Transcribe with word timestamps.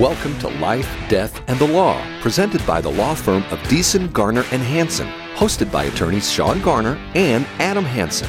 Welcome 0.00 0.38
to 0.40 0.48
Life, 0.48 0.94
Death, 1.08 1.42
and 1.48 1.58
the 1.58 1.66
Law, 1.66 1.98
presented 2.20 2.64
by 2.66 2.82
the 2.82 2.90
law 2.90 3.14
firm 3.14 3.44
of 3.44 3.58
Deason, 3.60 4.12
Garner, 4.12 4.44
and 4.52 4.60
Hansen, 4.60 5.08
hosted 5.36 5.72
by 5.72 5.84
attorneys 5.84 6.30
Shawn 6.30 6.60
Garner 6.60 7.00
and 7.14 7.46
Adam 7.58 7.82
Hansen. 7.82 8.28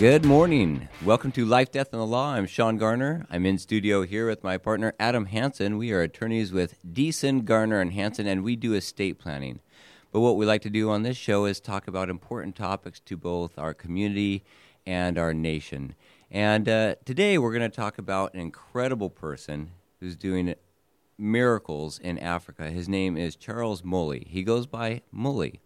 Good 0.00 0.24
morning. 0.24 0.88
Welcome 1.04 1.30
to 1.30 1.44
Life, 1.44 1.70
Death, 1.70 1.92
and 1.92 2.02
the 2.02 2.06
Law. 2.06 2.32
I'm 2.32 2.46
Shawn 2.46 2.76
Garner. 2.76 3.24
I'm 3.30 3.46
in 3.46 3.56
studio 3.58 4.02
here 4.02 4.26
with 4.26 4.42
my 4.42 4.58
partner 4.58 4.92
Adam 4.98 5.26
Hansen. 5.26 5.78
We 5.78 5.92
are 5.92 6.02
attorneys 6.02 6.50
with 6.50 6.74
Deason, 6.84 7.44
Garner, 7.44 7.78
and 7.78 7.92
Hansen, 7.92 8.26
and 8.26 8.42
we 8.42 8.56
do 8.56 8.74
estate 8.74 9.20
planning. 9.20 9.60
But 10.10 10.22
what 10.22 10.36
we 10.36 10.44
like 10.44 10.62
to 10.62 10.70
do 10.70 10.90
on 10.90 11.04
this 11.04 11.16
show 11.16 11.44
is 11.44 11.60
talk 11.60 11.86
about 11.86 12.10
important 12.10 12.56
topics 12.56 12.98
to 12.98 13.16
both 13.16 13.56
our 13.56 13.74
community 13.74 14.42
and 14.84 15.18
our 15.18 15.34
nation. 15.34 15.94
And 16.32 16.68
uh, 16.68 16.96
today 17.04 17.38
we're 17.38 17.56
going 17.56 17.70
to 17.70 17.76
talk 17.76 17.96
about 17.96 18.34
an 18.34 18.40
incredible 18.40 19.08
person 19.08 19.70
who's 20.00 20.16
doing 20.16 20.56
miracles 21.20 21.98
in 21.98 22.18
Africa. 22.18 22.70
His 22.70 22.88
name 22.88 23.16
is 23.16 23.36
Charles 23.36 23.82
Mully. 23.82 24.26
He 24.26 24.42
goes 24.42 24.66
by 24.66 25.02
Mully. 25.14 25.60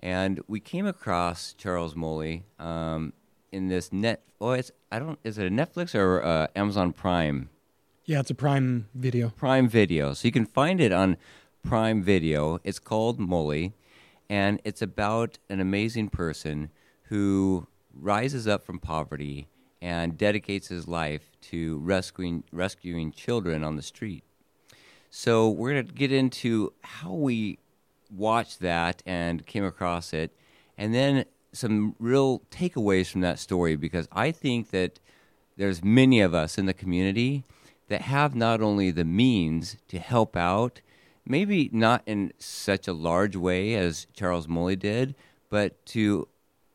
And 0.00 0.40
we 0.48 0.58
came 0.58 0.86
across 0.86 1.52
Charles 1.52 1.94
Mully 1.94 2.42
um, 2.58 3.12
in 3.52 3.68
this 3.68 3.92
net. 3.92 4.22
Oh, 4.40 4.50
it's 4.50 4.72
I 4.90 4.98
don't. 4.98 5.18
Is 5.22 5.38
it 5.38 5.46
a 5.46 5.50
Netflix 5.50 5.94
or 5.94 6.24
uh, 6.24 6.48
Amazon 6.56 6.92
Prime? 6.92 7.50
Yeah, 8.04 8.20
it's 8.20 8.30
a 8.30 8.34
Prime 8.34 8.88
Video. 8.94 9.28
Prime 9.30 9.68
Video. 9.68 10.12
So 10.14 10.26
you 10.26 10.32
can 10.32 10.46
find 10.46 10.80
it 10.80 10.90
on 10.90 11.16
Prime 11.62 12.02
Video. 12.02 12.58
It's 12.64 12.80
called 12.80 13.20
Mully, 13.20 13.74
and 14.28 14.60
it's 14.64 14.82
about 14.82 15.38
an 15.48 15.60
amazing 15.60 16.08
person 16.08 16.70
who 17.04 17.68
rises 17.94 18.48
up 18.48 18.64
from 18.64 18.80
poverty 18.80 19.46
and 19.80 20.18
dedicates 20.18 20.68
his 20.68 20.88
life 20.88 21.30
to 21.42 21.78
rescuing 21.78 22.42
rescuing 22.50 23.12
children 23.12 23.62
on 23.62 23.76
the 23.76 23.82
street. 23.82 24.24
So 25.14 25.50
we're 25.50 25.74
going 25.74 25.86
to 25.86 25.92
get 25.92 26.10
into 26.10 26.72
how 26.80 27.12
we 27.12 27.58
watched 28.10 28.60
that 28.60 29.02
and 29.04 29.44
came 29.44 29.62
across 29.62 30.14
it, 30.14 30.34
and 30.78 30.94
then 30.94 31.26
some 31.52 31.94
real 31.98 32.40
takeaways 32.50 33.10
from 33.10 33.20
that 33.20 33.38
story 33.38 33.76
because 33.76 34.08
I 34.10 34.30
think 34.32 34.70
that 34.70 35.00
there's 35.58 35.84
many 35.84 36.22
of 36.22 36.32
us 36.32 36.56
in 36.56 36.64
the 36.64 36.72
community 36.72 37.44
that 37.88 38.00
have 38.00 38.34
not 38.34 38.62
only 38.62 38.90
the 38.90 39.04
means 39.04 39.76
to 39.88 39.98
help 39.98 40.34
out, 40.34 40.80
maybe 41.26 41.68
not 41.74 42.02
in 42.06 42.32
such 42.38 42.88
a 42.88 42.94
large 42.94 43.36
way 43.36 43.74
as 43.74 44.06
Charles 44.14 44.46
Mully 44.46 44.78
did, 44.78 45.14
but 45.50 45.84
to 45.86 46.26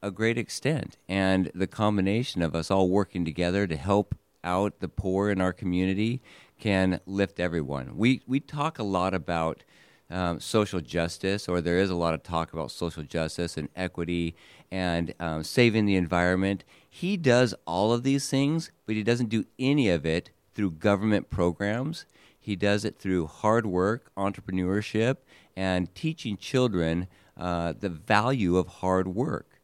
a 0.04 0.12
great 0.12 0.38
extent. 0.38 0.96
And 1.10 1.50
the 1.56 1.66
combination 1.66 2.44
of 2.44 2.54
us 2.54 2.70
all 2.70 2.88
working 2.88 3.26
together 3.26 3.66
to 3.66 3.76
help 3.76 4.14
out 4.44 4.80
the 4.80 4.88
poor 4.88 5.32
in 5.32 5.42
our 5.42 5.54
community 5.54 6.22
can 6.60 7.00
lift 7.06 7.40
everyone. 7.40 7.98
We 7.98 8.22
we 8.28 8.40
talk 8.40 8.80
a 8.80 8.84
lot 8.84 9.14
about 9.14 9.64
um, 10.10 10.40
social 10.40 10.80
justice, 10.80 11.48
or 11.48 11.62
there 11.62 11.80
is 11.80 11.90
a 11.90 11.96
lot 11.96 12.14
of 12.14 12.24
talk 12.24 12.54
about 12.54 12.72
social 12.72 13.04
justice 13.04 13.58
and 13.58 13.70
equity 13.76 14.36
and 14.72 15.14
um, 15.20 15.44
saving 15.44 15.86
the 15.86 15.96
environment. 15.96 16.64
He 16.90 17.18
does 17.18 17.54
all 17.66 17.94
of 17.94 18.04
these 18.04 18.30
things, 18.30 18.72
but 18.86 18.96
he 18.96 19.04
doesn't 19.04 19.30
do 19.30 19.46
any 19.60 19.90
of 19.90 20.06
it 20.06 20.32
through 20.56 20.72
government 20.72 21.30
programs. 21.30 22.06
He 22.40 22.56
does 22.56 22.86
it 22.86 22.98
through 22.98 23.28
hard 23.28 23.66
work, 23.66 24.12
entrepreneurship, 24.16 25.18
and 25.56 25.94
teaching 25.94 26.38
children 26.38 27.08
uh, 27.38 27.74
the 27.78 27.90
value 27.90 28.58
of 28.58 28.68
hard 28.68 29.10
work. 29.10 29.60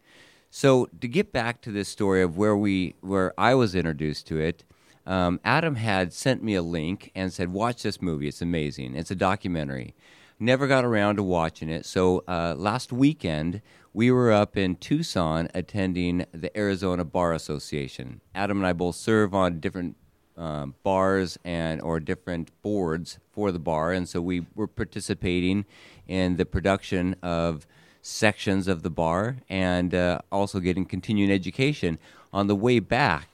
So 0.51 0.87
to 0.99 1.07
get 1.07 1.31
back 1.31 1.61
to 1.61 1.71
this 1.71 1.89
story 1.89 2.21
of 2.21 2.37
where 2.37 2.55
we 2.55 2.95
where 3.01 3.33
I 3.39 3.55
was 3.55 3.73
introduced 3.73 4.27
to 4.27 4.39
it, 4.39 4.63
um, 5.05 5.39
Adam 5.43 5.75
had 5.75 6.13
sent 6.13 6.43
me 6.43 6.55
a 6.55 6.61
link 6.61 7.11
and 7.15 7.31
said, 7.31 7.51
"Watch 7.51 7.83
this 7.83 8.01
movie. 8.01 8.27
It's 8.27 8.41
amazing. 8.41 8.95
It's 8.95 9.11
a 9.11 9.15
documentary." 9.15 9.95
Never 10.39 10.67
got 10.67 10.83
around 10.83 11.17
to 11.17 11.23
watching 11.23 11.69
it. 11.69 11.85
So 11.85 12.23
uh, 12.27 12.55
last 12.57 12.91
weekend 12.91 13.61
we 13.93 14.11
were 14.11 14.31
up 14.31 14.57
in 14.57 14.75
Tucson 14.75 15.47
attending 15.53 16.25
the 16.31 16.55
Arizona 16.57 17.05
Bar 17.05 17.33
Association. 17.33 18.21
Adam 18.33 18.57
and 18.57 18.65
I 18.67 18.73
both 18.73 18.95
serve 18.95 19.33
on 19.35 19.59
different 19.59 19.95
uh, 20.35 20.65
bars 20.81 21.37
and 21.43 21.79
or 21.81 21.99
different 21.99 22.49
boards 22.61 23.19
for 23.31 23.51
the 23.51 23.59
bar, 23.59 23.91
and 23.91 24.09
so 24.09 24.19
we 24.21 24.45
were 24.55 24.67
participating 24.67 25.65
in 26.07 26.37
the 26.37 26.45
production 26.45 27.15
of 27.21 27.67
sections 28.01 28.67
of 28.67 28.83
the 28.83 28.89
bar 28.89 29.37
and 29.47 29.93
uh, 29.93 30.19
also 30.31 30.59
getting 30.59 30.85
continuing 30.85 31.31
education. 31.31 31.99
On 32.33 32.47
the 32.47 32.55
way 32.55 32.79
back, 32.79 33.29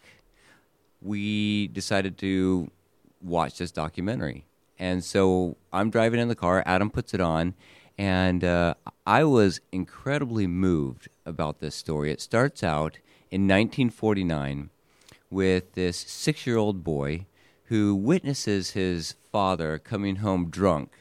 we 1.01 1.67
decided 1.67 2.17
to 2.19 2.71
watch 3.21 3.57
this 3.57 3.71
documentary. 3.71 4.45
And 4.77 5.03
so 5.03 5.57
I'm 5.73 5.89
driving 5.89 6.19
in 6.19 6.29
the 6.29 6.35
car, 6.35 6.63
Adam 6.65 6.89
puts 6.89 7.13
it 7.13 7.21
on, 7.21 7.53
and 7.97 8.43
uh, 8.43 8.75
I 9.05 9.25
was 9.25 9.59
incredibly 9.71 10.47
moved 10.47 11.09
about 11.25 11.59
this 11.59 11.75
story. 11.75 12.11
It 12.11 12.21
starts 12.21 12.63
out 12.63 12.99
in 13.29 13.41
1949 13.41 14.69
with 15.29 15.73
this 15.73 15.97
six 15.97 16.47
year 16.47 16.57
old 16.57 16.83
boy 16.83 17.25
who 17.65 17.93
witnesses 17.93 18.71
his 18.71 19.15
father 19.31 19.77
coming 19.77 20.17
home 20.17 20.49
drunk 20.49 20.91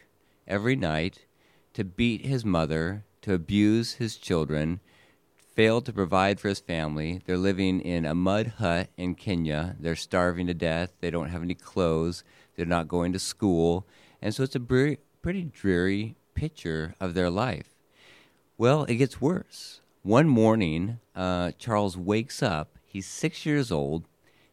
every 0.47 0.77
night 0.77 1.25
to 1.73 1.85
beat 1.85 2.27
his 2.27 2.45
mother, 2.45 3.05
to 3.23 3.33
abuse 3.33 3.95
his 3.95 4.17
children, 4.17 4.81
failed 5.59 5.85
to 5.85 5.93
provide 5.93 6.39
for 6.39 6.47
his 6.49 6.61
family. 6.61 7.21
They're 7.27 7.37
living 7.37 7.81
in 7.81 8.05
a 8.05 8.15
mud 8.15 8.47
hut 8.59 8.91
in 8.97 9.17
Kenya. 9.17 9.75
They're 9.81 9.97
starving 9.97 10.47
to 10.47 10.55
death. 10.55 10.93
They 11.01 11.11
don't 11.11 11.31
have 11.31 11.43
any 11.43 11.57
clothes. 11.57 12.23
They're 12.55 12.65
not 12.65 12.87
going 12.87 13.13
to 13.13 13.19
school. 13.19 13.85
And 14.23 14.33
so 14.33 14.45
it's 14.45 14.55
a 14.55 14.61
pretty 14.61 15.43
dreary 15.43 16.15
picture 16.37 16.95
of 17.01 17.15
their 17.15 17.29
life. 17.29 17.75
Well, 18.57 18.85
it 18.85 18.95
gets 18.95 19.21
worse. 19.21 19.81
One 20.05 20.29
morning, 20.29 21.01
uh, 21.17 21.51
Charles 21.59 21.97
wakes 21.97 22.41
up. 22.41 22.79
He's 22.87 23.09
six 23.09 23.45
years 23.45 23.73
old. 23.73 24.05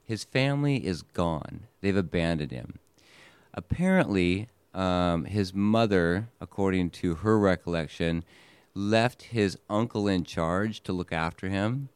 His 0.04 0.24
family 0.24 0.88
is 0.88 1.04
gone, 1.04 1.68
they've 1.82 1.96
abandoned 1.96 2.50
him. 2.50 2.80
Apparently, 3.54 4.48
um, 4.74 5.26
his 5.26 5.54
mother, 5.54 6.30
according 6.42 6.90
to 7.02 7.14
her 7.16 7.38
recollection, 7.38 8.24
left 8.76 9.24
his 9.24 9.58
uncle 9.70 10.08
in 10.08 10.26
charge 10.26 10.84
to 10.84 10.94
look 10.94 11.12
after 11.12 11.50
him. 11.50 11.90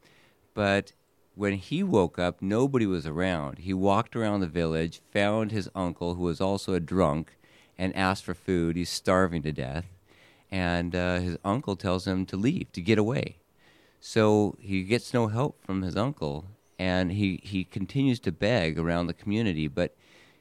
But 0.54 0.94
when 1.36 1.54
he 1.54 1.84
woke 1.84 2.18
up, 2.18 2.42
nobody 2.42 2.86
was 2.86 3.06
around. 3.06 3.60
He 3.60 3.74
walked 3.74 4.16
around 4.16 4.40
the 4.40 4.48
village, 4.48 5.02
found 5.12 5.52
his 5.52 5.70
uncle, 5.76 6.16
who 6.16 6.24
was 6.24 6.42
also 6.42 6.74
a 6.74 6.80
drunk, 6.80 7.38
and 7.78 7.96
asked 7.96 8.24
for 8.24 8.34
food. 8.34 8.76
He's 8.76 8.90
starving 8.90 9.42
to 9.44 9.52
death. 9.52 9.86
And 10.52 10.96
uh, 10.96 11.20
his 11.20 11.38
uncle 11.46 11.76
tells 11.76 12.08
him 12.08 12.26
to 12.28 12.38
leave, 12.38 12.72
to 12.72 12.82
get 12.82 12.98
away. 12.98 13.38
So 14.00 14.58
he 14.60 14.84
gets 14.84 15.14
no 15.14 15.28
help 15.28 15.64
from 15.64 15.82
his 15.82 15.96
uncle, 15.96 16.46
and 16.80 17.12
he, 17.12 17.42
he 17.44 17.64
continues 17.64 18.20
to 18.22 18.32
beg 18.32 18.80
around 18.80 19.08
the 19.08 19.14
community, 19.14 19.68
but 19.68 19.96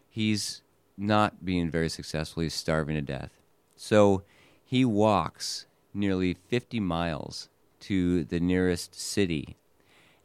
he's 0.08 0.62
not 0.96 1.44
being 1.44 1.70
very 1.70 1.88
successful. 1.88 2.42
He's 2.42 2.54
starving 2.54 2.94
to 2.94 3.02
death. 3.02 3.30
So 3.76 4.22
he 4.64 4.84
walks 4.84 5.66
nearly 5.94 6.34
50 6.34 6.80
miles 6.80 7.48
to 7.80 8.24
the 8.24 8.40
nearest 8.40 8.94
city. 8.94 9.56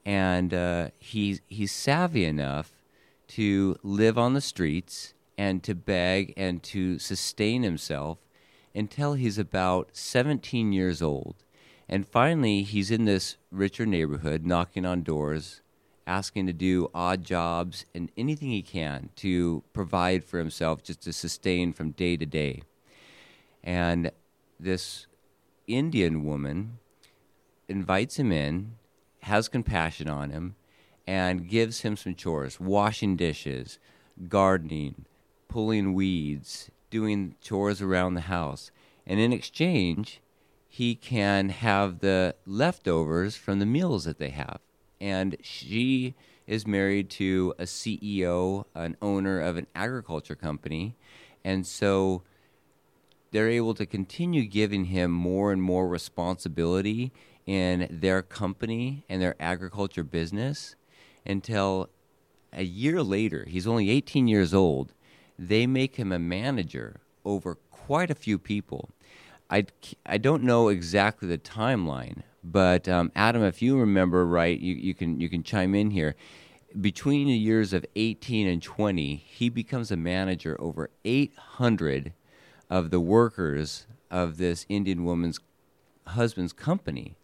And 0.05 0.53
uh, 0.53 0.89
he's, 0.99 1.41
he's 1.47 1.71
savvy 1.71 2.25
enough 2.25 2.71
to 3.29 3.77
live 3.83 4.17
on 4.17 4.33
the 4.33 4.41
streets 4.41 5.13
and 5.37 5.63
to 5.63 5.73
beg 5.73 6.33
and 6.37 6.61
to 6.63 6.99
sustain 6.99 7.63
himself 7.63 8.19
until 8.75 9.13
he's 9.13 9.37
about 9.37 9.89
17 9.93 10.71
years 10.71 11.01
old. 11.01 11.35
And 11.87 12.07
finally, 12.07 12.63
he's 12.63 12.91
in 12.91 13.05
this 13.05 13.37
richer 13.51 13.85
neighborhood, 13.85 14.45
knocking 14.45 14.85
on 14.85 15.03
doors, 15.03 15.61
asking 16.07 16.47
to 16.47 16.53
do 16.53 16.89
odd 16.93 17.23
jobs 17.23 17.85
and 17.93 18.11
anything 18.17 18.49
he 18.49 18.61
can 18.61 19.09
to 19.17 19.63
provide 19.73 20.23
for 20.23 20.39
himself, 20.39 20.83
just 20.83 21.01
to 21.03 21.13
sustain 21.13 21.73
from 21.73 21.91
day 21.91 22.17
to 22.17 22.25
day. 22.25 22.63
And 23.63 24.11
this 24.59 25.07
Indian 25.67 26.23
woman 26.23 26.79
invites 27.67 28.17
him 28.17 28.31
in, 28.31 28.73
has 29.21 29.47
compassion 29.47 30.09
on 30.09 30.29
him, 30.29 30.55
and 31.07 31.47
gives 31.47 31.81
him 31.81 31.95
some 31.95 32.15
chores 32.15 32.59
washing 32.59 33.15
dishes, 33.15 33.79
gardening, 34.27 35.05
pulling 35.47 35.93
weeds, 35.93 36.69
doing 36.89 37.35
chores 37.41 37.81
around 37.81 38.13
the 38.13 38.21
house. 38.21 38.71
And 39.05 39.19
in 39.19 39.33
exchange, 39.33 40.21
he 40.67 40.95
can 40.95 41.49
have 41.49 41.99
the 41.99 42.35
leftovers 42.45 43.35
from 43.35 43.59
the 43.59 43.65
meals 43.65 44.05
that 44.05 44.17
they 44.17 44.29
have. 44.29 44.59
And 44.99 45.37
she 45.41 46.15
is 46.47 46.65
married 46.65 47.09
to 47.09 47.53
a 47.59 47.63
CEO, 47.63 48.65
an 48.73 48.97
owner 49.01 49.39
of 49.39 49.57
an 49.57 49.67
agriculture 49.75 50.35
company. 50.35 50.95
And 51.43 51.67
so 51.67 52.23
they're 53.33 53.49
able 53.49 53.73
to 53.73 53.85
continue 53.85 54.45
giving 54.45 54.85
him 54.85 55.11
more 55.11 55.51
and 55.51 55.61
more 55.61 55.87
responsibility 55.87 57.11
in 57.47 57.87
their 57.89 58.21
company 58.21 59.05
and 59.09 59.21
their 59.21 59.35
agriculture 59.39 60.03
business 60.03 60.75
until 61.25 61.89
a 62.53 62.63
year 62.63 63.01
later, 63.01 63.45
he's 63.49 63.65
only 63.65 63.89
18 63.89 64.27
years 64.27 64.53
old, 64.53 64.93
they 65.37 65.65
make 65.65 65.95
him 65.95 66.11
a 66.11 66.19
manager 66.19 67.01
over 67.25 67.55
quite 67.71 68.11
a 68.11 68.15
few 68.15 68.37
people. 68.37 68.91
I, 69.49 69.65
I 70.05 70.19
don't 70.19 70.43
know 70.43 70.69
exactly 70.69 71.27
the 71.27 71.39
timeline, 71.39 72.21
but 72.43 72.87
um, 72.87 73.11
Adam, 73.15 73.41
if 73.41 73.63
you 73.63 73.79
remember 73.79 74.27
right, 74.27 74.59
you, 74.59 74.75
you 74.75 74.93
can 74.93 75.19
you 75.19 75.27
can 75.27 75.41
chime 75.41 75.73
in 75.73 75.89
here. 75.89 76.15
Between 76.79 77.27
the 77.27 77.33
years 77.33 77.73
of 77.73 77.83
18 77.95 78.47
and 78.47 78.61
20, 78.61 79.15
he 79.15 79.49
becomes 79.49 79.91
a 79.91 79.97
manager 79.97 80.55
over 80.59 80.91
800 81.03 82.13
of 82.69 82.89
the 82.89 82.99
workers 82.99 83.85
of 84.09 84.37
this 84.37 84.65
Indian 84.69 85.03
woman's 85.05 85.39
husband's 86.07 86.53
company. 86.53 87.15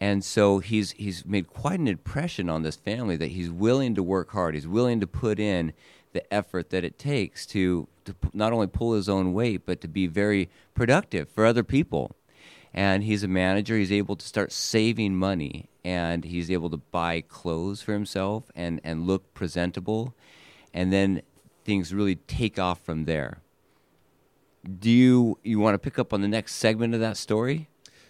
And 0.00 0.24
so 0.24 0.60
he's 0.60 0.92
he's 0.92 1.26
made 1.26 1.48
quite 1.48 1.78
an 1.78 1.88
impression 1.88 2.48
on 2.48 2.62
this 2.62 2.76
family 2.76 3.16
that 3.16 3.32
he's 3.32 3.50
willing 3.50 3.94
to 3.94 4.02
work 4.02 4.30
hard. 4.32 4.54
He's 4.54 4.66
willing 4.66 5.00
to 5.00 5.06
put 5.06 5.38
in 5.38 5.72
the 6.12 6.32
effort 6.32 6.70
that 6.70 6.84
it 6.84 6.98
takes 6.98 7.44
to 7.46 7.86
to 8.06 8.14
not 8.32 8.52
only 8.52 8.66
pull 8.66 8.94
his 8.94 9.08
own 9.08 9.34
weight 9.34 9.66
but 9.66 9.80
to 9.82 9.88
be 9.88 10.06
very 10.06 10.48
productive 10.74 11.28
for 11.28 11.44
other 11.44 11.62
people. 11.62 12.16
And 12.72 13.02
he's 13.02 13.24
a 13.24 13.28
manager. 13.28 13.76
He's 13.76 13.92
able 13.92 14.14
to 14.14 14.24
start 14.24 14.52
saving 14.52 15.16
money, 15.16 15.68
and 15.84 16.24
he's 16.24 16.50
able 16.50 16.70
to 16.70 16.76
buy 16.76 17.20
clothes 17.20 17.82
for 17.82 17.92
himself 17.92 18.44
and 18.54 18.80
and 18.84 19.06
look 19.06 19.34
presentable, 19.34 20.14
and 20.72 20.92
then 20.92 21.22
things 21.64 21.92
really 21.92 22.14
take 22.14 22.58
off 22.58 22.80
from 22.80 23.04
there. 23.04 23.42
Do 24.78 24.90
you 24.90 25.38
you 25.42 25.58
want 25.58 25.74
to 25.74 25.78
pick 25.78 25.98
up 25.98 26.12
on 26.12 26.20
the 26.20 26.28
next 26.28 26.56
segment 26.56 26.94
of 26.94 27.00
that 27.00 27.16
story? 27.16 27.68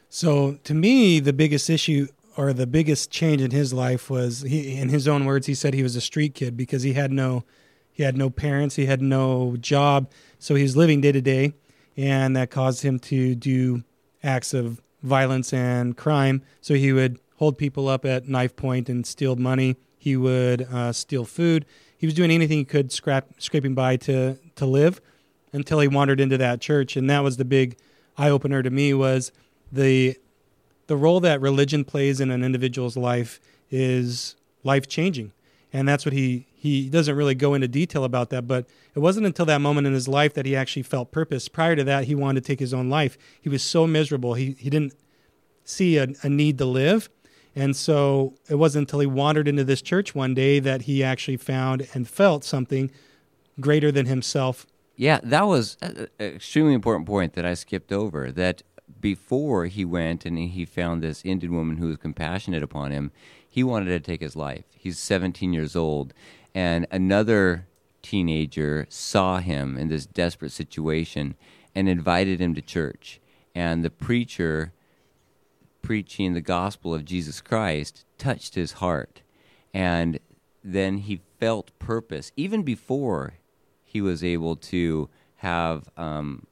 So 0.08 0.58
to 0.64 0.74
me, 0.74 1.20
the 1.20 1.32
biggest 1.32 1.70
issue 1.70 2.08
or 2.36 2.52
the 2.52 2.66
biggest 2.66 3.10
change 3.10 3.40
in 3.42 3.50
his 3.50 3.72
life 3.72 4.10
was 4.10 4.42
he, 4.42 4.76
in 4.76 4.88
his 4.88 5.06
own 5.06 5.24
words, 5.24 5.46
he 5.46 5.54
said 5.54 5.74
he 5.74 5.82
was 5.82 5.96
a 5.96 6.00
street 6.00 6.34
kid 6.34 6.56
because 6.56 6.82
he 6.82 6.94
had 6.94 7.12
no, 7.12 7.44
he 7.92 8.02
had 8.02 8.16
no 8.16 8.30
parents, 8.30 8.76
he 8.76 8.86
had 8.86 9.02
no 9.02 9.56
job, 9.60 10.10
so 10.38 10.54
he 10.54 10.62
was 10.62 10.76
living 10.76 11.00
day 11.00 11.12
to 11.12 11.20
day, 11.20 11.54
and 11.96 12.36
that 12.36 12.50
caused 12.50 12.82
him 12.82 12.98
to 12.98 13.34
do 13.34 13.84
acts 14.22 14.54
of 14.54 14.80
violence 15.02 15.52
and 15.52 15.96
crime. 15.96 16.42
So 16.60 16.74
he 16.74 16.92
would 16.92 17.18
hold 17.36 17.58
people 17.58 17.88
up 17.88 18.04
at 18.04 18.28
knife 18.28 18.56
point 18.56 18.88
and 18.88 19.06
steal 19.06 19.36
money. 19.36 19.76
He 19.98 20.16
would 20.16 20.62
uh, 20.62 20.92
steal 20.92 21.24
food. 21.24 21.66
He 21.96 22.06
was 22.06 22.14
doing 22.14 22.30
anything 22.30 22.58
he 22.58 22.64
could, 22.64 22.90
scrap, 22.90 23.28
scraping 23.38 23.74
by 23.74 23.96
to 23.98 24.38
to 24.56 24.66
live, 24.66 25.00
until 25.52 25.80
he 25.80 25.88
wandered 25.88 26.20
into 26.20 26.38
that 26.38 26.60
church, 26.60 26.96
and 26.96 27.08
that 27.10 27.20
was 27.20 27.36
the 27.36 27.44
big 27.44 27.76
eye 28.16 28.30
opener 28.30 28.62
to 28.62 28.70
me 28.70 28.94
was 28.94 29.32
the 29.72 30.16
the 30.86 30.96
role 30.96 31.20
that 31.20 31.40
religion 31.40 31.84
plays 31.84 32.20
in 32.20 32.30
an 32.30 32.42
individual's 32.42 32.96
life 32.96 33.40
is 33.70 34.34
life 34.64 34.88
changing 34.88 35.32
and 35.72 35.88
that's 35.88 36.04
what 36.04 36.12
he 36.12 36.46
he 36.52 36.90
doesn't 36.90 37.14
really 37.14 37.34
go 37.34 37.54
into 37.54 37.68
detail 37.68 38.04
about 38.04 38.30
that 38.30 38.46
but 38.46 38.66
it 38.94 38.98
wasn't 38.98 39.24
until 39.24 39.46
that 39.46 39.60
moment 39.60 39.86
in 39.86 39.92
his 39.92 40.08
life 40.08 40.34
that 40.34 40.46
he 40.46 40.56
actually 40.56 40.82
felt 40.82 41.12
purpose. 41.12 41.48
Prior 41.48 41.76
to 41.76 41.84
that 41.84 42.04
he 42.04 42.14
wanted 42.14 42.42
to 42.42 42.46
take 42.46 42.60
his 42.60 42.74
own 42.74 42.90
life. 42.90 43.16
He 43.40 43.48
was 43.48 43.62
so 43.62 43.86
miserable. 43.86 44.34
He 44.34 44.56
he 44.58 44.70
didn't 44.70 44.94
see 45.64 45.96
a, 45.96 46.08
a 46.22 46.28
need 46.28 46.58
to 46.58 46.64
live. 46.64 47.08
And 47.54 47.74
so 47.74 48.34
it 48.48 48.56
wasn't 48.56 48.88
until 48.88 49.00
he 49.00 49.06
wandered 49.06 49.48
into 49.48 49.64
this 49.64 49.82
church 49.82 50.14
one 50.14 50.34
day 50.34 50.60
that 50.60 50.82
he 50.82 51.02
actually 51.02 51.36
found 51.36 51.88
and 51.94 52.08
felt 52.08 52.44
something 52.44 52.90
greater 53.60 53.90
than 53.90 54.06
himself 54.06 54.66
yeah 55.00 55.18
that 55.22 55.46
was 55.46 55.76
an 55.82 56.08
extremely 56.20 56.74
important 56.74 57.06
point 57.06 57.32
that 57.32 57.44
i 57.44 57.54
skipped 57.54 57.92
over 57.92 58.30
that 58.30 58.62
before 59.00 59.66
he 59.66 59.84
went 59.84 60.26
and 60.26 60.38
he 60.38 60.64
found 60.64 61.02
this 61.02 61.24
Indian 61.24 61.54
woman 61.54 61.76
who 61.76 61.88
was 61.88 61.96
compassionate 61.96 62.62
upon 62.62 62.90
him, 62.90 63.12
he 63.48 63.62
wanted 63.62 63.86
to 63.86 64.00
take 64.00 64.20
his 64.20 64.36
life. 64.36 64.64
He's 64.76 64.98
17 64.98 65.52
years 65.52 65.74
old, 65.74 66.12
and 66.54 66.86
another 66.90 67.66
teenager 68.02 68.86
saw 68.88 69.38
him 69.38 69.76
in 69.76 69.88
this 69.88 70.06
desperate 70.06 70.52
situation 70.52 71.34
and 71.74 71.88
invited 71.88 72.40
him 72.40 72.54
to 72.54 72.62
church. 72.62 73.20
And 73.54 73.84
the 73.84 73.90
preacher 73.90 74.72
preaching 75.82 76.34
the 76.34 76.40
gospel 76.40 76.94
of 76.94 77.04
Jesus 77.04 77.40
Christ 77.40 78.04
touched 78.18 78.54
his 78.54 78.72
heart. 78.72 79.22
And 79.72 80.18
then 80.62 80.98
he 80.98 81.22
felt 81.38 81.78
purpose, 81.78 82.32
even 82.36 82.62
before 82.62 83.34
he 83.90 84.00
was 84.00 84.22
able 84.22 84.54
to 84.54 85.08
have 85.36 85.88
um, 85.96 86.46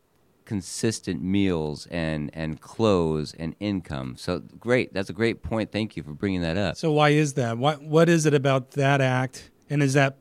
consistent 0.44 1.23
meals 1.23 1.87
and 1.88 2.31
and 2.35 2.61
clothes 2.61 3.32
and 3.38 3.55
income. 3.61 4.17
So 4.17 4.40
great, 4.58 4.93
that's 4.93 5.08
a 5.08 5.12
great 5.12 5.40
point. 5.40 5.70
Thank 5.70 5.96
you 5.96 6.02
for 6.02 6.12
bringing 6.12 6.40
that 6.40 6.56
up. 6.56 6.76
So 6.76 6.90
why 6.90 7.11
is 7.11 7.35
that? 7.35 7.56
What 7.56 7.81
what 7.81 8.08
is 8.08 8.26
it 8.26 8.35
about 8.35 8.73
that 8.73 9.00
act? 9.00 9.50
And 9.70 9.85
is 9.85 9.93
that 9.93 10.17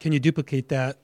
can 0.00 0.12
you 0.12 0.20
duplicate 0.20 0.68
that 0.68 0.98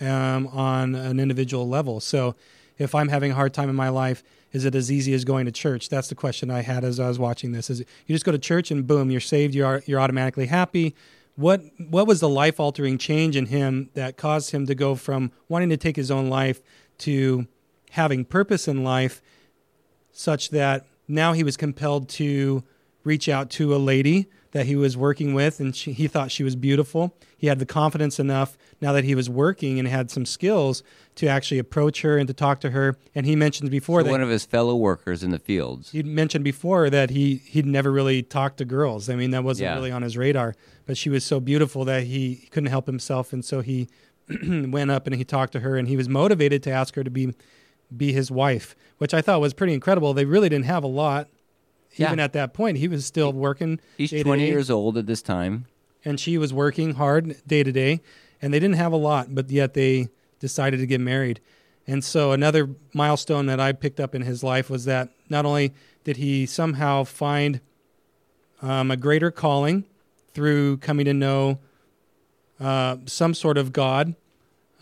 um, 0.00 0.46
on 0.46 0.94
an 0.94 1.18
individual 1.18 1.68
level? 1.68 1.98
So 1.98 2.36
if 2.78 2.94
I'm 2.94 3.08
having 3.08 3.32
a 3.32 3.34
hard 3.34 3.52
time 3.52 3.68
in 3.68 3.74
my 3.74 3.88
life, 3.88 4.22
is 4.52 4.64
it 4.64 4.76
as 4.76 4.92
easy 4.92 5.12
as 5.12 5.24
going 5.24 5.46
to 5.46 5.52
church? 5.52 5.88
That's 5.88 6.08
the 6.08 6.14
question 6.14 6.52
I 6.52 6.62
had 6.62 6.84
as 6.84 7.00
I 7.00 7.08
was 7.08 7.18
watching 7.18 7.50
this. 7.50 7.68
Is 7.68 7.80
it, 7.80 7.88
you 8.06 8.14
just 8.14 8.24
go 8.24 8.30
to 8.30 8.38
church 8.38 8.70
and 8.70 8.86
boom, 8.86 9.10
you're 9.10 9.20
saved. 9.20 9.56
You 9.56 9.66
are 9.66 9.82
you're 9.86 10.00
automatically 10.00 10.46
happy. 10.46 10.94
What 11.36 11.62
what 11.78 12.06
was 12.06 12.20
the 12.20 12.28
life 12.28 12.60
altering 12.60 12.98
change 12.98 13.36
in 13.36 13.46
him 13.46 13.90
that 13.94 14.16
caused 14.16 14.50
him 14.50 14.66
to 14.66 14.74
go 14.74 14.94
from 14.94 15.32
wanting 15.48 15.70
to 15.70 15.76
take 15.76 15.96
his 15.96 16.10
own 16.10 16.28
life 16.28 16.60
to 16.98 17.46
having 17.90 18.24
purpose 18.24 18.68
in 18.68 18.84
life 18.84 19.22
such 20.12 20.50
that 20.50 20.86
now 21.08 21.32
he 21.32 21.42
was 21.42 21.56
compelled 21.56 22.08
to 22.08 22.62
reach 23.04 23.28
out 23.28 23.50
to 23.50 23.74
a 23.74 23.78
lady 23.78 24.28
that 24.52 24.66
he 24.66 24.76
was 24.76 24.96
working 24.98 25.32
with 25.32 25.58
and 25.60 25.74
she, 25.74 25.92
he 25.92 26.06
thought 26.06 26.30
she 26.30 26.44
was 26.44 26.54
beautiful. 26.54 27.14
He 27.38 27.46
had 27.46 27.58
the 27.58 27.66
confidence 27.66 28.20
enough 28.20 28.56
now 28.82 28.92
that 28.92 29.04
he 29.04 29.14
was 29.14 29.28
working 29.30 29.78
and 29.78 29.88
had 29.88 30.10
some 30.10 30.26
skills 30.26 30.82
to 31.16 31.26
actually 31.26 31.58
approach 31.58 32.02
her 32.02 32.18
and 32.18 32.28
to 32.28 32.34
talk 32.34 32.60
to 32.60 32.70
her. 32.70 32.96
And 33.14 33.24
he 33.24 33.34
mentioned 33.34 33.70
before 33.70 34.00
so 34.00 34.04
that 34.04 34.10
one 34.10 34.20
of 34.22 34.28
his 34.28 34.44
fellow 34.44 34.76
workers 34.76 35.22
in 35.22 35.30
the 35.30 35.38
fields. 35.38 35.90
He 35.90 36.02
mentioned 36.02 36.44
before 36.44 36.90
that 36.90 37.08
he 37.10 37.36
he'd 37.36 37.66
never 37.66 37.90
really 37.90 38.22
talked 38.22 38.58
to 38.58 38.66
girls. 38.66 39.08
I 39.08 39.16
mean, 39.16 39.30
that 39.30 39.42
wasn't 39.42 39.64
Yeah. 39.64 39.74
really 39.74 39.90
on 39.90 40.02
his 40.02 40.18
radar. 40.18 40.54
But 40.86 40.96
she 40.96 41.08
was 41.08 41.24
so 41.24 41.38
beautiful 41.40 41.84
that 41.84 42.04
he 42.04 42.48
couldn't 42.50 42.70
help 42.70 42.86
himself, 42.86 43.32
and 43.32 43.44
so 43.44 43.60
he 43.60 43.88
went 44.46 44.90
up 44.90 45.06
and 45.06 45.14
he 45.14 45.24
talked 45.24 45.52
to 45.52 45.60
her, 45.60 45.76
and 45.76 45.88
he 45.88 45.96
was 45.96 46.08
motivated 46.08 46.62
to 46.64 46.70
ask 46.70 46.94
her 46.96 47.04
to 47.04 47.10
be 47.10 47.32
be 47.94 48.12
his 48.12 48.30
wife, 48.30 48.74
which 48.98 49.12
I 49.12 49.20
thought 49.20 49.40
was 49.40 49.52
pretty 49.52 49.74
incredible. 49.74 50.14
They 50.14 50.24
really 50.24 50.48
didn't 50.48 50.64
have 50.64 50.82
a 50.82 50.88
lot. 50.88 51.28
Yeah. 51.94 52.06
Even 52.06 52.20
at 52.20 52.32
that 52.32 52.54
point, 52.54 52.78
he 52.78 52.88
was 52.88 53.04
still 53.04 53.32
working. 53.34 53.78
He's 53.98 54.10
20 54.10 54.42
day, 54.42 54.48
years 54.48 54.70
old 54.70 54.96
at 54.96 55.06
this 55.06 55.20
time. 55.20 55.66
and 56.04 56.18
she 56.18 56.38
was 56.38 56.52
working 56.52 56.94
hard 56.94 57.36
day 57.46 57.62
to 57.62 57.70
day, 57.70 58.00
and 58.40 58.52
they 58.52 58.58
didn't 58.58 58.76
have 58.76 58.92
a 58.92 58.96
lot, 58.96 59.34
but 59.34 59.50
yet 59.50 59.74
they 59.74 60.08
decided 60.40 60.78
to 60.78 60.86
get 60.86 61.00
married. 61.02 61.40
And 61.86 62.02
so 62.02 62.32
another 62.32 62.70
milestone 62.94 63.46
that 63.46 63.60
I 63.60 63.72
picked 63.72 64.00
up 64.00 64.14
in 64.14 64.22
his 64.22 64.42
life 64.42 64.70
was 64.70 64.84
that 64.86 65.10
not 65.28 65.44
only 65.44 65.74
did 66.04 66.16
he 66.16 66.46
somehow 66.46 67.04
find 67.04 67.60
um, 68.62 68.90
a 68.90 68.96
greater 68.96 69.30
calling 69.30 69.84
through 70.34 70.78
coming 70.78 71.04
to 71.06 71.14
know 71.14 71.58
uh, 72.60 72.96
some 73.06 73.34
sort 73.34 73.58
of 73.58 73.72
God, 73.72 74.14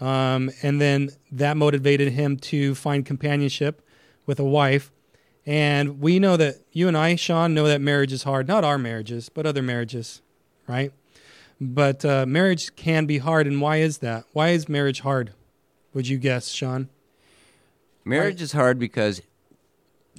um, 0.00 0.50
and 0.62 0.80
then 0.80 1.10
that 1.32 1.56
motivated 1.56 2.12
him 2.12 2.36
to 2.36 2.74
find 2.74 3.04
companionship 3.04 3.82
with 4.26 4.38
a 4.38 4.44
wife. 4.44 4.92
And 5.46 6.00
we 6.00 6.18
know 6.18 6.36
that 6.36 6.56
you 6.72 6.88
and 6.88 6.96
I, 6.96 7.16
Shawn, 7.16 7.54
know 7.54 7.66
that 7.66 7.80
marriage 7.80 8.12
is 8.12 8.24
hard. 8.24 8.46
Not 8.46 8.64
our 8.64 8.78
marriages, 8.78 9.28
but 9.28 9.46
other 9.46 9.62
marriages, 9.62 10.20
right? 10.68 10.92
But 11.60 12.04
uh, 12.04 12.26
marriage 12.26 12.76
can 12.76 13.06
be 13.06 13.18
hard. 13.18 13.46
And 13.46 13.60
why 13.60 13.78
is 13.78 13.98
that? 13.98 14.24
Why 14.32 14.50
is 14.50 14.68
marriage 14.68 15.00
hard? 15.00 15.32
Would 15.92 16.08
you 16.08 16.18
guess, 16.18 16.48
Shawn? 16.48 16.88
Marriage 18.04 18.40
is 18.40 18.52
hard 18.52 18.78
because 18.78 19.22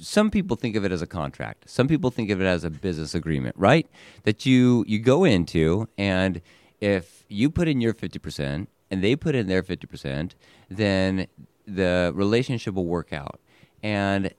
some 0.02 0.30
people 0.30 0.56
think 0.56 0.76
of 0.76 0.84
it 0.84 0.92
as 0.92 1.00
a 1.00 1.06
contract. 1.06 1.70
Some 1.70 1.88
people 1.88 2.10
think 2.10 2.30
of 2.30 2.40
it 2.40 2.44
as 2.44 2.64
a 2.64 2.70
business 2.70 3.14
agreement, 3.14 3.56
right? 3.56 3.86
That 4.24 4.44
you 4.44 4.84
you 4.86 4.98
go 4.98 5.24
into 5.24 5.88
and 5.96 6.40
if 6.80 7.24
you 7.28 7.48
put 7.48 7.68
in 7.68 7.80
your 7.80 7.94
50% 7.94 8.66
and 8.90 9.04
they 9.04 9.14
put 9.14 9.36
in 9.36 9.46
their 9.46 9.62
50%, 9.62 10.32
then 10.68 11.28
the 11.66 12.10
relationship 12.14 12.74
will 12.74 12.86
work 12.86 13.12
out. 13.12 13.40
And 13.82 14.34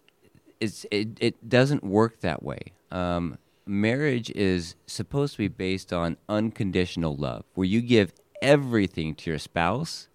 it's 0.60 0.86
it, 0.92 1.18
it 1.20 1.50
doesn't 1.50 1.84
work 1.84 2.20
that 2.20 2.44
way. 2.44 2.74
Um, 2.92 3.38
marriage 3.66 4.30
is 4.32 4.76
supposed 4.86 5.34
to 5.34 5.38
be 5.40 5.48
based 5.48 5.94
on 5.94 6.18
unconditional 6.28 7.16
love, 7.16 7.46
where 7.54 7.66
you 7.66 7.82
give 7.82 8.14
everything 8.42 9.16
to 9.16 9.30
your 9.30 9.40
spouse 9.40 10.10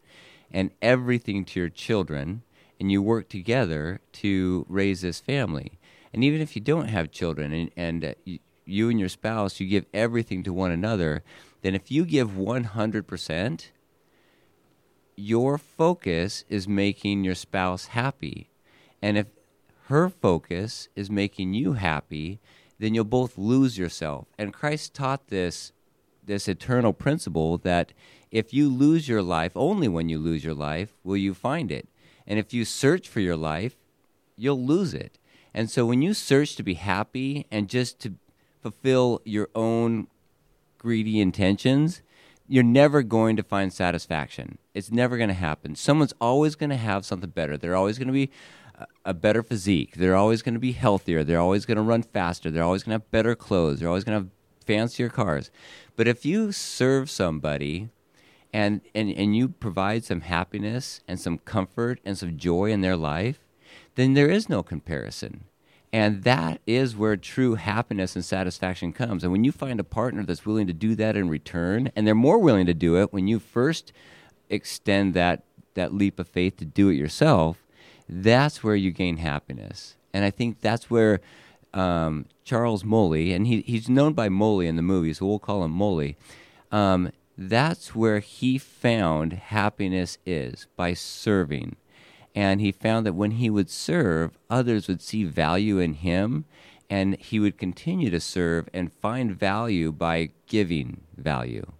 and 0.50 0.70
everything 0.82 1.44
to 1.46 1.60
your 1.60 1.68
children, 1.68 2.42
and 2.80 2.92
you 2.92 3.02
work 3.02 3.28
together 3.28 4.00
to 4.12 4.64
raise 4.68 5.00
this 5.00 5.20
family. 5.20 5.78
And 6.12 6.24
even 6.24 6.40
if 6.40 6.54
you 6.56 6.62
don't 6.62 6.88
have 6.88 7.10
children, 7.10 7.52
and, 7.52 7.70
and 7.76 8.04
uh, 8.04 8.14
you, 8.24 8.38
you 8.64 8.90
and 8.90 9.00
your 9.00 9.08
spouse, 9.08 9.60
you 9.60 9.66
give 9.66 9.86
everything 9.92 10.42
to 10.44 10.52
one 10.52 10.70
another, 10.70 11.22
then 11.62 11.74
if 11.74 11.90
you 11.90 12.04
give 12.04 12.30
100%, 12.30 13.64
your 15.16 15.58
focus 15.58 16.44
is 16.48 16.68
making 16.68 17.24
your 17.24 17.34
spouse 17.34 17.86
happy. 17.86 18.50
And 19.02 19.18
if 19.18 19.26
her 19.86 20.08
focus 20.08 20.88
is 20.94 21.10
making 21.10 21.54
you 21.54 21.72
happy, 21.72 22.38
then 22.78 22.94
you'll 22.94 23.04
both 23.04 23.36
lose 23.36 23.76
yourself. 23.76 24.26
And 24.38 24.52
Christ 24.52 24.94
taught 24.94 25.28
this 25.28 25.72
this 26.24 26.46
eternal 26.46 26.92
principle 26.92 27.56
that 27.56 27.94
if 28.30 28.52
you 28.52 28.68
lose 28.68 29.08
your 29.08 29.22
life, 29.22 29.52
only 29.56 29.88
when 29.88 30.10
you 30.10 30.18
lose 30.18 30.44
your 30.44 30.54
life 30.54 30.94
will 31.02 31.16
you 31.16 31.32
find 31.32 31.72
it. 31.72 31.88
And 32.28 32.38
if 32.38 32.54
you 32.54 32.64
search 32.64 33.08
for 33.08 33.18
your 33.18 33.36
life, 33.36 33.74
you'll 34.36 34.64
lose 34.64 34.94
it. 34.94 35.18
And 35.52 35.68
so 35.68 35.84
when 35.86 36.02
you 36.02 36.14
search 36.14 36.54
to 36.56 36.62
be 36.62 36.74
happy 36.74 37.46
and 37.50 37.68
just 37.68 37.98
to 38.00 38.14
fulfill 38.60 39.20
your 39.24 39.48
own 39.54 40.06
greedy 40.76 41.20
intentions, 41.20 42.02
you're 42.46 42.62
never 42.62 43.02
going 43.02 43.34
to 43.36 43.42
find 43.42 43.72
satisfaction. 43.72 44.58
It's 44.74 44.92
never 44.92 45.16
going 45.16 45.28
to 45.28 45.34
happen. 45.34 45.74
Someone's 45.74 46.14
always 46.20 46.54
going 46.54 46.70
to 46.70 46.76
have 46.76 47.04
something 47.04 47.30
better. 47.30 47.56
They're 47.56 47.74
always 47.74 47.98
going 47.98 48.08
to 48.08 48.12
be 48.12 48.30
a 49.04 49.14
better 49.14 49.42
physique. 49.42 49.96
They're 49.96 50.14
always 50.14 50.42
going 50.42 50.54
to 50.54 50.60
be 50.60 50.72
healthier. 50.72 51.24
They're 51.24 51.40
always 51.40 51.66
going 51.66 51.76
to 51.76 51.82
run 51.82 52.02
faster. 52.02 52.50
They're 52.50 52.62
always 52.62 52.84
going 52.84 52.98
to 52.98 53.02
have 53.02 53.10
better 53.10 53.34
clothes. 53.34 53.80
They're 53.80 53.88
always 53.88 54.04
going 54.04 54.18
to 54.18 54.24
have 54.24 54.66
fancier 54.66 55.08
cars. 55.08 55.50
But 55.96 56.06
if 56.06 56.24
you 56.24 56.52
serve 56.52 57.10
somebody 57.10 57.88
and, 58.52 58.80
and, 58.94 59.10
and 59.10 59.36
you 59.36 59.48
provide 59.48 60.04
some 60.04 60.22
happiness 60.22 61.00
and 61.06 61.20
some 61.20 61.38
comfort 61.38 62.00
and 62.04 62.16
some 62.16 62.36
joy 62.36 62.70
in 62.70 62.80
their 62.80 62.96
life, 62.96 63.40
then 63.94 64.14
there 64.14 64.30
is 64.30 64.48
no 64.48 64.62
comparison. 64.62 65.44
And 65.92 66.22
that 66.24 66.60
is 66.66 66.96
where 66.96 67.16
true 67.16 67.54
happiness 67.54 68.14
and 68.14 68.24
satisfaction 68.24 68.92
comes. 68.92 69.22
And 69.22 69.32
when 69.32 69.44
you 69.44 69.52
find 69.52 69.80
a 69.80 69.84
partner 69.84 70.22
that's 70.22 70.44
willing 70.44 70.66
to 70.66 70.72
do 70.72 70.94
that 70.96 71.16
in 71.16 71.28
return, 71.28 71.90
and 71.96 72.06
they're 72.06 72.14
more 72.14 72.38
willing 72.38 72.66
to 72.66 72.74
do 72.74 73.00
it 73.00 73.12
when 73.12 73.26
you 73.26 73.38
first 73.38 73.92
extend 74.50 75.14
that, 75.14 75.44
that 75.74 75.94
leap 75.94 76.18
of 76.18 76.28
faith 76.28 76.56
to 76.58 76.64
do 76.64 76.90
it 76.90 76.94
yourself, 76.94 77.64
that's 78.08 78.62
where 78.62 78.76
you 78.76 78.90
gain 78.90 79.18
happiness. 79.18 79.96
And 80.12 80.24
I 80.24 80.30
think 80.30 80.60
that's 80.60 80.90
where 80.90 81.20
um, 81.74 82.26
Charles 82.44 82.82
Mully, 82.82 83.34
and 83.34 83.46
he, 83.46 83.62
he's 83.62 83.88
known 83.88 84.12
by 84.12 84.28
Mully 84.28 84.66
in 84.66 84.76
the 84.76 84.82
movie, 84.82 85.12
so 85.12 85.26
we'll 85.26 85.38
call 85.38 85.64
him 85.64 85.76
Mully. 85.76 86.16
Um, 86.70 87.10
that's 87.40 87.94
where 87.94 88.18
he 88.18 88.58
found 88.58 89.32
happiness 89.32 90.18
is 90.26 90.66
by 90.76 90.92
serving. 90.92 91.76
And 92.34 92.60
he 92.60 92.72
found 92.72 93.06
that 93.06 93.14
when 93.14 93.32
he 93.32 93.48
would 93.48 93.70
serve, 93.70 94.36
others 94.50 94.88
would 94.88 95.00
see 95.00 95.22
value 95.22 95.78
in 95.78 95.94
him, 95.94 96.46
and 96.90 97.16
he 97.16 97.38
would 97.38 97.56
continue 97.56 98.10
to 98.10 98.20
serve 98.20 98.68
and 98.74 98.92
find 98.92 99.38
value 99.38 99.92
by 99.92 100.30
giving 100.48 101.02
value. 101.16 101.72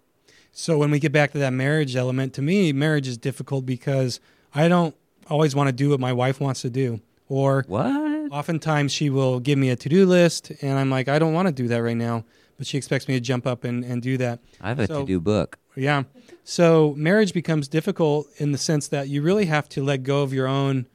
So 0.53 0.79
when 0.79 0.93
we 0.93 1.01
get 1.01 1.13
back 1.13 1.33
to 1.33 1.39
that 1.39 1.53
marriage 1.53 1.97
element, 1.97 2.35
to 2.35 2.43
me, 2.43 2.73
marriage 2.73 3.09
is 3.09 3.19
difficult 3.19 3.67
because 3.67 4.21
I 4.55 4.69
don't 4.69 4.95
always 5.29 5.55
want 5.55 5.69
to 5.69 5.73
do 5.73 5.91
what 5.91 6.01
my 6.01 6.13
wife 6.13 6.41
wants 6.41 6.63
to 6.63 6.71
do. 6.71 7.01
Or 7.29 7.65
what? 7.67 8.33
Oftentimes 8.33 8.93
she 8.93 9.11
will 9.11 9.41
give 9.41 9.59
me 9.59 9.71
a 9.71 9.77
to 9.77 9.89
do 9.89 10.07
list, 10.07 10.53
and 10.63 10.79
I'm 10.79 10.91
like, 10.91 11.09
I 11.09 11.19
don't 11.19 11.33
want 11.33 11.47
to 11.47 11.53
do 11.53 11.69
that 11.69 11.79
right 11.79 11.97
now. 11.97 12.25
But 12.59 12.67
she 12.67 12.77
expects 12.77 13.09
me 13.09 13.15
to 13.15 13.21
jump 13.21 13.47
up 13.47 13.65
and, 13.65 13.85
and 13.85 14.03
do 14.03 14.19
that. 14.19 14.41
I 14.61 14.69
have 14.69 14.81
a 14.81 14.87
so, 14.87 15.01
to 15.01 15.07
do 15.07 15.21
book. 15.21 15.59
Yeah. 15.77 16.03
So 16.45 16.93
marriage 16.97 17.33
becomes 17.33 17.69
difficult 17.69 18.27
in 18.39 18.53
the 18.53 18.59
sense 18.59 18.89
that 18.89 19.09
you 19.09 19.23
really 19.23 19.47
have 19.47 19.69
to 19.71 19.85
let 19.85 20.03
go 20.03 20.23
of 20.23 20.33
your 20.33 20.49
own 20.49 20.87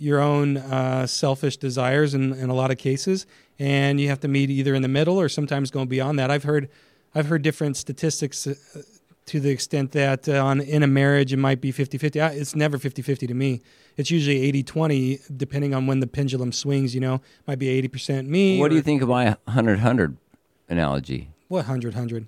your 0.00 0.20
own 0.20 0.56
uh, 0.56 1.06
selfish 1.06 1.56
desires 1.56 2.14
in, 2.14 2.32
in 2.32 2.50
a 2.50 2.54
lot 2.54 2.70
of 2.70 2.78
cases, 2.78 3.26
and 3.58 4.00
you 4.00 4.08
have 4.08 4.20
to 4.20 4.28
meet 4.28 4.48
either 4.48 4.74
in 4.74 4.82
the 4.82 4.88
middle 4.88 5.18
or 5.20 5.28
sometimes 5.28 5.72
going 5.72 5.88
beyond 5.88 6.18
that. 6.18 6.30
I've 6.30 6.44
heard 6.44 6.68
I've 7.14 7.26
heard 7.26 7.42
different 7.42 7.76
statistics 7.76 8.46
uh, 8.46 8.54
to 9.26 9.40
the 9.40 9.50
extent 9.50 9.92
that 9.92 10.28
uh, 10.28 10.44
on 10.44 10.60
in 10.60 10.82
a 10.82 10.86
marriage 10.86 11.32
it 11.32 11.36
might 11.36 11.60
be 11.60 11.70
50-50 11.70 12.34
it's 12.34 12.56
never 12.56 12.78
50-50 12.78 13.28
to 13.28 13.34
me 13.34 13.60
it's 13.98 14.10
usually 14.10 14.50
80-20 14.62 15.36
depending 15.36 15.74
on 15.74 15.86
when 15.86 16.00
the 16.00 16.06
pendulum 16.06 16.50
swings 16.50 16.94
you 16.94 17.00
know 17.00 17.20
might 17.46 17.58
be 17.58 17.66
80% 17.88 18.26
me 18.26 18.58
what 18.58 18.66
or, 18.66 18.68
do 18.70 18.76
you 18.76 18.82
think 18.82 19.02
of 19.02 19.08
my 19.10 19.36
100-100 19.46 20.16
analogy 20.68 21.30
what 21.48 21.66
100-100 21.66 22.26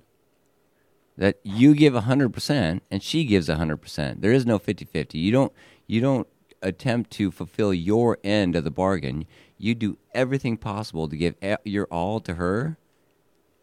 that 1.17 1.37
you 1.43 1.75
give 1.75 1.93
100% 1.93 2.81
and 2.89 3.03
she 3.03 3.25
gives 3.25 3.47
100% 3.47 4.21
there 4.21 4.31
is 4.31 4.45
no 4.45 4.57
50-50 4.57 5.13
you 5.15 5.31
don't 5.31 5.53
you 5.87 6.01
don't 6.01 6.27
attempt 6.61 7.11
to 7.11 7.31
fulfill 7.31 7.73
your 7.73 8.17
end 8.23 8.55
of 8.55 8.63
the 8.63 8.71
bargain 8.71 9.25
you 9.57 9.75
do 9.75 9.97
everything 10.13 10.57
possible 10.57 11.07
to 11.07 11.15
give 11.15 11.35
your 11.63 11.85
all 11.85 12.19
to 12.19 12.35
her 12.35 12.77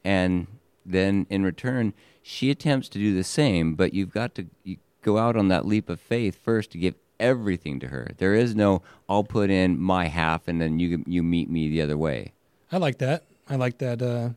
and 0.04 0.46
then 0.84 1.26
in 1.28 1.42
return 1.44 1.92
she 2.28 2.50
attempts 2.50 2.90
to 2.90 2.98
do 2.98 3.14
the 3.14 3.24
same, 3.24 3.74
but 3.74 3.94
you've 3.94 4.12
got 4.12 4.34
to 4.34 4.46
you 4.62 4.76
go 5.00 5.16
out 5.16 5.34
on 5.34 5.48
that 5.48 5.64
leap 5.64 5.88
of 5.88 5.98
faith 5.98 6.38
first 6.42 6.70
to 6.72 6.78
give 6.78 6.94
everything 7.18 7.80
to 7.80 7.88
her. 7.88 8.10
There 8.18 8.34
is 8.34 8.54
no 8.54 8.82
I'll 9.08 9.24
put 9.24 9.48
in 9.48 9.80
my 9.80 10.08
half 10.08 10.46
and 10.46 10.60
then 10.60 10.78
you 10.78 11.04
you 11.06 11.22
meet 11.22 11.48
me 11.48 11.70
the 11.70 11.80
other 11.80 11.96
way. 11.96 12.32
I 12.70 12.76
like 12.76 12.98
that. 12.98 13.24
I 13.48 13.56
like 13.56 13.78
that 13.78 14.02
uh, 14.02 14.30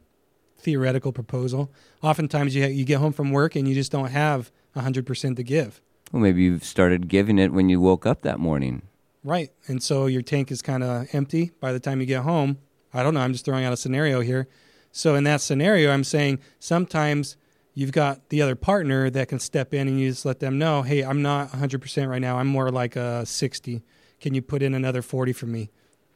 theoretical 0.62 1.12
proposal. 1.12 1.72
Oftentimes 2.02 2.56
you 2.56 2.64
ha- 2.64 2.70
you 2.70 2.86
get 2.86 3.00
home 3.00 3.14
from 3.14 3.32
work 3.32 3.56
and 3.56 3.68
you 3.68 3.74
just 3.74 3.92
don't 3.92 4.12
have 4.12 4.52
100% 4.76 5.36
to 5.36 5.44
give. 5.44 5.82
Well, 6.12 6.22
maybe 6.22 6.44
you've 6.44 6.64
started 6.64 7.08
giving 7.08 7.40
it 7.40 7.52
when 7.52 7.70
you 7.70 7.80
woke 7.80 8.06
up 8.06 8.22
that 8.22 8.40
morning. 8.40 8.84
Right. 9.24 9.52
And 9.68 9.82
so 9.82 10.08
your 10.08 10.22
tank 10.22 10.52
is 10.52 10.62
kind 10.62 10.84
of 10.84 11.08
empty 11.14 11.52
by 11.60 11.72
the 11.74 11.80
time 11.80 12.00
you 12.00 12.06
get 12.06 12.24
home. 12.24 12.58
I 12.94 13.04
don't 13.04 13.14
know, 13.14 13.22
I'm 13.22 13.32
just 13.32 13.46
throwing 13.46 13.64
out 13.64 13.74
a 13.74 13.78
scenario 13.78 14.22
here. 14.22 14.48
So 14.92 15.16
in 15.16 15.24
that 15.24 15.40
scenario, 15.42 15.92
I'm 15.92 16.04
saying 16.04 16.40
sometimes 16.60 17.38
you've 17.74 17.94
got 17.94 18.30
the 18.30 18.42
other 18.42 18.56
partner 18.56 19.10
that 19.10 19.30
can 19.30 19.40
step 19.40 19.74
in 19.74 19.88
and 19.88 20.00
you 20.00 20.10
just 20.10 20.26
let 20.26 20.40
them 20.40 20.58
know, 20.58 20.82
hey, 20.82 21.04
I'm 21.04 21.22
not 21.22 21.52
100% 21.52 22.10
right 22.10 22.22
now. 22.22 22.38
I'm 22.38 22.48
more 22.48 22.70
like 22.70 22.96
a 22.96 23.26
60. 23.26 23.82
Can 24.20 24.34
you 24.34 24.42
put 24.42 24.62
in 24.62 24.74
another 24.74 25.02
40 25.02 25.34
for 25.34 25.46
me? 25.46 25.70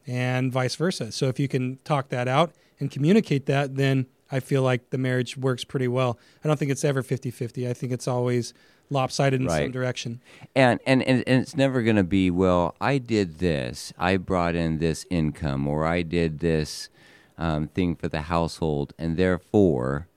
And 0.05 0.51
vice 0.51 0.75
versa. 0.75 1.11
So 1.11 1.27
if 1.29 1.39
you 1.39 1.47
can 1.47 1.79
talk 1.83 2.09
that 2.09 2.27
out 2.27 2.53
and 2.79 2.91
communicate 2.91 3.45
that, 3.45 3.75
then 3.75 4.07
I 4.31 4.39
feel 4.39 4.61
like 4.61 4.89
the 4.89 4.97
marriage 4.97 5.37
works 5.37 5.63
pretty 5.63 5.87
well. 5.87 6.17
I 6.43 6.47
don't 6.47 6.57
think 6.57 6.71
it's 6.71 6.83
ever 6.83 7.03
50 7.03 7.31
50. 7.31 7.67
I 7.67 7.73
think 7.73 7.91
it's 7.91 8.07
always 8.07 8.53
lopsided 8.89 9.41
in 9.41 9.47
right. 9.47 9.63
some 9.63 9.71
direction. 9.71 10.21
And, 10.55 10.79
and, 10.85 11.01
and, 11.03 11.23
and 11.27 11.41
it's 11.41 11.55
never 11.55 11.81
going 11.81 11.95
to 11.95 12.03
be, 12.03 12.29
well, 12.29 12.75
I 12.79 12.97
did 12.97 13.39
this, 13.39 13.93
I 13.97 14.17
brought 14.17 14.55
in 14.55 14.79
this 14.79 15.05
income, 15.09 15.67
or 15.67 15.85
I 15.85 16.01
did 16.01 16.39
this 16.39 16.89
um, 17.37 17.67
thing 17.67 17.95
for 17.95 18.07
the 18.07 18.23
household, 18.23 18.93
and 18.97 19.17
therefore 19.17 20.07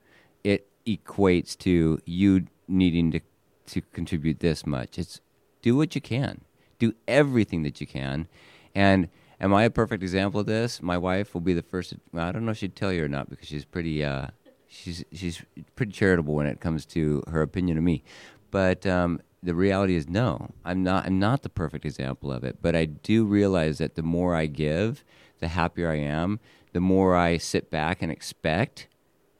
it 0.43 0.67
equates 0.85 1.57
to 1.59 2.01
you 2.05 2.47
needing 2.67 3.11
to 3.11 3.19
to 3.67 3.81
contribute 3.93 4.39
this 4.39 4.65
much. 4.65 4.97
It's 4.97 5.21
do 5.61 5.75
what 5.75 5.93
you 5.93 6.01
can, 6.01 6.41
do 6.79 6.95
everything 7.07 7.61
that 7.63 7.79
you 7.79 7.85
can, 7.85 8.27
and 8.73 9.09
am 9.39 9.53
I 9.53 9.63
a 9.63 9.69
perfect 9.69 10.03
example 10.03 10.39
of 10.39 10.45
this? 10.45 10.81
My 10.81 10.97
wife 10.97 11.33
will 11.33 11.41
be 11.41 11.53
the 11.53 11.61
first. 11.61 11.93
Well, 12.11 12.25
I 12.25 12.31
don't 12.31 12.45
know 12.45 12.51
if 12.51 12.57
she'd 12.57 12.75
tell 12.75 12.91
you 12.91 13.05
or 13.05 13.07
not 13.07 13.29
because 13.29 13.47
she's 13.47 13.65
pretty. 13.65 14.03
Uh, 14.03 14.27
she's 14.67 15.03
she's 15.11 15.41
pretty 15.75 15.91
charitable 15.91 16.33
when 16.33 16.47
it 16.47 16.59
comes 16.59 16.85
to 16.87 17.23
her 17.27 17.41
opinion 17.41 17.77
of 17.77 17.83
me, 17.83 18.03
but 18.51 18.85
um, 18.85 19.21
the 19.41 19.55
reality 19.55 19.95
is 19.95 20.07
no. 20.07 20.51
I'm 20.65 20.83
not. 20.83 21.05
I'm 21.05 21.19
not 21.19 21.43
the 21.43 21.49
perfect 21.49 21.85
example 21.85 22.31
of 22.31 22.43
it, 22.43 22.57
but 22.61 22.75
I 22.75 22.85
do 22.85 23.25
realize 23.25 23.77
that 23.77 23.95
the 23.95 24.03
more 24.03 24.35
I 24.35 24.45
give, 24.45 25.03
the 25.39 25.49
happier 25.49 25.89
I 25.89 25.97
am. 25.97 26.39
The 26.71 26.79
more 26.79 27.15
I 27.15 27.37
sit 27.37 27.71
back 27.71 28.03
and 28.03 28.11
expect, 28.11 28.87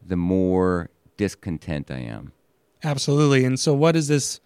the 0.03 0.15
more 0.15 0.89
discontent 1.15 1.91
I 1.91 1.99
am. 1.99 2.31
Absolutely. 2.83 3.45
And 3.45 3.59
so, 3.59 3.73
what 3.73 3.95
is 3.95 4.07
this 4.07 4.39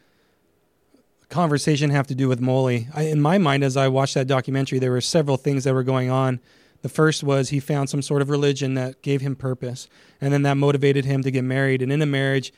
conversation 1.34 1.90
have 1.90 2.08
to 2.08 2.16
do 2.16 2.30
with 2.30 2.40
Mully? 2.40 2.88
I, 2.94 3.04
in 3.04 3.20
my 3.20 3.38
mind, 3.38 3.64
as 3.64 3.76
I 3.76 3.88
watched 3.88 4.14
that 4.14 4.28
documentary, 4.28 4.80
there 4.80 4.92
were 4.92 5.02
several 5.02 5.36
things 5.38 5.64
that 5.64 5.74
were 5.74 5.84
going 5.84 6.10
on. 6.10 6.40
The 6.84 6.90
first 6.90 7.24
was 7.24 7.50
he 7.50 7.60
found 7.60 7.90
some 7.90 8.02
sort 8.02 8.22
of 8.22 8.30
religion 8.30 8.76
that 8.76 9.02
gave 9.02 9.22
him 9.22 9.36
purpose, 9.36 9.88
and 10.22 10.32
then 10.32 10.44
that 10.44 10.56
motivated 10.56 11.06
him 11.06 11.24
to 11.24 11.32
get 11.32 11.44
married. 11.44 11.82
And 11.82 11.92
in 11.92 12.02
a 12.02 12.06
marriage, 12.06 12.54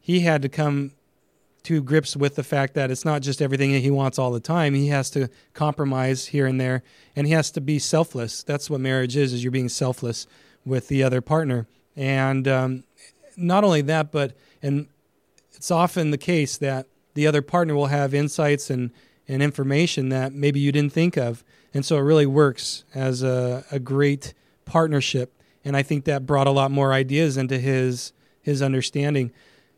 he 0.00 0.20
had 0.20 0.42
to 0.42 0.48
come 0.48 0.92
to 1.64 1.82
grips 1.82 2.16
with 2.16 2.34
the 2.34 2.42
fact 2.42 2.74
that 2.74 2.90
it's 2.90 3.04
not 3.04 3.22
just 3.22 3.42
everything 3.42 3.72
that 3.72 3.80
he 3.80 3.90
wants 3.90 4.18
all 4.18 4.30
the 4.30 4.40
time. 4.40 4.74
He 4.74 4.88
has 4.88 5.10
to 5.10 5.28
compromise 5.54 6.26
here 6.26 6.46
and 6.46 6.60
there, 6.60 6.82
and 7.16 7.26
he 7.26 7.32
has 7.32 7.50
to 7.52 7.60
be 7.60 7.78
selfless. 7.78 8.42
That's 8.42 8.68
what 8.68 8.80
marriage 8.80 9.16
is: 9.16 9.32
is 9.32 9.42
you're 9.42 9.50
being 9.50 9.68
selfless 9.68 10.26
with 10.64 10.88
the 10.88 11.02
other 11.02 11.20
partner. 11.20 11.66
And 11.96 12.46
um, 12.46 12.84
not 13.36 13.64
only 13.64 13.82
that, 13.82 14.12
but 14.12 14.36
and 14.62 14.86
it's 15.52 15.70
often 15.70 16.10
the 16.10 16.18
case 16.18 16.56
that 16.58 16.86
the 17.18 17.26
other 17.26 17.42
partner 17.42 17.74
will 17.74 17.86
have 17.86 18.14
insights 18.14 18.70
and, 18.70 18.92
and 19.26 19.42
information 19.42 20.08
that 20.10 20.32
maybe 20.32 20.60
you 20.60 20.70
didn't 20.70 20.92
think 20.92 21.16
of. 21.16 21.42
And 21.74 21.84
so 21.84 21.96
it 21.96 22.02
really 22.02 22.26
works 22.26 22.84
as 22.94 23.24
a, 23.24 23.64
a 23.72 23.80
great 23.80 24.34
partnership. 24.64 25.34
And 25.64 25.76
I 25.76 25.82
think 25.82 26.04
that 26.04 26.26
brought 26.26 26.46
a 26.46 26.52
lot 26.52 26.70
more 26.70 26.92
ideas 26.92 27.36
into 27.36 27.58
his 27.58 28.12
his 28.40 28.62
understanding. 28.62 29.32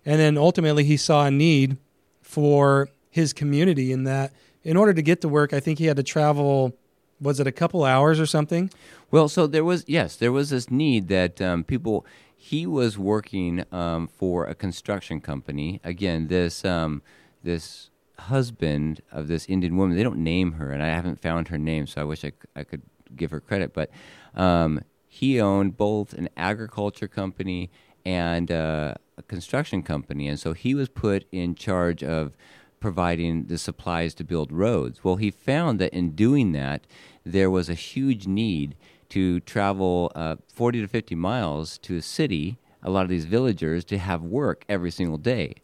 And 0.05 0.21
then 0.21 0.37
ultimately 0.37 0.85
he 0.85 0.99
saw 0.99 1.25
a 1.25 1.31
need 1.31 1.79
for 2.21 2.91
his 3.09 3.33
community 3.33 3.91
in 3.91 4.05
that 4.05 4.35
in 4.63 4.77
order 4.77 4.93
to 4.93 5.01
get 5.01 5.23
to 5.23 5.29
work, 5.29 5.55
I 5.55 5.61
think 5.61 5.79
he 5.79 5.87
had 5.87 5.97
to 5.97 6.03
travel 6.03 6.77
was 7.23 7.41
it 7.41 7.47
a 7.47 7.53
couple 7.53 7.85
hours 7.85 8.21
or 8.21 8.27
something? 8.27 8.71
Well, 9.11 9.29
so 9.29 9.47
there 9.47 9.65
was 9.65 9.87
yes, 9.89 10.15
there 10.15 10.31
was 10.31 10.51
this 10.51 10.71
need 10.71 11.09
that 11.09 11.41
um, 11.41 11.65
people 11.65 12.05
he 12.37 12.67
was 12.67 12.99
working 12.99 13.65
um, 13.71 14.09
for 14.09 14.47
a 14.47 14.55
construction 14.55 15.21
company. 15.21 15.79
Again, 15.85 16.29
this 16.29 16.65
um, 16.65 17.03
this 17.43 17.91
husband 18.19 19.01
of 19.11 19.29
this 19.29 19.47
Indian 19.47 19.77
woman. 19.77 19.97
They 19.97 20.03
don't 20.03 20.23
name 20.23 20.53
her, 20.53 20.71
and 20.73 20.83
I 20.83 20.89
haven't 20.89 21.21
found 21.21 21.49
her 21.49 21.59
name, 21.59 21.87
so 21.87 22.01
I 22.01 22.05
wish 22.05 22.25
I, 22.25 22.33
I 22.55 22.65
could 22.65 22.83
give 23.17 23.31
her 23.31 23.41
credit. 23.41 23.73
But 23.73 23.91
um, 24.35 24.83
he 25.07 25.41
owned 25.41 25.77
both 25.77 26.13
an 26.13 26.29
agriculture 26.37 27.09
company 27.09 27.71
and 28.05 28.51
uh, 28.51 28.95
a 29.17 29.23
construction 29.23 29.83
company, 29.83 30.29
and 30.29 30.39
so 30.39 30.53
he 30.53 30.75
was 30.75 30.89
put 30.89 31.27
in 31.33 31.55
charge 31.55 32.03
of 32.03 32.37
providing 32.79 33.45
the 33.45 33.59
supplies 33.59 34.15
to 34.15 34.25
build 34.25 34.51
roads. 34.51 35.05
Well, 35.05 35.17
he 35.17 35.31
found 35.31 35.79
that 35.81 35.93
in 35.93 36.13
doing 36.13 36.53
that, 36.53 36.87
there 37.25 37.51
was 37.51 37.69
a 37.69 37.75
huge 37.75 38.27
need 38.27 38.75
to 39.11 39.41
travel 39.41 40.11
uh, 40.15 40.37
40 40.55 40.81
to 40.83 40.89
50 40.89 41.15
miles 41.15 41.79
to 41.79 41.97
a 41.97 42.03
city, 42.03 42.59
a 42.83 42.91
lot 42.91 43.03
of 43.03 43.11
these 43.11 43.27
villagers, 43.27 43.85
to 43.87 43.99
have 43.99 44.23
work 44.23 44.65
every 44.69 44.91
single 44.91 45.19
day. 45.19 45.57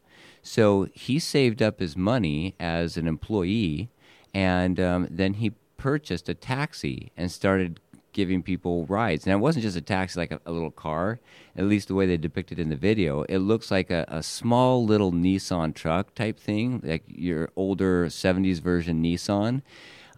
So 0.46 0.86
he 0.94 1.18
saved 1.18 1.60
up 1.60 1.80
his 1.80 1.96
money 1.96 2.54
as 2.60 2.96
an 2.96 3.08
employee, 3.08 3.90
and 4.32 4.78
um, 4.78 5.08
then 5.10 5.34
he 5.34 5.50
purchased 5.76 6.28
a 6.28 6.34
taxi 6.34 7.10
and 7.16 7.32
started 7.32 7.80
giving 8.12 8.44
people 8.44 8.86
rides. 8.86 9.26
Now, 9.26 9.34
it 9.34 9.40
wasn't 9.40 9.64
just 9.64 9.76
a 9.76 9.80
taxi 9.80 10.20
like 10.20 10.30
a, 10.30 10.40
a, 10.46 10.52
little 10.52 10.70
car, 10.70 11.18
at 11.56 11.64
least 11.64 11.88
the 11.88 11.96
way 11.96 12.06
they 12.06 12.16
depicted 12.16 12.60
in 12.60 12.68
the 12.68 12.76
video. 12.76 13.22
It 13.24 13.38
looks 13.38 13.72
like 13.72 13.90
a, 13.90 14.04
a, 14.06 14.22
small 14.22 14.86
little 14.86 15.10
Nissan 15.10 15.74
truck 15.74 16.14
type 16.14 16.38
thing, 16.38 16.80
like 16.84 17.02
your 17.08 17.50
older 17.56 18.06
70s 18.06 18.60
version 18.60 19.02
Nissan. 19.02 19.62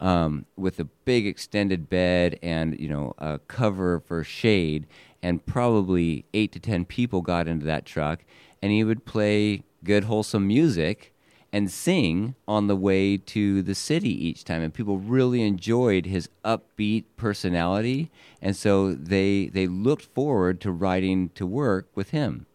Um, 0.00 0.44
with 0.56 0.78
a 0.78 0.84
big 0.84 1.26
extended 1.26 1.90
bed 1.90 2.38
and 2.40 2.78
you 2.78 2.88
know 2.88 3.14
a 3.18 3.40
cover 3.48 3.98
for 3.98 4.22
shade, 4.22 4.86
and 5.20 5.44
probably 5.44 6.24
eight 6.32 6.52
to 6.52 6.60
ten 6.60 6.84
people 6.84 7.20
got 7.20 7.48
into 7.48 7.66
that 7.66 7.84
truck, 7.84 8.20
and 8.62 8.70
he 8.70 8.84
would 8.84 9.04
play 9.04 9.64
good 9.84 10.04
wholesome 10.04 10.46
music 10.46 11.12
and 11.52 11.70
sing 11.70 12.34
on 12.46 12.66
the 12.66 12.76
way 12.76 13.16
to 13.16 13.62
the 13.62 13.74
city 13.74 14.26
each 14.26 14.44
time. 14.44 14.62
And 14.62 14.72
people 14.72 14.98
really 14.98 15.42
enjoyed 15.42 16.06
his 16.06 16.28
upbeat 16.44 17.04
personality. 17.16 18.10
And 18.42 18.54
so 18.54 18.92
they 18.94 19.46
they 19.46 19.66
looked 19.66 20.04
forward 20.14 20.60
to 20.62 20.70
riding 20.70 21.30
to 21.30 21.46
work 21.46 21.88
with 21.94 22.10
him. 22.10 22.46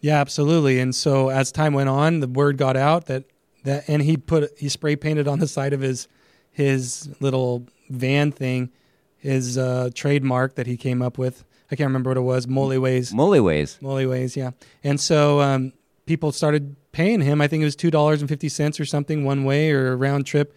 Yeah 0.00 0.20
absolutely. 0.20 0.80
And 0.80 0.94
so 0.94 1.28
as 1.28 1.52
time 1.52 1.72
went 1.74 1.88
on 1.88 2.20
the 2.20 2.28
word 2.28 2.58
got 2.58 2.76
out 2.76 3.06
that 3.06 3.24
that 3.64 3.84
and 3.88 4.02
he 4.02 4.16
put 4.16 4.58
he 4.58 4.68
spray 4.68 4.96
painted 4.96 5.28
on 5.28 5.38
the 5.38 5.48
side 5.48 5.72
of 5.72 5.80
his 5.80 6.08
his 6.50 7.08
little 7.20 7.66
van 7.88 8.32
thing 8.32 8.70
his 9.16 9.56
uh, 9.56 9.88
trademark 9.94 10.56
that 10.56 10.66
he 10.66 10.76
came 10.76 11.00
up 11.00 11.16
with. 11.16 11.44
I 11.70 11.76
can't 11.76 11.86
remember 11.86 12.10
what 12.10 12.16
it 12.16 12.22
was. 12.22 12.48
Mole 12.48 12.78
ways 12.80 13.14
Mole 13.14 13.40
ways 13.40 13.78
Mole 13.80 14.04
ways 14.08 14.36
yeah. 14.36 14.50
And 14.82 15.00
so 15.00 15.40
um, 15.40 15.72
people 16.06 16.32
started 16.32 16.76
paying 16.92 17.20
him. 17.20 17.40
I 17.40 17.48
think 17.48 17.62
it 17.62 17.64
was 17.64 17.76
two 17.76 17.90
dollars 17.90 18.20
and 18.20 18.28
fifty 18.28 18.48
cents 18.48 18.78
or 18.80 18.84
something 18.84 19.24
one 19.24 19.44
way 19.44 19.70
or 19.70 19.92
a 19.92 19.96
round 19.96 20.26
trip. 20.26 20.54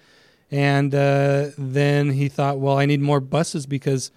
And 0.51 0.93
uh, 0.93 1.49
then 1.57 2.11
he 2.11 2.29
thought, 2.29 2.59
well, 2.59 2.77
I 2.77 2.85
need 2.85 3.01
more 3.01 3.19
buses 3.19 3.65
because 3.65 4.11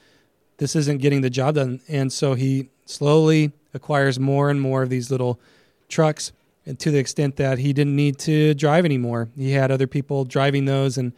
this 0.59 0.77
isn't 0.77 0.99
getting 0.99 1.23
the 1.23 1.31
job 1.31 1.55
done. 1.55 1.81
And 1.89 2.13
so 2.13 2.35
he 2.35 2.69
slowly 2.85 3.53
acquires 3.73 4.19
more 4.19 4.51
and 4.51 4.61
more 4.61 4.83
of 4.83 4.91
these 4.91 5.11
little 5.11 5.41
trucks, 5.89 6.33
and 6.67 6.79
to 6.81 6.91
the 6.91 6.99
extent 6.99 7.37
that 7.37 7.59
he 7.59 7.73
didn't 7.73 7.97
need 7.97 8.19
to 8.19 8.53
drive 8.55 8.85
anymore. 8.85 9.29
He 9.37 9.53
had 9.53 9.71
other 9.71 9.87
people 9.87 10.25
driving 10.25 10.67
those, 10.67 10.99
and 10.99 11.13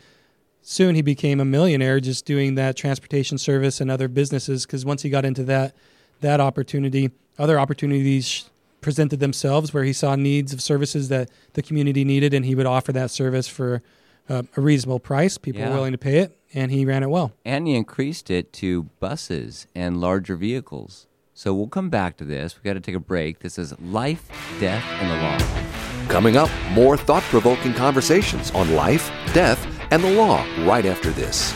soon 0.63 0.95
he 0.95 1.03
became 1.03 1.41
a 1.41 1.45
millionaire 1.45 1.99
just 1.99 2.25
doing 2.25 2.55
that 2.55 2.77
transportation 2.77 3.39
service 3.39 3.81
and 3.81 3.91
other 3.91 4.07
businesses. 4.09 4.65
Because 4.65 4.85
once 4.85 5.03
he 5.03 5.11
got 5.11 5.25
into 5.25 5.43
that 5.45 5.75
that 6.21 6.39
opportunity, 6.39 7.11
other 7.39 7.59
opportunities 7.59 8.51
presented 8.81 9.21
themselves 9.21 9.73
where 9.73 9.85
he 9.85 9.93
saw 9.93 10.17
needs 10.17 10.53
of 10.53 10.61
services 10.61 11.09
that 11.09 11.31
the 11.55 11.63
community 11.63 12.05
needed, 12.05 12.35
and 12.35 12.45
he 12.45 12.55
would 12.55 12.67
offer 12.67 12.93
that 12.93 13.11
service 13.11 13.49
for 13.49 13.83
uh, 14.29 14.43
a 14.57 14.61
reasonable 14.61 15.01
price. 15.01 15.39
People 15.39 15.61
yeah. 15.61 15.71
were 15.71 15.77
willing 15.77 15.93
to 15.93 15.99
pay 15.99 16.19
it, 16.19 16.39
and 16.55 16.71
he 16.71 16.85
ran 16.85 17.03
it 17.03 17.11
well. 17.11 17.33
And 17.45 17.67
he 17.67 17.75
increased 17.75 18.31
it 18.31 18.53
to 18.55 18.85
buses 19.01 19.67
and 19.75 20.01
larger 20.01 20.37
vehicles. 20.37 21.07
So 21.35 21.55
we'll 21.55 21.69
come 21.69 21.91
back 21.91 22.17
to 22.19 22.25
this. 22.25 22.57
We've 22.57 22.65
got 22.65 22.75
to 22.75 22.81
take 22.81 22.95
a 22.95 23.01
break. 23.01 23.39
This 23.39 23.59
is 23.59 23.79
Life, 23.81 24.29
Death, 24.61 24.85
and 25.01 25.11
the 25.11 25.17
Law. 25.23 26.09
Coming 26.09 26.37
up, 26.37 26.51
more 26.73 26.97
thought 26.97 27.23
provoking 27.25 27.73
conversations 27.73 28.51
on 28.51 28.75
life, 28.75 29.11
death, 29.33 29.65
and 29.91 30.03
the 30.03 30.11
law 30.11 30.45
right 30.67 30.85
after 30.85 31.11
this. 31.11 31.55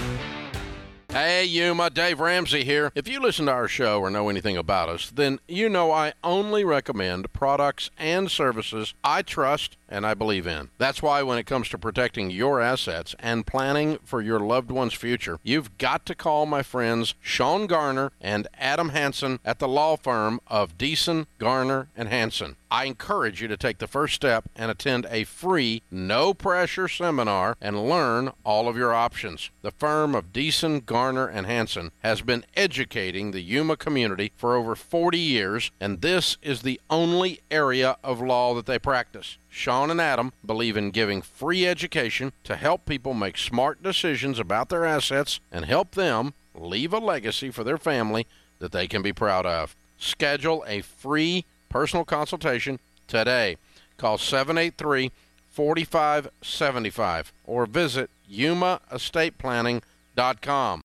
Hey, 1.14 1.44
Yuma, 1.44 1.90
Dave 1.90 2.18
Ramsey 2.18 2.64
here. 2.64 2.90
If 2.96 3.07
you 3.07 3.20
listen 3.20 3.46
to 3.46 3.53
our 3.53 3.68
show 3.68 4.00
or 4.00 4.11
know 4.11 4.29
anything 4.29 4.57
about 4.57 4.88
us, 4.88 5.12
then 5.14 5.38
you 5.46 5.68
know 5.68 5.92
I 5.92 6.14
only 6.24 6.64
recommend 6.64 7.33
products 7.33 7.88
and 7.96 8.29
services 8.29 8.94
I 9.05 9.22
trust 9.22 9.77
and 9.88 10.07
I 10.07 10.14
believe 10.14 10.47
in. 10.47 10.70
That's 10.79 11.03
why 11.03 11.23
when 11.23 11.38
it 11.38 11.47
comes 11.47 11.68
to 11.70 11.79
protecting 11.79 12.31
your 12.31 12.61
assets 12.61 13.14
and 13.18 13.47
planning 13.47 13.99
for 14.05 14.20
your 14.20 14.40
loved 14.40 14.70
one's 14.70 14.94
future, 14.94 15.38
you've 15.42 15.77
got 15.79 16.07
to 16.07 16.14
call 16.14 16.47
my 16.47 16.62
friends 16.62 17.14
Shawn 17.20 17.66
Garner 17.66 18.12
and 18.20 18.49
Adam 18.59 18.90
Hansen 18.90 19.40
at 19.44 19.59
the 19.59 19.68
law 19.68 19.97
firm 19.97 20.40
of 20.47 20.79
Deason, 20.79 21.27
Garner, 21.38 21.88
and 21.97 22.09
Hansen. 22.09 22.57
I 22.70 22.87
encourage 22.87 23.40
you 23.40 23.47
to 23.47 23.57
take 23.57 23.79
the 23.79 23.87
first 23.87 24.14
step 24.14 24.49
and 24.57 24.68
attend 24.68 25.07
a 25.09 25.23
free, 25.23 25.83
no 25.92 26.35
pressure 26.35 26.88
seminar 26.88 27.57
and 27.61 27.88
learn 27.88 28.33
all 28.44 28.68
of 28.68 28.77
your 28.77 28.92
options. 28.92 29.51
The 29.62 29.70
firm 29.70 30.16
of 30.16 30.33
Deason, 30.33 30.85
Garner, 30.85 31.29
and 31.29 31.47
Hansen 31.47 31.92
has 32.01 32.20
been 32.20 32.44
educating 32.57 33.31
the 33.31 33.42
Yuma 33.42 33.77
community 33.77 34.33
for 34.37 34.57
over 34.57 34.75
40 34.75 35.18
years, 35.18 35.70
and 35.81 36.01
this 36.01 36.37
is 36.42 36.62
the 36.62 36.81
only 36.90 37.40
area 37.49 37.97
of 38.03 38.20
law 38.20 38.55
that 38.55 38.66
they 38.66 38.81
practice. 38.81 39.38
Shawn 39.55 39.88
and 39.88 40.01
Adam 40.01 40.33
believe 40.45 40.77
in 40.77 40.90
giving 40.90 41.23
free 41.23 41.64
education 41.64 42.33
to 42.43 42.57
help 42.57 42.87
people 42.87 43.14
make 43.14 43.38
smart 43.38 43.85
decisions 43.85 44.40
about 44.40 44.69
their 44.69 44.85
assets 44.85 45.38
and 45.53 45.64
help 45.64 45.93
them 45.93 46.35
leave 46.57 46.93
a 46.93 46.99
legacy 46.99 47.53
for 47.53 47.62
their 47.62 47.79
family 47.79 48.27
that 48.59 48.73
they 48.73 48.88
can 48.88 49.01
be 49.01 49.12
proud 49.12 49.47
of. 49.47 49.77
Schedule 49.97 50.64
a 50.67 50.81
free 50.81 51.45
personal 51.69 52.05
consultation 52.05 52.81
today. 53.07 53.57
Call 53.97 54.19
783 54.19 55.12
4575 55.53 57.33
or 57.45 57.67
visit 57.67 58.11
yumaestateplanning.com. 58.29 60.81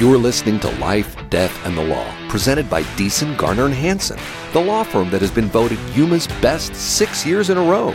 You're 0.00 0.16
listening 0.16 0.58
to 0.60 0.70
Life, 0.78 1.14
Death, 1.28 1.54
and 1.66 1.76
the 1.76 1.84
Law, 1.84 2.10
presented 2.30 2.70
by 2.70 2.84
Deason, 2.96 3.36
Garner, 3.36 3.66
and 3.66 3.74
Hansen, 3.74 4.18
the 4.54 4.60
law 4.62 4.82
firm 4.82 5.10
that 5.10 5.20
has 5.20 5.30
been 5.30 5.48
voted 5.48 5.78
Yuma's 5.94 6.26
best 6.40 6.74
six 6.74 7.26
years 7.26 7.50
in 7.50 7.58
a 7.58 7.62
row. 7.62 7.94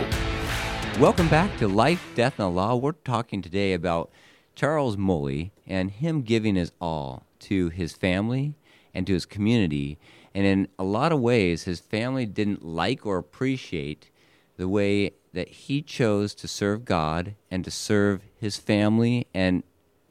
Welcome 1.00 1.28
back 1.28 1.58
to 1.58 1.66
Life, 1.66 2.06
Death, 2.14 2.38
and 2.38 2.46
the 2.46 2.50
Law. 2.50 2.76
We're 2.76 2.92
talking 2.92 3.42
today 3.42 3.72
about 3.72 4.12
Charles 4.54 4.96
Mully 4.96 5.50
and 5.66 5.90
him 5.90 6.22
giving 6.22 6.54
his 6.54 6.70
all 6.80 7.26
to 7.40 7.70
his 7.70 7.94
family 7.94 8.54
and 8.94 9.04
to 9.08 9.14
his 9.14 9.26
community. 9.26 9.98
And 10.32 10.46
in 10.46 10.68
a 10.78 10.84
lot 10.84 11.10
of 11.10 11.18
ways, 11.18 11.64
his 11.64 11.80
family 11.80 12.24
didn't 12.24 12.64
like 12.64 13.04
or 13.04 13.18
appreciate 13.18 14.12
the 14.56 14.68
way 14.68 15.10
that 15.32 15.48
he 15.48 15.82
chose 15.82 16.36
to 16.36 16.46
serve 16.46 16.84
God 16.84 17.34
and 17.50 17.64
to 17.64 17.70
serve 17.72 18.22
his 18.36 18.58
family 18.58 19.26
and 19.34 19.64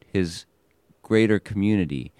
his 0.05 0.45
greater 1.05 1.39
community. 1.39 2.11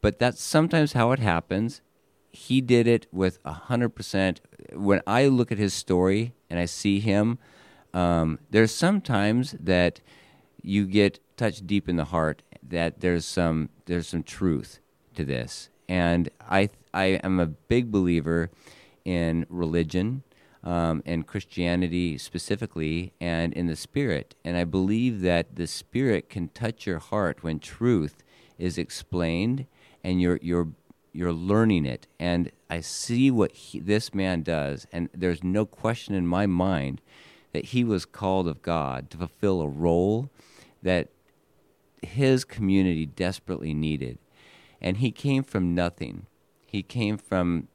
But 0.00 0.18
that's 0.18 0.42
sometimes 0.42 0.94
how 0.94 1.12
it 1.12 1.20
happens. 1.20 1.82
He 2.30 2.60
did 2.62 2.86
it 2.88 3.06
with 3.12 3.38
a 3.44 3.52
hundred 3.52 3.90
percent. 3.90 4.40
When 4.72 5.02
I 5.06 5.26
look 5.26 5.52
at 5.52 5.58
his 5.58 5.74
story 5.74 6.32
and 6.48 6.58
I 6.58 6.64
see 6.64 6.98
him, 6.98 7.38
um, 7.92 8.38
there's 8.50 8.74
sometimes 8.74 9.52
that 9.60 10.00
you 10.62 10.86
get 10.86 11.20
touched 11.36 11.66
deep 11.66 11.88
in 11.88 11.96
the 11.96 12.06
heart 12.06 12.42
that 12.66 13.00
there's 13.00 13.26
some 13.26 13.68
there's 13.84 14.08
some 14.08 14.22
truth 14.22 14.80
to 15.14 15.24
this, 15.24 15.68
and 15.88 16.30
I 16.40 16.70
I 16.94 17.20
am 17.22 17.38
a 17.38 17.46
big 17.46 17.92
believer 17.92 18.50
in 19.04 19.44
religion 19.50 20.22
um, 20.64 21.02
and 21.04 21.26
Christianity 21.26 22.18
specifically, 22.18 23.12
and 23.20 23.52
in 23.52 23.66
the 23.66 23.76
Spirit. 23.76 24.34
And 24.44 24.56
I 24.56 24.64
believe 24.64 25.20
that 25.22 25.56
the 25.56 25.66
Spirit 25.66 26.28
can 26.28 26.48
touch 26.48 26.86
your 26.86 26.98
heart 26.98 27.42
when 27.42 27.58
truth 27.58 28.22
is 28.58 28.78
explained 28.78 29.66
and 30.04 30.20
you're 30.20 30.38
you're 30.42 30.68
you're 31.12 31.32
learning 31.32 31.84
it. 31.84 32.06
And 32.18 32.50
I 32.70 32.80
see 32.80 33.30
what 33.30 33.52
he, 33.52 33.80
this 33.80 34.14
man 34.14 34.42
does, 34.42 34.86
and 34.92 35.08
there's 35.12 35.44
no 35.44 35.66
question 35.66 36.14
in 36.14 36.26
my 36.26 36.46
mind 36.46 37.00
that 37.52 37.66
he 37.66 37.84
was 37.84 38.04
called 38.04 38.48
of 38.48 38.62
God 38.62 39.10
to 39.10 39.18
fulfill 39.18 39.60
a 39.60 39.68
role 39.68 40.30
that 40.82 41.08
his 42.00 42.44
community 42.44 43.06
desperately 43.06 43.74
needed. 43.74 44.18
And 44.80 44.96
he 44.96 45.12
came 45.12 45.42
from 45.44 45.74
nothing. 45.74 46.26
He 46.66 46.82
came 46.82 47.18
from 47.18 47.68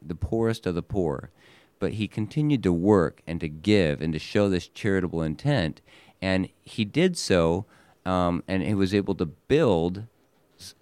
the 0.00 0.14
poorest 0.14 0.66
of 0.66 0.74
the 0.74 0.82
poor 0.82 1.30
but 1.82 1.94
he 1.94 2.06
continued 2.06 2.62
to 2.62 2.72
work 2.72 3.22
and 3.26 3.40
to 3.40 3.48
give 3.48 4.00
and 4.00 4.12
to 4.12 4.18
show 4.20 4.48
this 4.48 4.68
charitable 4.68 5.20
intent. 5.20 5.80
And 6.22 6.48
he 6.60 6.84
did 6.84 7.18
so, 7.18 7.66
um, 8.06 8.44
and 8.46 8.62
he 8.62 8.72
was 8.72 8.94
able 8.94 9.16
to 9.16 9.26
build 9.26 10.04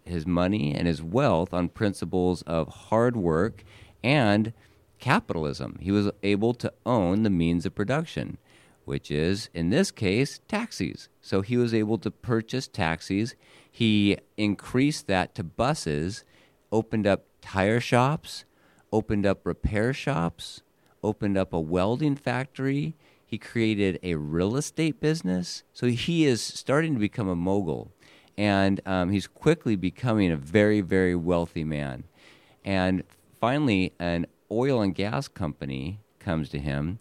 his 0.04 0.26
money 0.26 0.74
and 0.74 0.86
his 0.86 1.02
wealth 1.02 1.54
on 1.54 1.70
principles 1.70 2.42
of 2.42 2.68
hard 2.68 3.16
work 3.16 3.64
and 4.04 4.52
capitalism. 4.98 5.78
He 5.80 5.90
was 5.90 6.10
able 6.22 6.52
to 6.52 6.70
own 6.84 7.22
the 7.22 7.30
means 7.30 7.64
of 7.64 7.74
production, 7.74 8.36
which 8.84 9.10
is, 9.10 9.48
in 9.54 9.70
this 9.70 9.90
case, 9.90 10.40
taxis. 10.48 11.08
So 11.22 11.40
he 11.40 11.56
was 11.56 11.72
able 11.72 11.96
to 11.96 12.10
purchase 12.10 12.68
taxis. 12.68 13.34
He 13.70 14.18
increased 14.36 15.06
that 15.06 15.34
to 15.36 15.44
buses, 15.44 16.26
opened 16.70 17.06
up 17.06 17.24
tire 17.40 17.80
shops, 17.80 18.44
opened 18.92 19.24
up 19.24 19.46
repair 19.46 19.94
shops, 19.94 20.60
opened 21.02 21.36
up 21.36 21.52
a 21.52 21.60
welding 21.60 22.16
factory. 22.16 22.96
He 23.24 23.38
created 23.38 23.98
a 24.02 24.16
real 24.16 24.56
estate 24.56 25.00
business. 25.00 25.62
So 25.72 25.86
he 25.86 26.26
is 26.26 26.42
starting 26.42 26.94
to 26.94 27.00
become 27.00 27.28
a 27.28 27.36
mogul. 27.36 27.92
And 28.36 28.80
um, 28.86 29.10
he's 29.10 29.26
quickly 29.26 29.76
becoming 29.76 30.30
a 30.30 30.36
very, 30.36 30.80
very 30.80 31.14
wealthy 31.14 31.64
man. 31.64 32.04
And 32.64 33.04
finally, 33.38 33.92
an 33.98 34.26
oil 34.50 34.80
and 34.80 34.94
gas 34.94 35.28
company 35.28 36.00
comes 36.18 36.48
to 36.50 36.58
him 36.58 36.98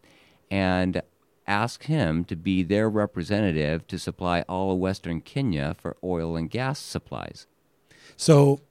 and 0.51 1.01
asks 1.47 1.87
him 1.87 2.23
to 2.25 2.35
be 2.35 2.63
their 2.63 2.89
representative 2.89 3.87
to 3.87 3.97
supply 3.97 4.43
all 4.47 4.71
of 4.71 4.77
Western 4.77 5.19
Kenya 5.21 5.75
for 5.79 5.97
oil 6.03 6.35
and 6.35 6.49
gas 6.49 6.79
supplies. 6.79 7.47
So, 8.15 8.61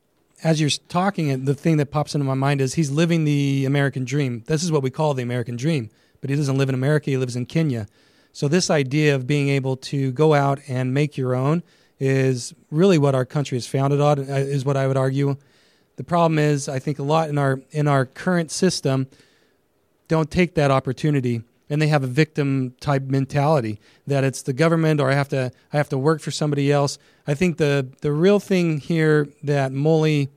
as 0.43 0.61
you're 0.61 0.71
talking, 0.89 1.45
the 1.45 1.55
thing 1.55 1.79
that 1.79 1.91
pops 1.91 2.15
into 2.15 2.25
my 2.25 2.35
mind 2.35 2.61
is 2.61 2.75
he's 2.75 2.91
living 2.91 3.25
the 3.25 3.65
American 3.65 4.05
dream. 4.05 4.45
This 4.47 4.63
is 4.63 4.71
what 4.71 4.83
we 4.83 4.91
call 4.91 5.15
the 5.15 5.23
American 5.23 5.57
dream, 5.57 5.91
but 6.21 6.31
he 6.31 6.37
doesn't 6.37 6.57
live 6.57 6.69
in 6.69 6.75
America, 6.75 7.11
he 7.11 7.17
lives 7.17 7.37
in 7.37 7.47
Kenya. 7.47 7.87
So, 8.33 8.47
this 8.47 8.71
idea 8.71 9.15
of 9.15 9.27
being 9.27 9.49
able 9.49 9.77
to 9.77 10.13
go 10.13 10.35
out 10.35 10.61
and 10.69 10.95
make 10.95 11.17
your 11.17 11.35
own 11.35 11.63
is 11.99 12.55
really 12.71 12.99
what 12.99 13.15
our 13.15 13.25
country 13.25 13.59
is 13.59 13.67
founded 13.67 14.01
on, 14.01 14.19
uh, 14.21 14.35
is 14.35 14.65
what 14.65 14.77
I 14.77 14.87
would 14.87 14.97
argue. 14.97 15.37
The 15.97 16.05
problem 16.05 16.39
is, 16.39 16.69
I 16.69 16.79
think 16.79 16.99
a 16.99 17.03
lot 17.03 17.29
in 17.29 17.39
our 17.39 17.61
in 17.71 17.89
our 17.89 18.07
current 18.07 18.51
system 18.51 19.09
don't 20.07 20.31
take 20.31 20.55
that 20.55 20.71
opportunity, 20.71 21.43
and 21.71 21.81
they 21.83 21.89
have 21.89 22.03
a 22.03 22.09
victim 22.09 22.75
type 22.81 23.03
mentality 23.03 23.81
that 24.07 24.25
it's 24.25 24.43
the 24.43 24.53
government 24.53 25.01
or 25.01 25.11
I 25.11 25.15
have 25.15 25.29
to 25.29 25.53
I 25.73 25.77
have 25.77 25.89
to 25.91 25.99
work 25.99 26.21
for 26.21 26.31
somebody 26.31 26.73
else. 26.73 26.99
I 27.27 27.35
think 27.35 27.59
the 27.59 27.89
the 28.01 28.13
real 28.13 28.41
thing 28.41 28.79
here 28.79 29.29
that 29.43 29.73
Mully 29.73 30.29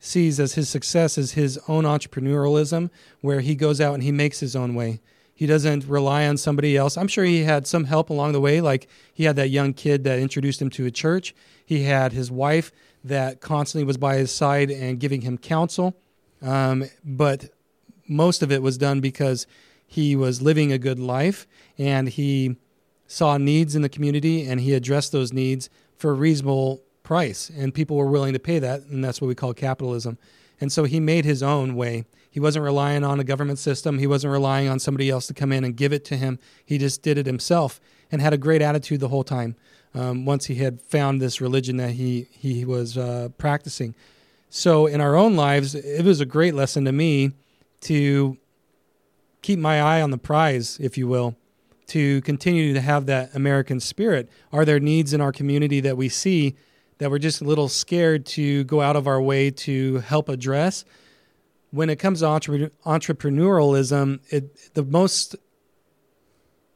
sees 0.00 0.40
as 0.40 0.54
his 0.54 0.68
success 0.68 1.18
is 1.18 1.32
his 1.32 1.58
own 1.68 1.84
entrepreneurialism, 1.84 2.90
where 3.20 3.40
he 3.40 3.54
goes 3.54 3.80
out 3.80 3.94
and 3.94 4.02
he 4.02 4.10
makes 4.10 4.40
his 4.40 4.56
own 4.56 4.74
way. 4.74 5.00
He 5.34 5.46
doesn't 5.46 5.86
rely 5.86 6.26
on 6.26 6.36
somebody 6.36 6.76
else. 6.76 6.96
I'm 6.96 7.08
sure 7.08 7.24
he 7.24 7.44
had 7.44 7.66
some 7.66 7.84
help 7.84 8.10
along 8.10 8.32
the 8.32 8.40
way. 8.40 8.60
Like 8.60 8.88
he 9.12 9.24
had 9.24 9.36
that 9.36 9.48
young 9.48 9.72
kid 9.72 10.04
that 10.04 10.18
introduced 10.18 10.60
him 10.60 10.70
to 10.70 10.86
a 10.86 10.90
church. 10.90 11.34
He 11.64 11.84
had 11.84 12.12
his 12.12 12.30
wife 12.30 12.72
that 13.04 13.40
constantly 13.40 13.84
was 13.84 13.96
by 13.96 14.16
his 14.16 14.30
side 14.30 14.70
and 14.70 15.00
giving 15.00 15.22
him 15.22 15.38
counsel. 15.38 15.96
Um, 16.42 16.84
but 17.04 17.50
most 18.06 18.42
of 18.42 18.50
it 18.50 18.60
was 18.60 18.76
done 18.76 19.00
because 19.00 19.46
he 19.90 20.14
was 20.14 20.40
living 20.40 20.70
a 20.70 20.78
good 20.78 21.00
life 21.00 21.48
and 21.76 22.08
he 22.08 22.54
saw 23.08 23.36
needs 23.36 23.74
in 23.74 23.82
the 23.82 23.88
community 23.88 24.48
and 24.48 24.60
he 24.60 24.72
addressed 24.72 25.10
those 25.10 25.32
needs 25.32 25.68
for 25.96 26.12
a 26.12 26.14
reasonable 26.14 26.80
price. 27.02 27.50
And 27.50 27.74
people 27.74 27.96
were 27.96 28.08
willing 28.08 28.32
to 28.32 28.38
pay 28.38 28.60
that. 28.60 28.82
And 28.82 29.04
that's 29.04 29.20
what 29.20 29.26
we 29.26 29.34
call 29.34 29.52
capitalism. 29.52 30.16
And 30.60 30.70
so 30.70 30.84
he 30.84 31.00
made 31.00 31.24
his 31.24 31.42
own 31.42 31.74
way. 31.74 32.04
He 32.30 32.38
wasn't 32.38 32.66
relying 32.66 33.02
on 33.02 33.18
a 33.18 33.24
government 33.24 33.58
system. 33.58 33.98
He 33.98 34.06
wasn't 34.06 34.32
relying 34.32 34.68
on 34.68 34.78
somebody 34.78 35.10
else 35.10 35.26
to 35.26 35.34
come 35.34 35.50
in 35.50 35.64
and 35.64 35.76
give 35.76 35.92
it 35.92 36.04
to 36.04 36.16
him. 36.16 36.38
He 36.64 36.78
just 36.78 37.02
did 37.02 37.18
it 37.18 37.26
himself 37.26 37.80
and 38.12 38.22
had 38.22 38.32
a 38.32 38.38
great 38.38 38.62
attitude 38.62 39.00
the 39.00 39.08
whole 39.08 39.24
time. 39.24 39.56
Um, 39.92 40.24
once 40.24 40.46
he 40.46 40.54
had 40.54 40.80
found 40.80 41.20
this 41.20 41.40
religion 41.40 41.78
that 41.78 41.90
he 41.90 42.28
he 42.30 42.64
was 42.64 42.96
uh, 42.96 43.30
practicing, 43.38 43.96
so 44.50 44.86
in 44.86 45.00
our 45.00 45.16
own 45.16 45.34
lives, 45.34 45.74
it 45.74 46.04
was 46.04 46.20
a 46.20 46.26
great 46.26 46.54
lesson 46.54 46.84
to 46.84 46.92
me 46.92 47.32
to 47.80 48.38
keep 49.42 49.58
my 49.58 49.80
eye 49.80 50.02
on 50.02 50.10
the 50.10 50.18
prize, 50.18 50.78
if 50.80 50.96
you 50.98 51.08
will, 51.08 51.36
to 51.88 52.20
continue 52.22 52.72
to 52.72 52.80
have 52.80 53.06
that 53.06 53.34
American 53.34 53.80
spirit. 53.80 54.28
Are 54.52 54.64
there 54.64 54.80
needs 54.80 55.12
in 55.12 55.20
our 55.20 55.32
community 55.32 55.80
that 55.80 55.96
we 55.96 56.08
see 56.08 56.56
that 56.98 57.10
we're 57.10 57.18
just 57.18 57.40
a 57.40 57.44
little 57.44 57.68
scared 57.68 58.26
to 58.26 58.64
go 58.64 58.80
out 58.80 58.96
of 58.96 59.06
our 59.06 59.20
way 59.20 59.50
to 59.50 59.98
help 59.98 60.28
address? 60.28 60.84
when 61.70 61.88
it 61.88 61.96
comes 61.96 62.20
to 62.20 62.26
entre- 62.26 62.70
entrepreneurialism, 62.84 64.20
it, 64.30 64.74
the 64.74 64.84
most 64.84 65.36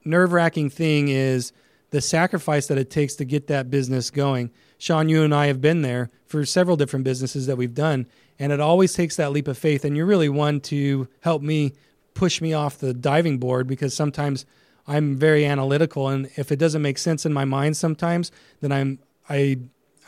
nerve 0.05 0.33
wracking 0.33 0.71
thing 0.71 1.09
is 1.09 1.53
the 1.91 2.01
sacrifice 2.01 2.67
that 2.69 2.79
it 2.79 2.91
takes 2.91 3.15
to 3.17 3.25
get 3.25 3.47
that 3.49 3.71
business 3.71 4.11
going. 4.11 4.51
Shawn, 4.79 5.09
you 5.09 5.23
and 5.23 5.35
I 5.35 5.47
have 5.47 5.61
been 5.61 5.83
there 5.83 6.11
for 6.27 6.45
several 6.45 6.77
different 6.77 7.05
businesses 7.05 7.47
that 7.47 7.57
we've 7.57 7.75
done, 7.75 8.07
and 8.39 8.53
it 8.53 8.61
always 8.61 8.93
takes 8.93 9.17
that 9.17 9.33
leap 9.33 9.49
of 9.49 9.57
faith. 9.57 9.85
And 9.85 9.97
you're 9.97 10.07
really 10.07 10.29
one 10.29 10.61
to 10.63 11.09
help 11.21 11.43
me 11.43 11.73
push 12.15 12.41
me 12.41 12.53
off 12.53 12.79
the 12.79 12.95
diving 12.95 13.39
board 13.39 13.67
because 13.67 13.95
sometimes 13.95 14.47
I'm 14.87 15.17
very 15.17 15.45
analytical, 15.45 16.09
and 16.09 16.31
if 16.37 16.53
it 16.53 16.59
doesn't 16.59 16.83
make 16.83 16.99
sense 16.99 17.27
in 17.27 17.33
my 17.33 17.45
mind, 17.45 17.77
sometimes 17.77 18.31
then 18.61 18.73
I'm 18.73 18.99
I 19.29 19.59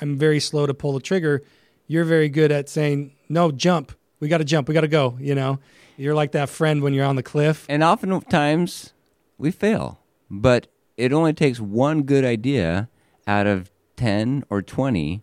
I'm 0.01 0.17
very 0.17 0.41
slow 0.41 0.67
to 0.67 0.75
pull 0.75 0.93
the 0.93 1.01
trigger. 1.01 1.43
You're 1.87 2.05
very 2.05 2.29
good 2.29 2.53
at 2.53 2.69
saying 2.69 3.13
no, 3.29 3.51
jump, 3.51 3.93
we 4.21 4.29
got 4.29 4.39
to 4.39 4.45
jump. 4.45 4.69
We 4.69 4.75
got 4.75 4.83
to 4.83 4.89
go. 4.89 5.17
You 5.21 5.35
know, 5.35 5.59
you're 5.97 6.15
like 6.15 6.33
that 6.33 6.49
friend 6.49 6.83
when 6.83 6.95
you're 6.95 7.05
on 7.05 7.17
the 7.17 7.23
cliff. 7.23 7.67
And 7.69 7.83
oftentimes 7.83 8.93
we 9.39 9.51
fail, 9.51 10.01
but 10.31 10.69
it 10.97 11.13
only 11.13 11.33
takes 11.33 11.61
one 11.61 12.03
good 12.03 12.25
idea 12.25 12.89
out 13.27 13.47
of 13.47 13.71
10 13.97 14.45
or 14.49 14.63
20 14.63 15.23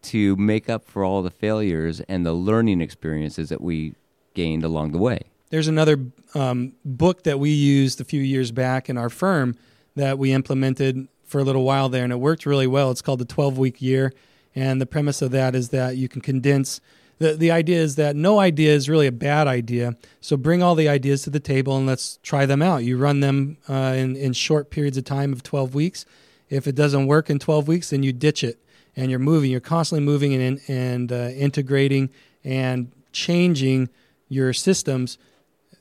to 0.00 0.36
make 0.36 0.68
up 0.68 0.84
for 0.84 1.04
all 1.04 1.22
the 1.22 1.30
failures 1.30 2.00
and 2.02 2.24
the 2.24 2.32
learning 2.32 2.80
experiences 2.80 3.48
that 3.48 3.60
we 3.60 3.94
gained 4.34 4.64
along 4.64 4.92
the 4.92 4.98
way. 4.98 5.22
There's 5.50 5.68
another 5.68 5.98
um, 6.34 6.72
book 6.84 7.22
that 7.24 7.38
we 7.38 7.50
used 7.50 8.00
a 8.00 8.04
few 8.04 8.20
years 8.20 8.52
back 8.52 8.90
in 8.90 8.98
our 8.98 9.08
firm 9.08 9.56
that 9.96 10.18
we 10.18 10.32
implemented 10.32 11.08
for 11.24 11.40
a 11.40 11.44
little 11.44 11.64
while 11.64 11.88
there, 11.88 12.04
and 12.04 12.12
it 12.12 12.16
worked 12.16 12.46
really 12.46 12.66
well. 12.66 12.90
It's 12.90 13.02
called 13.02 13.18
the 13.18 13.24
12 13.24 13.58
week 13.58 13.80
year. 13.80 14.12
And 14.54 14.80
the 14.80 14.86
premise 14.86 15.22
of 15.22 15.30
that 15.32 15.54
is 15.54 15.68
that 15.70 15.96
you 15.96 16.08
can 16.08 16.20
condense 16.20 16.80
the 17.18 17.34
the 17.34 17.50
idea 17.50 17.78
is 17.78 17.96
that 17.96 18.16
no 18.16 18.38
idea 18.38 18.72
is 18.72 18.88
really 18.88 19.06
a 19.06 19.12
bad 19.12 19.46
idea. 19.46 19.96
So 20.20 20.36
bring 20.36 20.62
all 20.62 20.74
the 20.74 20.88
ideas 20.88 21.22
to 21.22 21.30
the 21.30 21.40
table 21.40 21.76
and 21.76 21.86
let's 21.86 22.18
try 22.22 22.46
them 22.46 22.62
out. 22.62 22.84
You 22.84 22.96
run 22.96 23.20
them 23.20 23.58
uh, 23.68 23.94
in 23.96 24.16
in 24.16 24.32
short 24.32 24.70
periods 24.70 24.96
of 24.96 25.04
time 25.04 25.32
of 25.32 25.42
12 25.42 25.74
weeks. 25.74 26.06
If 26.48 26.66
it 26.66 26.74
doesn't 26.74 27.06
work 27.06 27.28
in 27.28 27.38
12 27.38 27.68
weeks, 27.68 27.90
then 27.90 28.02
you 28.02 28.12
ditch 28.12 28.42
it 28.42 28.58
and 28.96 29.10
you're 29.10 29.20
moving. 29.20 29.50
You're 29.50 29.60
constantly 29.60 30.04
moving 30.04 30.34
and 30.34 30.60
and 30.68 31.12
uh, 31.12 31.30
integrating 31.34 32.10
and 32.44 32.92
changing 33.12 33.88
your 34.28 34.52
systems 34.52 35.18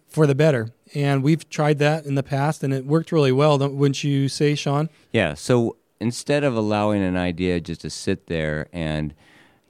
for 0.08 0.26
the 0.26 0.36
better. 0.36 0.70
And 0.96 1.24
we've 1.24 1.48
tried 1.50 1.80
that 1.80 2.06
in 2.06 2.16
the 2.16 2.24
past, 2.24 2.64
and 2.64 2.74
it 2.74 2.86
worked 2.86 3.12
really 3.12 3.32
well. 3.32 3.58
Wouldn't 3.58 4.04
you 4.04 4.30
say, 4.30 4.56
Shawn? 4.56 4.90
Yeah. 5.12 5.34
So 5.34 5.78
instead 6.00 6.44
of 6.44 6.56
allowing 6.56 7.04
an 7.04 7.18
idea 7.18 7.60
just 7.60 7.82
to 7.82 7.90
sit 7.90 8.28
there 8.28 8.68
and 8.72 9.14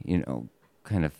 you 0.03 0.19
know 0.19 0.49
kind 0.83 1.05
of 1.05 1.13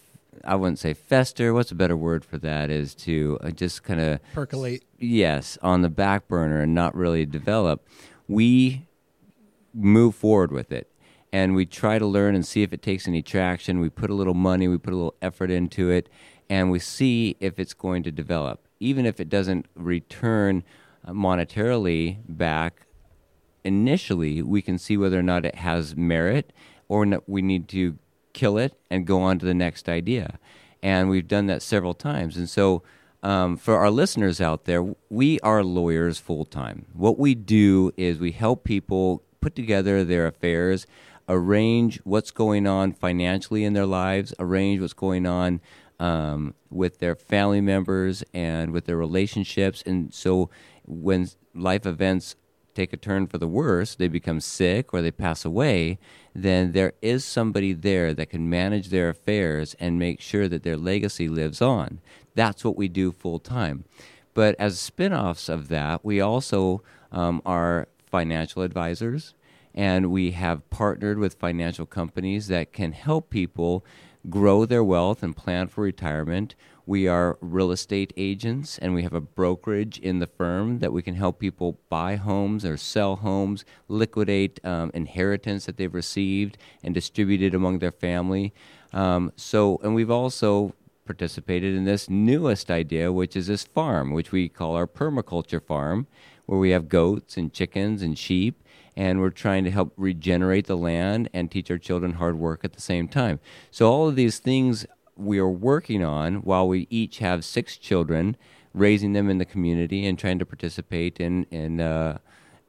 I 0.43 0.55
wouldn't 0.55 0.79
say 0.79 0.93
fester. 0.93 1.53
What's 1.53 1.71
a 1.71 1.75
better 1.75 1.97
word 1.97 2.23
for 2.23 2.37
that? 2.37 2.69
Is 2.69 2.95
to 2.95 3.37
uh, 3.41 3.51
just 3.51 3.83
kind 3.83 3.99
of 3.99 4.19
percolate. 4.33 4.83
Yes, 4.97 5.57
on 5.61 5.81
the 5.81 5.89
back 5.89 6.27
burner 6.27 6.61
and 6.61 6.73
not 6.73 6.95
really 6.95 7.25
develop. 7.25 7.85
We 8.27 8.87
move 9.73 10.15
forward 10.15 10.51
with 10.51 10.71
it, 10.71 10.89
and 11.33 11.53
we 11.53 11.65
try 11.65 11.99
to 11.99 12.05
learn 12.05 12.33
and 12.33 12.45
see 12.45 12.63
if 12.63 12.71
it 12.71 12.81
takes 12.81 13.07
any 13.07 13.21
traction. 13.21 13.79
We 13.79 13.89
put 13.89 14.09
a 14.09 14.13
little 14.13 14.33
money, 14.33 14.67
we 14.67 14.77
put 14.77 14.93
a 14.93 14.95
little 14.95 15.15
effort 15.21 15.51
into 15.51 15.89
it, 15.89 16.07
and 16.49 16.71
we 16.71 16.79
see 16.79 17.35
if 17.39 17.59
it's 17.59 17.73
going 17.73 18.03
to 18.03 18.11
develop. 18.11 18.66
Even 18.79 19.05
if 19.05 19.19
it 19.19 19.29
doesn't 19.29 19.65
return 19.75 20.63
uh, 21.05 21.11
monetarily 21.11 22.17
back 22.27 22.87
initially, 23.63 24.41
we 24.41 24.61
can 24.61 24.77
see 24.77 24.97
whether 24.97 25.19
or 25.19 25.23
not 25.23 25.45
it 25.45 25.55
has 25.55 25.95
merit 25.95 26.53
or 26.87 27.05
we 27.27 27.41
need 27.41 27.67
to 27.69 27.97
kill 28.33 28.57
it 28.57 28.79
and 28.89 29.05
go 29.05 29.21
on 29.21 29.39
to 29.39 29.45
the 29.45 29.53
next 29.53 29.89
idea. 29.89 30.39
And 30.81 31.09
we've 31.09 31.27
done 31.27 31.47
that 31.47 31.61
several 31.61 31.93
times. 31.93 32.37
And 32.37 32.49
so, 32.49 32.83
um, 33.23 33.57
for 33.57 33.75
our 33.75 33.89
listeners 33.89 34.39
out 34.39 34.65
there, 34.65 34.93
we 35.09 35.39
are 35.39 35.63
lawyers 35.63 36.19
full 36.19 36.45
time. 36.45 36.85
What 36.93 37.17
we 37.17 37.33
do 37.33 37.91
is 37.97 38.19
we 38.19 38.31
help 38.31 38.63
people 38.63 39.23
put 39.41 39.55
together 39.55 40.03
their 40.03 40.27
affairs, 40.27 40.85
arrange 41.27 41.99
what's 42.03 42.31
going 42.31 42.67
on 42.67 42.93
financially 42.93 43.63
in 43.63 43.73
their 43.73 43.87
lives, 43.87 44.33
arrange 44.39 44.79
what's 44.79 44.93
going 44.93 45.25
on 45.25 45.61
um, 45.99 46.53
with 46.69 46.99
their 46.99 47.15
family 47.15 47.61
members 47.61 48.23
and 48.33 48.71
with 48.71 48.85
their 48.85 48.97
relationships. 48.97 49.83
And 49.85 50.13
so, 50.13 50.49
when 50.85 51.27
life 51.53 51.85
events 51.85 52.35
take 52.73 52.93
a 52.93 52.97
turn 52.97 53.27
for 53.27 53.39
the 53.39 53.47
worse, 53.47 53.95
they 53.95 54.07
become 54.07 54.39
sick 54.39 54.93
or 54.93 55.01
they 55.01 55.11
pass 55.11 55.43
away, 55.43 55.97
then 56.35 56.71
there 56.73 56.93
is 57.01 57.25
somebody 57.25 57.73
there 57.73 58.13
that 58.13 58.29
can 58.29 58.49
manage 58.49 58.89
their 58.89 59.09
affairs 59.09 59.75
and 59.79 59.97
make 59.97 60.21
sure 60.21 60.47
that 60.47 60.63
their 60.63 60.77
legacy 60.77 61.27
lives 61.27 61.61
on. 61.61 61.99
That's 62.35 62.63
what 62.63 62.77
we 62.77 62.87
do 62.87 63.11
full 63.11 63.39
time. 63.39 63.85
But 64.35 64.55
as 64.59 64.79
spin 64.79 65.13
offs 65.13 65.49
of 65.49 65.67
that, 65.69 66.05
we 66.05 66.21
also 66.21 66.83
um, 67.11 67.41
are 67.43 67.87
financial 68.05 68.61
advisors 68.61 69.33
and 69.73 70.11
we 70.11 70.31
have 70.31 70.67
partnered 70.69 71.19
with 71.19 71.35
financial 71.35 71.85
companies 71.85 72.47
that 72.47 72.73
can 72.73 72.91
help 72.91 73.29
people 73.29 73.85
grow 74.29 74.65
their 74.65 74.83
wealth 74.83 75.23
and 75.23 75.35
plan 75.35 75.67
for 75.67 75.81
retirement. 75.81 76.55
We 76.85 77.07
are 77.07 77.37
real 77.41 77.71
estate 77.71 78.13
agents 78.15 78.77
and 78.77 78.93
we 78.93 79.03
have 79.03 79.13
a 79.13 79.21
brokerage 79.21 79.99
in 79.99 80.19
the 80.19 80.27
firm 80.27 80.79
that 80.79 80.93
we 80.93 81.01
can 81.01 81.15
help 81.15 81.39
people 81.39 81.79
buy 81.89 82.15
homes 82.15 82.63
or 82.63 82.77
sell 82.77 83.17
homes, 83.17 83.65
liquidate 83.87 84.63
um, 84.65 84.91
inheritance 84.93 85.65
that 85.65 85.77
they've 85.77 85.93
received 85.93 86.57
and 86.83 86.93
distribute 86.93 87.41
it 87.41 87.53
among 87.53 87.79
their 87.79 87.91
family. 87.91 88.53
Um, 88.93 89.33
so, 89.35 89.79
and 89.83 89.95
we've 89.95 90.11
also 90.11 90.73
participated 91.05 91.73
in 91.73 91.85
this 91.85 92.09
newest 92.09 92.69
idea, 92.69 93.11
which 93.11 93.35
is 93.35 93.47
this 93.47 93.63
farm, 93.63 94.11
which 94.11 94.31
we 94.31 94.47
call 94.49 94.75
our 94.75 94.87
permaculture 94.87 95.63
farm, 95.63 96.07
where 96.45 96.59
we 96.59 96.69
have 96.71 96.89
goats 96.89 97.37
and 97.37 97.51
chickens 97.53 98.01
and 98.01 98.17
sheep, 98.17 98.63
and 98.97 99.21
we're 99.21 99.29
trying 99.29 99.63
to 99.63 99.69
help 99.69 99.93
regenerate 99.95 100.65
the 100.65 100.75
land 100.75 101.29
and 101.31 101.51
teach 101.51 101.69
our 101.69 101.77
children 101.77 102.13
hard 102.13 102.39
work 102.39 102.65
at 102.65 102.73
the 102.73 102.81
same 102.81 103.07
time. 103.07 103.39
So, 103.69 103.89
all 103.89 104.09
of 104.09 104.15
these 104.15 104.39
things 104.39 104.87
we 105.15 105.37
are 105.37 105.49
working 105.49 106.03
on 106.03 106.37
while 106.37 106.67
we 106.67 106.87
each 106.89 107.19
have 107.19 107.45
six 107.45 107.77
children, 107.77 108.35
raising 108.73 109.13
them 109.13 109.29
in 109.29 109.37
the 109.37 109.45
community 109.45 110.05
and 110.07 110.17
trying 110.17 110.39
to 110.39 110.45
participate 110.45 111.19
in, 111.19 111.43
in 111.51 111.79
uh, 111.79 112.17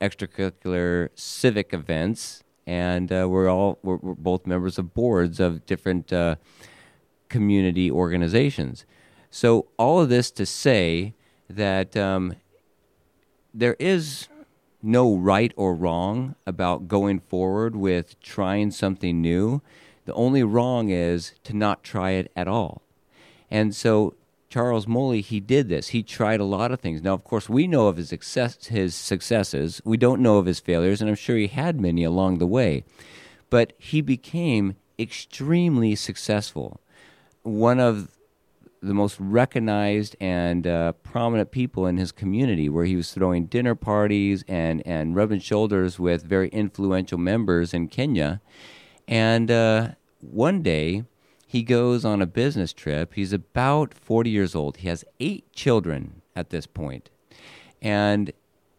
extracurricular 0.03 1.09
civic 1.15 1.73
events. 1.73 2.45
And 2.67 3.11
uh, 3.11 3.27
we're 3.29 3.51
all 3.51 3.79
we're, 3.83 3.97
we're, 3.97 4.15
both 4.15 4.47
members 4.47 4.79
of 4.79 4.93
boards 4.93 5.41
of 5.41 5.65
different 5.65 6.13
uh, 6.13 6.37
community 7.31 7.91
organizations. 7.91 8.85
So 9.31 9.69
all 9.79 10.01
of 10.01 10.11
this 10.11 10.31
to 10.33 10.45
say 10.45 11.15
that 11.49 11.97
um, 11.97 12.35
there 13.55 13.77
is 13.79 14.29
no 14.83 15.17
right 15.17 15.53
or 15.57 15.75
wrong 15.75 16.35
about 16.47 16.89
going 16.89 17.21
forward 17.21 17.75
with 17.75 18.21
trying 18.21 18.71
something 18.71 19.21
new. 19.21 19.61
The 20.05 20.15
only 20.15 20.43
wrong 20.43 20.89
is 20.89 21.35
to 21.45 21.55
not 21.55 21.83
try 21.83 22.13
it 22.13 22.31
at 22.37 22.49
all. 22.49 22.83
And 23.51 23.75
so 23.75 24.15
Charles 24.49 24.87
Mully, 24.87 25.23
he 25.23 25.41
did 25.41 25.69
this. 25.69 25.89
He 25.89 26.03
tried 26.03 26.41
a 26.41 26.45
lot 26.45 26.73
of 26.73 26.81
things. 26.81 27.03
Now, 27.03 27.15
of 27.15 27.25
course, 27.25 27.49
we 27.49 27.67
know 27.67 27.89
of 27.89 27.99
his 27.99 28.09
success, 28.09 28.67
his 28.67 28.95
successes. 28.95 29.83
We 29.85 29.97
don't 29.97 30.23
know 30.23 30.39
of 30.39 30.47
his 30.47 30.61
failures, 30.61 31.01
and 31.01 31.11
I'm 31.11 31.17
sure 31.17 31.37
he 31.37 31.49
had 31.49 31.81
many 31.81 32.05
along 32.05 32.39
the 32.39 32.47
way. 32.47 32.85
But 33.51 33.75
he 33.79 34.01
became 34.01 34.77
extremely 34.99 35.95
successful. 35.95 36.81
One 37.43 37.79
of 37.79 38.18
the 38.81 38.95
most 38.95 39.17
recognized 39.19 40.17
and 40.21 40.67
uh, 40.67 40.93
prominent 40.93 41.51
people 41.51 41.87
in 41.87 41.97
his 41.97 42.13
community, 42.13 42.69
where 42.69 42.85
he 42.85 42.97
was 42.97 43.13
throwing 43.13 43.47
dinner 43.47 43.75
parties 43.75 44.45
and, 44.49 44.87
and 44.87 45.17
rubbing 45.17 45.41
shoulders 45.41 45.99
with 45.99 46.23
very 46.23 46.49
influential 46.49 47.19
members 47.19 47.75
in 47.75 47.89
Kenya. 47.89 48.41
And 49.07 49.51
uh, 49.51 49.91
one 50.21 50.63
day, 50.63 51.05
he 51.47 51.63
goes 51.63 52.05
on 52.05 52.21
a 52.21 52.27
business 52.27 52.73
trip. 52.73 53.15
He's 53.15 53.33
about 53.33 53.95
40 53.95 54.29
years 54.29 54.55
old. 54.55 54.79
He 54.79 54.89
has 54.89 55.05
eight 55.19 55.51
children 55.53 56.21
at 56.37 56.51
this 56.51 56.67
point. 56.67 57.09
And 57.81 58.33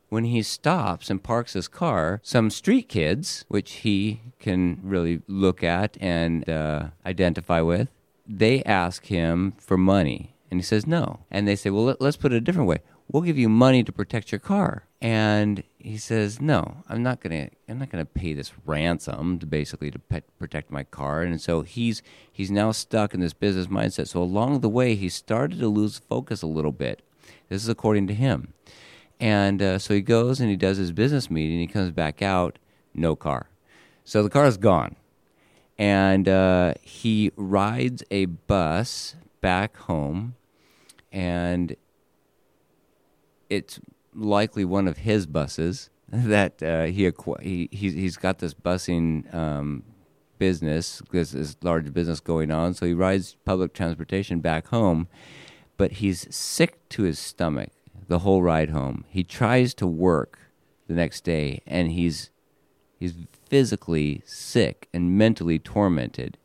when 0.10 0.26
he 0.26 0.44
stops 0.44 1.10
and 1.10 1.24
parks 1.24 1.54
his 1.54 1.68
car, 1.68 2.20
some 2.24 2.50
street 2.50 2.90
kids, 2.90 3.46
which 3.48 3.72
he 3.72 4.22
can 4.40 4.80
really 4.84 5.22
look 5.28 5.64
at 5.64 5.98
and 6.00 6.48
uh, 6.48 6.90
identify 7.06 7.62
with, 7.62 7.90
they 8.30 8.63
ask 8.63 9.08
him 9.08 9.54
for 9.58 9.78
money. 9.78 10.36
And 10.52 10.60
he 10.60 10.63
says 10.63 10.88
no. 10.88 11.22
And 11.30 11.48
they 11.48 11.56
say, 11.56 11.70
well, 11.70 11.84
let, 11.84 12.02
us 12.02 12.15
put 12.15 12.32
it 12.32 12.38
a 12.38 12.42
different 12.42 12.70
way. 12.70 12.80
We'll 13.12 13.24
give 13.24 13.38
you 13.38 13.50
money 13.50 13.84
to 13.84 13.92
protect 13.92 14.32
your 14.32 14.39
car. 14.39 14.86
And 15.02 15.63
he 15.80 15.98
says, 15.98 16.42
"No, 16.42 16.84
I'm 16.89 17.02
not 17.02 17.22
gonna. 17.22 17.50
I'm 17.68 17.80
not 17.80 17.89
gonna 17.89 18.06
pay 18.06 18.34
this 18.34 18.52
ransom 18.65 19.39
to 19.39 19.46
basically 19.46 19.89
to 19.92 19.98
pet, 19.98 20.26
protect 20.38 20.70
my 20.70 20.84
car." 20.84 21.22
And 21.24 21.42
so 21.42 21.62
he's 21.62 22.04
he's 22.32 22.52
now 22.52 22.72
stuck 22.72 23.13
in 23.13 23.22
this 23.22 23.34
business 23.34 23.68
mindset. 23.68 24.10
So 24.10 24.22
along 24.22 24.60
the 24.60 24.70
way, 24.70 24.96
he 24.96 25.08
started 25.08 25.58
to 25.60 25.70
lose 25.70 26.02
focus 26.10 26.42
a 26.42 26.48
little 26.48 26.74
bit. 26.74 27.02
This 27.48 27.63
is 27.63 27.70
according 27.70 28.08
to 28.08 28.13
him. 28.13 28.54
And 29.20 29.62
uh, 29.62 29.80
so 29.80 29.94
he 29.94 30.02
goes 30.02 30.39
and 30.39 30.50
he 30.50 30.56
does 30.56 30.78
his 30.78 30.92
business 30.92 31.32
meeting. 31.32 31.60
He 31.60 31.68
comes 31.68 31.92
back 31.92 32.22
out, 32.22 32.60
no 32.94 33.15
car. 33.15 33.50
So 34.04 34.22
the 34.22 34.30
car 34.30 34.46
is 34.46 34.58
gone. 34.58 34.96
And 35.80 36.28
uh, 36.28 36.74
he 36.82 37.32
rides 37.38 38.04
a 38.12 38.26
bus 38.26 39.15
back 39.39 39.78
home, 39.78 40.36
and 41.10 41.76
it's 43.50 43.80
likely 44.13 44.65
one 44.65 44.89
of 44.89 44.98
his 44.98 45.26
buses 45.26 45.89
that 46.10 46.62
uh, 46.62 46.84
he, 46.84 47.10
acqu- 47.10 47.42
he 47.42 47.70
he's, 47.72 48.18
got 48.18 48.39
this 48.39 48.54
busing 48.54 49.34
um, 49.34 49.84
business, 50.38 51.02
this, 51.12 51.32
this 51.32 51.56
large 51.62 51.94
business 51.94 52.20
going 52.20 52.52
on. 52.52 52.74
So 52.74 52.86
he 52.86 52.94
rides 52.94 53.38
public 53.46 53.74
transportation 53.74 54.42
back 54.42 54.68
home, 54.68 55.08
but 55.78 55.94
he's 55.94 56.28
sick 56.36 56.89
to 56.89 57.04
his 57.04 57.20
stomach 57.20 57.70
the 58.10 58.20
whole 58.20 58.44
ride 58.44 58.72
home. 58.72 59.06
He 59.08 59.24
tries 59.24 59.74
to 59.76 59.88
work 59.88 60.39
the 60.88 60.94
next 60.94 61.24
day, 61.24 61.62
and 61.65 61.92
he's 61.92 62.32
he's 63.00 63.13
physically 63.50 64.22
sick 64.26 64.88
and 64.94 65.18
mentally 65.18 65.60
tormented. 65.60 66.38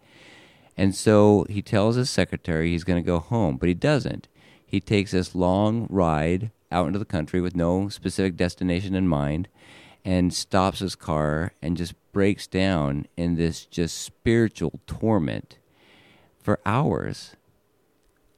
And 0.77 0.95
so 0.95 1.47
he 1.49 1.63
tells 1.63 1.97
his 1.97 2.11
secretary 2.11 2.71
he's 2.71 2.85
going 2.85 3.03
to 3.03 3.07
go 3.07 3.21
home, 3.21 3.57
but 3.57 3.69
he 3.69 3.75
doesn't. 3.75 4.29
He 4.67 4.81
takes 4.81 5.13
this 5.13 5.35
long 5.35 5.87
ride 5.89 6.51
out 6.73 6.89
into 6.89 6.99
the 6.99 7.05
country 7.05 7.41
with 7.41 7.55
no 7.55 7.89
specific 7.89 8.37
destination 8.37 8.95
in 8.95 9.07
mind 9.07 9.49
and 10.05 10.35
stops 10.35 10.81
his 10.81 10.97
car 10.97 11.53
and 11.63 11.77
just 11.77 11.95
breaks 12.13 12.47
down 12.47 13.07
in 13.17 13.37
this 13.37 13.65
just 13.65 13.99
spiritual 13.99 14.81
torment 14.87 15.59
for 16.39 16.61
hours 16.67 17.37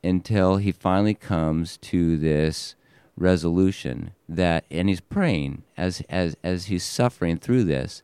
until 0.04 0.58
he 0.58 0.70
finally 0.70 1.14
comes 1.14 1.76
to 1.78 2.16
this 2.16 2.74
resolution 3.16 4.12
that 4.28 4.64
and 4.70 4.88
he's 4.88 5.00
praying 5.00 5.62
as 5.76 6.02
as 6.08 6.36
as 6.44 6.66
he's 6.66 6.84
suffering 6.84 7.38
through 7.38 7.64
this 7.64 8.02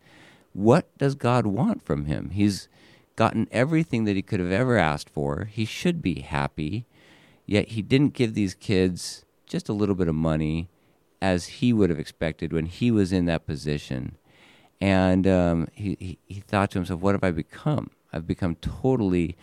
what 0.53 0.87
does 0.99 1.15
God 1.15 1.47
want 1.47 1.83
from 1.83 2.07
him 2.07 2.31
he's 2.31 2.69
gotten 3.17 3.49
everything 3.51 4.05
that 4.05 4.17
he 4.17 4.23
could 4.23 4.41
have 4.41 4.53
ever 4.53 4.77
asked 4.77 5.11
for 5.11 5.45
he 5.45 5.65
should 5.65 6.03
be 6.03 6.21
happy 6.21 6.87
yet 7.47 7.69
he 7.69 7.83
didn't 7.83 8.15
give 8.15 8.35
these 8.35 8.55
kids 8.55 9.25
just 9.47 9.69
a 9.69 9.73
little 9.73 9.95
bit 9.95 10.09
of 10.09 10.15
money 10.15 10.69
as 11.23 11.47
he 11.47 11.73
would 11.73 11.89
have 11.89 12.01
expected 12.01 12.53
when 12.53 12.67
he 12.67 12.91
was 12.91 13.13
in 13.13 13.27
that 13.27 13.47
position. 13.47 14.17
And 14.81 15.25
um, 15.25 15.69
he, 15.73 15.97
he, 16.01 16.19
he 16.27 16.41
thought 16.41 16.73
to 16.73 16.79
himself, 16.79 17.01
what 17.01 17.15
have 17.15 17.23
I 17.23 17.31
become? 17.31 17.91
I've 18.13 18.27
become 18.27 18.57
totally 18.57 19.37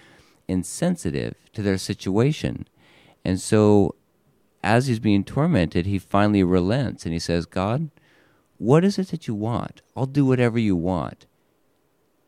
insensitive 0.49 1.35
to 1.53 1.61
their 1.61 1.77
situation. 1.77 2.67
And 3.23 3.39
so, 3.39 3.95
as 4.61 4.87
he's 4.87 4.99
being 4.99 5.23
tormented, 5.23 5.85
he 5.85 5.97
finally 5.99 6.43
relents 6.43 7.05
and 7.05 7.13
he 7.13 7.19
says, 7.19 7.45
God, 7.45 7.89
what 8.59 8.83
is 8.83 8.99
it 8.99 9.07
that 9.07 9.27
you 9.27 9.33
want? 9.33 9.81
I'll 9.95 10.05
do 10.05 10.25
whatever 10.25 10.59
you 10.59 10.75
want. 10.75 11.25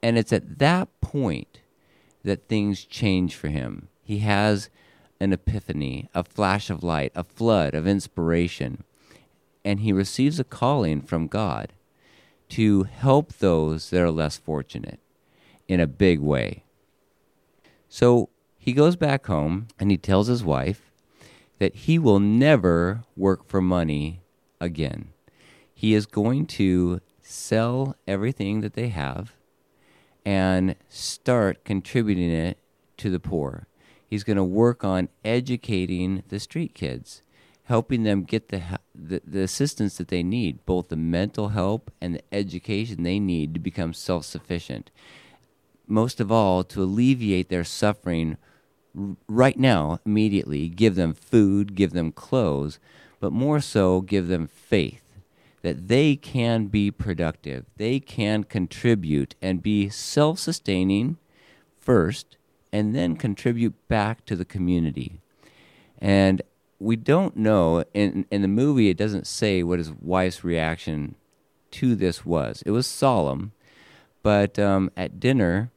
And 0.01 0.17
it's 0.17 0.33
at 0.33 0.57
that 0.59 0.89
point 1.01 1.59
that 2.23 2.47
things 2.47 2.85
change 2.85 3.35
for 3.35 3.49
him. 3.49 3.89
He 4.01 4.19
has 4.19 4.69
an 5.19 5.33
epiphany, 5.33 6.09
a 6.15 6.23
flash 6.23 6.69
of 6.69 6.83
light, 6.83 7.11
a 7.15 7.23
flood 7.23 7.75
of 7.75 7.85
inspiration. 7.85 8.83
And 9.63 9.81
he 9.81 9.93
receives 9.93 10.39
a 10.39 10.43
calling 10.43 11.01
from 11.01 11.27
God 11.27 11.73
to 12.49 12.83
help 12.83 13.33
those 13.33 13.89
that 13.91 14.01
are 14.01 14.09
less 14.09 14.37
fortunate 14.37 14.99
in 15.67 15.79
a 15.79 15.87
big 15.87 16.19
way. 16.19 16.63
So 17.87 18.29
he 18.57 18.73
goes 18.73 18.95
back 18.95 19.25
home 19.27 19.67
and 19.79 19.91
he 19.91 19.97
tells 19.97 20.27
his 20.27 20.43
wife 20.43 20.91
that 21.59 21.75
he 21.75 21.99
will 21.99 22.19
never 22.19 23.03
work 23.15 23.45
for 23.47 23.61
money 23.61 24.21
again. 24.59 25.09
He 25.81 25.95
is 25.95 26.05
going 26.05 26.45
to 26.61 27.01
sell 27.23 27.95
everything 28.05 28.61
that 28.61 28.73
they 28.73 28.89
have 28.89 29.33
and 30.23 30.75
start 30.87 31.65
contributing 31.65 32.29
it 32.29 32.59
to 32.97 33.09
the 33.09 33.19
poor. 33.19 33.65
He's 34.07 34.23
going 34.23 34.37
to 34.37 34.43
work 34.43 34.83
on 34.83 35.09
educating 35.25 36.21
the 36.27 36.39
street 36.39 36.75
kids, 36.75 37.23
helping 37.63 38.03
them 38.03 38.25
get 38.25 38.49
the, 38.49 38.61
the, 38.93 39.23
the 39.25 39.41
assistance 39.41 39.97
that 39.97 40.09
they 40.09 40.21
need, 40.21 40.63
both 40.67 40.89
the 40.89 40.95
mental 40.95 41.47
help 41.47 41.89
and 41.99 42.13
the 42.13 42.23
education 42.31 43.01
they 43.01 43.17
need 43.17 43.55
to 43.55 43.59
become 43.59 43.91
self 43.91 44.25
sufficient. 44.25 44.91
Most 45.87 46.19
of 46.19 46.31
all, 46.31 46.63
to 46.63 46.83
alleviate 46.83 47.49
their 47.49 47.63
suffering 47.63 48.37
right 49.27 49.57
now, 49.57 49.99
immediately, 50.05 50.67
give 50.67 50.93
them 50.93 51.15
food, 51.15 51.73
give 51.73 51.93
them 51.93 52.11
clothes, 52.11 52.77
but 53.19 53.33
more 53.33 53.59
so, 53.59 54.01
give 54.01 54.27
them 54.27 54.45
faith 54.45 55.01
that 55.61 55.87
they 55.87 56.15
can 56.15 56.67
be 56.67 56.89
productive, 56.91 57.65
they 57.77 57.99
can 57.99 58.43
contribute 58.43 59.35
and 59.41 59.61
be 59.61 59.89
self 59.89 60.39
sustaining 60.39 61.17
first, 61.79 62.37
and 62.71 62.95
then 62.95 63.15
contribute 63.15 63.87
back 63.87 64.25
to 64.25 64.35
the 64.35 64.45
community. 64.45 65.19
And 65.99 66.41
we 66.79 66.95
don't 66.95 67.37
know 67.37 67.83
in 67.93 68.25
in 68.31 68.41
the 68.41 68.47
movie 68.47 68.89
it 68.89 68.97
doesn't 68.97 69.27
say 69.27 69.61
what 69.61 69.79
his 69.79 69.91
wife's 69.91 70.43
reaction 70.43 71.15
to 71.71 71.95
this 71.95 72.25
was. 72.25 72.63
It 72.65 72.71
was 72.71 72.87
solemn, 72.87 73.51
but 74.23 74.57
um, 74.57 74.89
at 74.97 75.19
dinner 75.19 75.71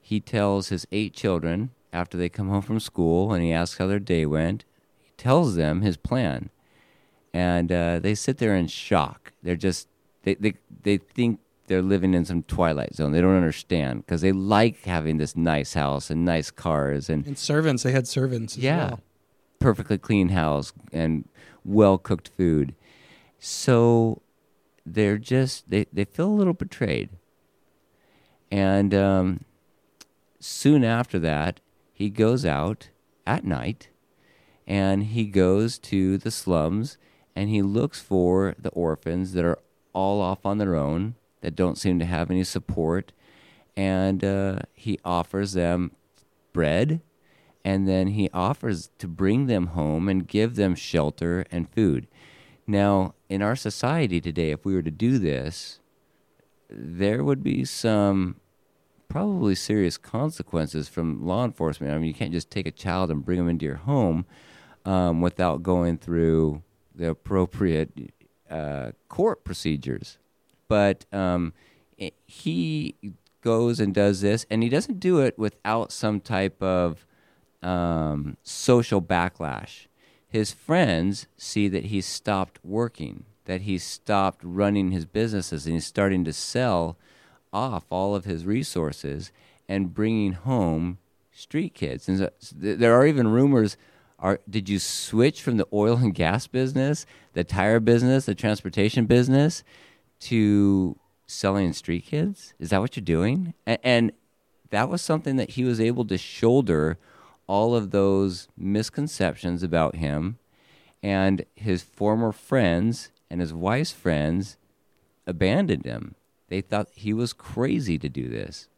he 0.00 0.20
tells 0.20 0.68
his 0.68 0.86
eight 0.90 1.14
children 1.14 1.70
after 1.92 2.16
they 2.16 2.28
come 2.28 2.48
home 2.48 2.62
from 2.62 2.80
school 2.80 3.32
and 3.32 3.42
he 3.44 3.52
asks 3.52 3.78
how 3.78 3.86
their 3.86 3.98
day 3.98 4.26
went. 4.26 4.64
He 5.00 5.12
tells 5.16 5.54
them 5.54 5.82
his 5.82 5.96
plan, 5.96 6.50
and 7.32 7.70
uh, 7.72 7.98
they 7.98 8.14
sit 8.14 8.38
there 8.38 8.54
in 8.56 8.66
shock. 8.66 9.32
They're 9.42 9.56
just 9.56 9.88
they 10.22 10.34
they 10.34 10.54
they 10.82 10.98
think 10.98 11.40
they're 11.66 11.82
living 11.82 12.12
in 12.14 12.24
some 12.24 12.42
twilight 12.42 12.94
zone. 12.94 13.12
They 13.12 13.20
don't 13.20 13.36
understand 13.36 14.04
because 14.04 14.20
they 14.20 14.32
like 14.32 14.82
having 14.84 15.18
this 15.18 15.36
nice 15.36 15.74
house 15.74 16.10
and 16.10 16.24
nice 16.24 16.50
cars 16.50 17.08
and 17.08 17.26
And 17.26 17.38
servants, 17.38 17.82
they 17.82 17.92
had 17.92 18.06
servants. 18.06 18.56
As 18.56 18.62
yeah, 18.64 18.86
well. 18.88 19.00
perfectly 19.58 19.98
clean 19.98 20.30
house 20.30 20.72
and 20.92 21.28
well 21.64 21.98
cooked 21.98 22.30
food. 22.36 22.74
So 23.38 24.20
they're 24.84 25.18
just 25.18 25.70
they 25.70 25.86
they 25.92 26.04
feel 26.04 26.28
a 26.28 26.34
little 26.38 26.52
betrayed. 26.54 27.10
And 28.50 28.92
um, 28.92 29.44
soon 30.40 30.84
after 30.84 31.18
that, 31.20 31.60
he 31.92 32.10
goes 32.10 32.44
out 32.44 32.88
at 33.26 33.44
night, 33.44 33.88
and 34.66 35.04
he 35.04 35.24
goes 35.24 35.78
to 35.78 36.18
the 36.18 36.30
slums 36.30 36.98
and 37.34 37.48
he 37.48 37.62
looks 37.62 38.00
for 38.00 38.54
the 38.58 38.70
orphans 38.70 39.32
that 39.32 39.44
are 39.44 39.58
all 39.92 40.20
off 40.20 40.44
on 40.44 40.58
their 40.58 40.74
own 40.74 41.14
that 41.40 41.56
don't 41.56 41.78
seem 41.78 41.98
to 41.98 42.04
have 42.04 42.30
any 42.30 42.44
support, 42.44 43.12
and 43.76 44.24
uh, 44.24 44.60
he 44.74 44.98
offers 45.04 45.52
them 45.52 45.92
bread 46.52 47.00
and 47.64 47.86
then 47.86 48.08
he 48.08 48.28
offers 48.32 48.90
to 48.98 49.06
bring 49.06 49.46
them 49.46 49.68
home 49.68 50.08
and 50.08 50.26
give 50.26 50.56
them 50.56 50.74
shelter 50.74 51.44
and 51.50 51.70
food. 51.70 52.06
Now, 52.66 53.14
in 53.28 53.42
our 53.42 53.56
society 53.56 54.20
today, 54.20 54.50
if 54.50 54.64
we 54.64 54.74
were 54.74 54.82
to 54.82 54.90
do 54.90 55.18
this, 55.18 55.78
there 56.68 57.22
would 57.22 57.42
be 57.42 57.64
some 57.64 58.36
probably 59.08 59.54
serious 59.54 59.98
consequences 59.98 60.88
from 60.88 61.24
law 61.24 61.44
enforcement. 61.44 61.92
I 61.92 61.98
mean, 61.98 62.08
you 62.08 62.14
can't 62.14 62.32
just 62.32 62.50
take 62.50 62.66
a 62.66 62.72
child 62.72 63.10
and 63.10 63.24
bring 63.24 63.38
them 63.38 63.48
into 63.48 63.66
your 63.66 63.76
home 63.76 64.26
um, 64.84 65.20
without 65.20 65.62
going 65.62 65.98
through 65.98 66.62
the 66.94 67.10
appropriate 67.10 67.90
uh, 68.50 68.92
court 69.08 69.44
procedures. 69.44 70.18
But 70.68 71.04
um, 71.12 71.52
it- 71.98 72.14
he 72.26 72.94
goes 73.42 73.80
and 73.80 73.92
does 73.94 74.20
this, 74.20 74.46
and 74.50 74.62
he 74.62 74.68
doesn't 74.68 75.00
do 75.00 75.18
it 75.20 75.38
without 75.38 75.90
some 75.92 76.20
type 76.20 76.62
of 76.62 77.04
um, 77.62 78.36
social 78.42 79.02
backlash. 79.02 79.86
His 80.28 80.52
friends 80.52 81.26
see 81.36 81.68
that 81.68 81.86
he's 81.86 82.06
stopped 82.06 82.58
working, 82.64 83.24
that 83.44 83.62
he's 83.62 83.84
stopped 83.84 84.40
running 84.44 84.90
his 84.90 85.04
businesses, 85.04 85.66
and 85.66 85.74
he's 85.74 85.86
starting 85.86 86.24
to 86.24 86.32
sell 86.32 86.96
off 87.52 87.84
all 87.90 88.14
of 88.14 88.24
his 88.24 88.46
resources 88.46 89.30
and 89.68 89.92
bringing 89.94 90.32
home 90.32 90.98
street 91.32 91.74
kids. 91.74 92.08
And 92.08 92.18
so, 92.18 92.30
there 92.54 92.94
are 92.94 93.06
even 93.06 93.28
rumors. 93.28 93.76
Are, 94.22 94.38
did 94.48 94.68
you 94.68 94.78
switch 94.78 95.42
from 95.42 95.56
the 95.56 95.66
oil 95.72 95.96
and 95.96 96.14
gas 96.14 96.46
business, 96.46 97.04
the 97.32 97.42
tire 97.42 97.80
business, 97.80 98.24
the 98.24 98.36
transportation 98.36 99.04
business, 99.06 99.64
to 100.20 100.96
selling 101.26 101.72
street 101.72 102.06
kids? 102.06 102.54
Is 102.60 102.70
that 102.70 102.80
what 102.80 102.96
you're 102.96 103.04
doing? 103.04 103.52
And, 103.66 103.78
and 103.82 104.12
that 104.70 104.88
was 104.88 105.02
something 105.02 105.36
that 105.36 105.50
he 105.50 105.64
was 105.64 105.80
able 105.80 106.04
to 106.06 106.16
shoulder 106.16 106.98
all 107.48 107.74
of 107.74 107.90
those 107.90 108.46
misconceptions 108.56 109.64
about 109.64 109.96
him 109.96 110.38
and 111.02 111.44
his 111.56 111.82
former 111.82 112.30
friends 112.30 113.10
and 113.28 113.40
his 113.40 113.52
wife's 113.52 113.90
friends 113.90 114.56
abandoned 115.26 115.84
him. 115.84 116.14
They 116.48 116.60
thought 116.60 116.88
he 116.94 117.12
was 117.12 117.32
crazy 117.32 117.98
to 117.98 118.08
do 118.08 118.28
this. 118.28 118.68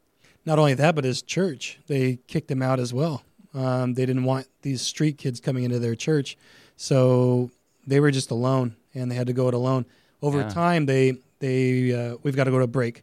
Not 0.46 0.58
only 0.58 0.74
that, 0.74 0.94
but 0.94 1.04
his 1.04 1.20
church, 1.20 1.80
they 1.86 2.18
kicked 2.28 2.50
him 2.50 2.62
out 2.62 2.80
as 2.80 2.94
well. 2.94 3.24
Um, 3.54 3.94
they 3.94 4.04
didn't 4.06 4.24
want 4.24 4.46
these 4.62 4.82
street 4.82 5.16
kids 5.18 5.40
coming 5.40 5.64
into 5.64 5.78
their 5.78 5.94
church, 5.94 6.36
so 6.76 7.50
they 7.86 8.00
were 8.00 8.10
just 8.10 8.30
alone, 8.30 8.76
and 8.94 9.10
they 9.10 9.14
had 9.14 9.26
to 9.28 9.32
go 9.32 9.48
it 9.48 9.54
alone. 9.54 9.86
Over 10.22 10.40
Yeah. 10.40 10.48
time, 10.48 10.86
they 10.86 11.18
they 11.40 11.92
uh, 11.92 12.16
we've 12.22 12.36
got 12.36 12.44
to 12.44 12.50
go 12.50 12.58
to 12.58 12.66
break. 12.66 13.02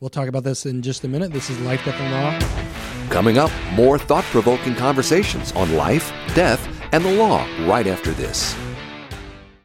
We'll 0.00 0.10
talk 0.10 0.28
about 0.28 0.44
this 0.44 0.66
in 0.66 0.82
just 0.82 1.04
a 1.04 1.08
minute. 1.08 1.32
This 1.32 1.48
is 1.50 1.58
Life, 1.60 1.84
Death, 1.84 1.98
and 2.00 2.12
Law. 2.12 3.10
Coming 3.10 3.38
up, 3.38 3.50
more 3.72 3.98
thought 3.98 4.24
provoking 4.24 4.74
conversations 4.74 5.52
on 5.52 5.74
life, 5.76 6.12
death, 6.34 6.60
and 6.92 7.04
the 7.04 7.12
law 7.14 7.46
right 7.66 7.86
after 7.86 8.10
this. 8.12 8.54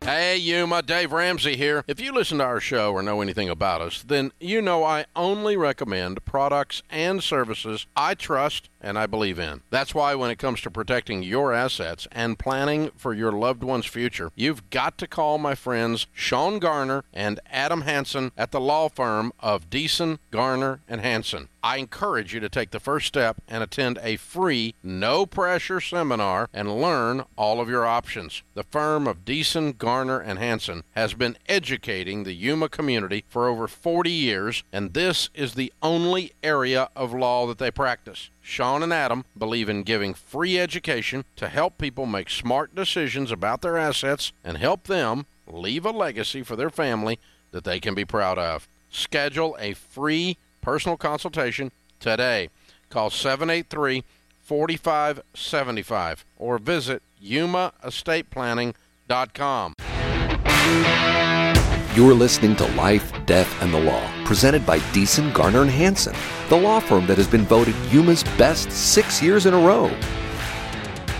Hey, 0.03 0.37
Yuma, 0.37 0.81
Dave 0.81 1.11
Ramsey 1.11 1.55
here. 1.55 1.83
If 1.87 1.99
you 1.99 2.11
listen 2.11 2.39
to 2.39 2.43
our 2.43 2.59
show 2.59 2.91
or 2.91 3.03
know 3.03 3.21
anything 3.21 3.49
about 3.49 3.81
us, 3.81 4.01
then 4.01 4.31
you 4.39 4.59
know 4.61 4.83
I 4.83 5.05
only 5.15 5.55
recommend 5.57 6.25
products 6.25 6.81
and 6.89 7.21
services 7.21 7.85
I 7.95 8.15
trust 8.15 8.69
and 8.81 8.97
I 8.97 9.05
believe 9.05 9.39
in. 9.39 9.61
That's 9.69 9.95
why 9.95 10.15
when 10.15 10.31
it 10.31 10.39
comes 10.39 10.61
to 10.61 10.71
protecting 10.71 11.23
your 11.23 11.53
assets 11.53 12.07
and 12.11 12.39
planning 12.39 12.91
for 12.95 13.13
your 13.13 13.31
loved 13.31 13.63
one's 13.63 13.85
future, 13.85 14.31
you've 14.35 14.69
got 14.69 14.97
to 14.97 15.07
call 15.07 15.37
my 15.37 15.55
friends 15.55 16.07
Shawn 16.13 16.59
Garner 16.59 17.03
and 17.13 17.39
Adam 17.49 17.81
Hansen 17.81 18.31
at 18.37 18.51
the 18.51 18.59
law 18.59 18.89
firm 18.89 19.31
of 19.39 19.69
Deason, 19.69 20.19
Garner, 20.31 20.81
and 20.87 21.01
Hansen. 21.01 21.49
I 21.63 21.77
encourage 21.77 22.33
you 22.33 22.39
to 22.39 22.49
take 22.49 22.71
the 22.71 22.79
first 22.79 23.05
step 23.05 23.37
and 23.47 23.63
attend 23.63 23.99
a 24.01 24.15
free, 24.15 24.73
no 24.81 25.27
pressure 25.27 25.79
seminar 25.79 26.49
and 26.51 26.81
learn 26.81 27.23
all 27.37 27.61
of 27.61 27.69
your 27.69 27.85
options. 27.85 28.41
The 28.55 28.63
firm 28.63 29.07
of 29.07 29.23
Deason, 29.25 29.77
Garner, 29.77 30.19
and 30.19 30.39
Hansen 30.39 30.83
has 30.91 31.13
been 31.13 31.37
educating 31.47 32.23
the 32.23 32.33
Yuma 32.33 32.67
community 32.67 33.25
for 33.27 33.47
over 33.47 33.67
40 33.67 34.09
years, 34.09 34.63
and 34.73 34.93
this 34.93 35.29
is 35.35 35.53
the 35.53 35.71
only 35.83 36.31
area 36.41 36.89
of 36.95 37.13
law 37.13 37.45
that 37.45 37.59
they 37.59 37.69
practice. 37.69 38.31
Shawn 38.41 38.83
and 38.83 38.93
Adam 38.93 39.25
believe 39.37 39.69
in 39.69 39.83
giving 39.83 40.13
free 40.13 40.59
education 40.59 41.25
to 41.35 41.47
help 41.47 41.77
people 41.77 42.05
make 42.05 42.29
smart 42.29 42.75
decisions 42.75 43.31
about 43.31 43.61
their 43.61 43.77
assets 43.77 44.31
and 44.43 44.57
help 44.57 44.85
them 44.85 45.25
leave 45.47 45.85
a 45.85 45.91
legacy 45.91 46.43
for 46.43 46.55
their 46.55 46.69
family 46.69 47.19
that 47.51 47.63
they 47.63 47.79
can 47.79 47.93
be 47.93 48.05
proud 48.05 48.37
of. 48.37 48.67
Schedule 48.89 49.55
a 49.59 49.73
free 49.73 50.37
personal 50.61 50.97
consultation 50.97 51.71
today. 51.99 52.49
Call 52.89 53.09
783 53.09 54.03
4575 54.43 56.25
or 56.37 56.57
visit 56.57 57.01
yumaestateplanning.com. 57.23 59.73
You're 61.93 62.13
listening 62.13 62.55
to 62.55 62.65
Life, 62.75 63.11
Death, 63.25 63.61
and 63.61 63.73
the 63.73 63.79
Law, 63.81 64.09
presented 64.23 64.65
by 64.65 64.79
Deason, 64.93 65.33
Garner, 65.33 65.63
and 65.63 65.69
Hansen, 65.69 66.15
the 66.47 66.55
law 66.55 66.79
firm 66.79 67.05
that 67.07 67.17
has 67.17 67.27
been 67.27 67.43
voted 67.43 67.75
Yuma's 67.91 68.23
best 68.37 68.71
six 68.71 69.21
years 69.21 69.45
in 69.45 69.53
a 69.53 69.59
row. 69.59 69.91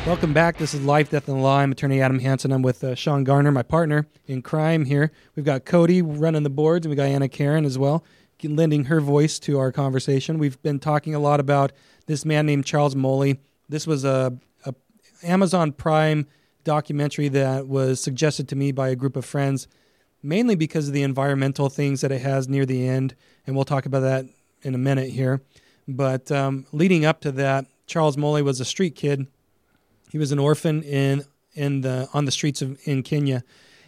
Welcome 0.07 0.31
back. 0.31 0.57
This 0.57 0.73
is 0.73 0.81
Life, 0.81 1.10
Death, 1.10 1.27
and 1.27 1.39
the 1.39 1.41
Law. 1.41 1.57
I'm 1.57 1.73
attorney 1.73 1.99
Adam 1.99 2.19
Hansen. 2.19 2.53
I'm 2.53 2.62
with 2.62 2.86
uh, 2.86 2.95
Shawn 2.95 3.25
Garner, 3.25 3.51
my 3.51 3.63
partner 3.63 4.07
in 4.27 4.41
crime 4.41 4.86
here. 4.86 5.12
We've 5.36 5.43
got 5.43 5.65
Cody 5.65 6.01
running 6.01 6.43
the 6.43 6.49
boards, 6.49 6.86
and 6.86 6.89
we 6.89 6.95
got 6.95 7.10
Anakaren 7.10 7.65
as 7.65 7.77
well, 7.77 8.05
lending 8.41 8.86
her 8.86 9.01
voice 9.01 9.39
to 9.39 9.60
our 9.60 9.73
conversation. 9.73 10.39
We've 10.39 10.62
been 10.63 10.79
talking 10.79 11.13
a 11.13 11.19
lot 11.19 11.41
about 11.41 11.73
this 12.05 12.23
man 12.23 12.45
named 12.45 12.65
Charles 12.65 12.95
Mully. 12.95 13.39
This 13.67 13.86
was 13.86 14.05
a, 14.05 14.38
a 14.63 14.73
Amazon 15.21 15.73
Prime 15.73 16.27
documentary 16.63 17.27
that 17.27 17.67
was 17.67 17.99
suggested 17.99 18.47
to 18.47 18.55
me 18.55 18.71
by 18.71 18.88
a 18.88 18.95
group 18.95 19.17
of 19.17 19.25
friends, 19.25 19.67
mainly 20.23 20.55
because 20.55 20.88
of 20.88 20.93
the 20.93 21.03
environmental 21.03 21.69
things 21.69 22.01
that 22.01 22.12
it 22.12 22.21
has 22.21 22.47
near 22.47 22.65
the 22.65 22.88
end, 22.88 23.15
and 23.45 23.55
we'll 23.55 23.65
talk 23.65 23.86
about 23.86 24.01
that 24.01 24.25
in 24.62 24.75
a 24.75 24.77
minute 24.77 25.10
here. 25.10 25.41
But 25.88 26.31
um, 26.31 26.65
leading 26.71 27.05
up 27.05 27.21
to 27.21 27.31
that, 27.34 27.65
Charles 27.88 28.15
Mully 28.15 28.43
was 28.43 28.60
a 28.60 28.65
street 28.65 28.95
kid 28.95 29.27
he 30.12 30.17
was 30.17 30.34
an 30.34 30.39
orphan 30.39 30.84
in 30.84 31.23
in 31.55 31.81
the 31.81 32.10
on 32.13 32.25
the 32.25 32.31
streets 32.31 32.62
of 32.62 32.77
in 32.86 33.01
Kenya, 33.01 33.43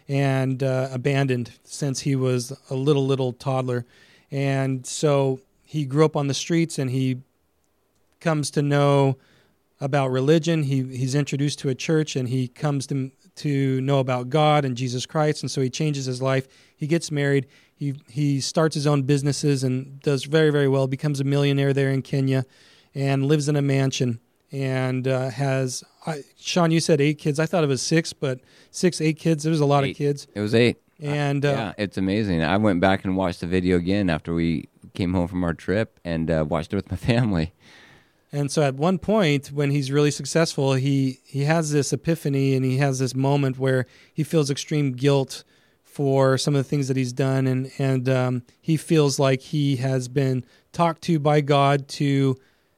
and 0.08 0.64
uh, 0.64 0.88
abandoned 0.92 1.52
since 1.66 2.00
he 2.02 2.16
was 2.16 2.58
a 2.70 2.76
little 2.76 3.06
little 3.06 3.34
toddler, 3.34 3.86
and 4.32 4.88
so 4.88 5.42
he 5.66 5.84
grew 5.86 6.06
up 6.06 6.16
on 6.16 6.28
the 6.28 6.34
streets 6.34 6.80
and 6.80 6.90
he 6.90 7.20
comes 8.22 8.52
to 8.52 8.62
know 8.62 9.18
about 9.84 10.12
religion. 10.12 10.64
He 10.64 10.84
he's 10.98 11.16
introduced 11.16 11.60
to 11.60 11.70
a 11.70 11.76
church 11.76 12.16
and 12.16 12.28
he 12.30 12.48
comes 12.48 12.88
to 12.88 13.12
to 13.36 13.82
know 13.82 14.00
about 14.00 14.30
God 14.30 14.64
and 14.66 14.78
Jesus 14.78 15.06
Christ, 15.06 15.42
and 15.44 15.50
so 15.52 15.60
he 15.62 15.70
changes 15.70 16.06
his 16.06 16.22
life. 16.22 16.48
He 16.76 16.88
gets 16.88 17.12
married. 17.12 17.48
He 17.76 17.96
he 18.10 18.40
starts 18.42 18.76
his 18.76 18.86
own 18.88 19.04
businesses 19.04 19.64
and 19.64 20.00
does 20.02 20.24
very 20.26 20.52
very 20.52 20.68
well. 20.68 20.88
Becomes 20.88 21.20
a 21.20 21.24
millionaire 21.24 21.74
there 21.74 21.90
in 21.90 22.02
Kenya, 22.02 22.46
and 22.96 23.26
lives 23.26 23.48
in 23.50 23.56
a 23.56 23.62
mansion 23.62 24.20
and 24.52 25.08
uh, 25.08 25.30
has 25.30 25.84
I, 26.06 26.22
Shawn. 26.38 26.70
You 26.72 26.80
said 26.80 27.02
eight 27.02 27.18
kids. 27.18 27.40
I 27.40 27.46
thought 27.48 27.64
it 27.64 27.68
was 27.68 27.82
six, 27.82 28.14
but 28.14 28.40
six, 28.72 29.02
eight 29.02 29.18
kids. 29.18 29.44
There 29.44 29.50
was 29.52 29.62
a 29.62 29.66
lot 29.66 29.84
Eight. 29.84 29.92
of 29.92 29.98
kids, 29.98 30.28
It 30.36 30.42
was 30.42 30.54
eight. 30.54 30.78
and 31.02 31.44
uh, 31.44 31.50
yeah, 31.50 31.74
it's 31.80 31.98
amazing. 31.98 32.44
I 32.44 32.58
went 32.58 32.80
back 32.80 33.04
and 33.04 33.18
watched 33.18 33.42
the 33.42 33.48
video 33.48 33.78
again 33.78 34.12
after 34.12 34.32
we 34.34 34.70
came 34.94 35.14
home 35.16 35.28
from 35.28 35.44
our 35.44 35.56
trip 35.56 36.00
and 36.06 36.30
uh, 36.30 36.46
watched 36.48 36.72
it 36.72 36.76
with 36.76 36.92
my 36.92 36.98
family. 37.12 37.52
And 38.34 38.52
so 38.52 38.64
at 38.64 38.74
one 38.74 38.98
point 38.98 39.52
when 39.52 39.70
he's 39.70 39.92
really 39.92 40.10
successful, 40.10 40.74
he 40.74 41.20
he 41.24 41.44
has 41.44 41.72
this 41.72 41.94
epiphany 41.94 42.56
and 42.56 42.66
he 42.66 42.78
has 42.78 42.98
this 42.98 43.14
moment 43.14 43.60
where 43.60 43.86
he 44.12 44.24
feels 44.24 44.50
extreme 44.50 44.94
guilt 44.94 45.44
for 45.84 46.40
some 46.40 46.56
of 46.56 46.58
the 46.58 46.68
things 46.68 46.88
that 46.88 46.98
he's 46.98 47.14
done, 47.14 47.46
and 47.46 47.72
and 47.78 48.10
um, 48.10 48.44
he 48.60 48.76
feels 48.76 49.20
like 49.20 49.42
he 49.42 49.76
has 49.76 50.08
been 50.08 50.44
talked 50.72 51.04
to 51.04 51.20
by 51.20 51.42
God 51.42 51.88
to 51.88 52.36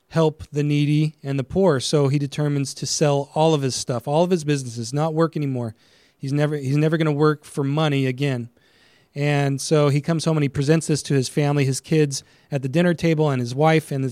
help 0.09 0.43
the 0.51 0.63
needy 0.63 1.15
and 1.23 1.39
the 1.39 1.43
poor. 1.43 1.79
So 1.79 2.09
he 2.09 2.19
determines 2.19 2.73
to 2.75 2.85
sell 2.85 3.31
all 3.33 3.53
of 3.53 3.61
his 3.61 3.75
stuff, 3.75 4.09
all 4.09 4.25
of 4.25 4.31
his 4.31 4.43
businesses, 4.43 4.93
not 4.93 5.13
work 5.13 5.37
anymore. 5.37 5.73
He's 6.17 6.33
never 6.33 6.57
he's 6.57 6.77
never 6.77 6.97
going 6.97 7.05
to 7.05 7.13
work 7.13 7.45
for 7.45 7.63
money 7.63 8.05
again. 8.05 8.49
And 9.17 9.61
so 9.61 9.87
he 9.87 10.01
comes 10.01 10.25
home 10.25 10.35
and 10.35 10.43
he 10.43 10.49
presents 10.49 10.87
this 10.87 11.01
to 11.03 11.13
his 11.13 11.29
family, 11.29 11.63
his 11.63 11.79
kids 11.79 12.25
at 12.51 12.61
the 12.61 12.67
dinner 12.67 12.93
table, 12.93 13.29
and 13.29 13.39
his 13.39 13.55
wife. 13.55 13.89
And 13.89 14.03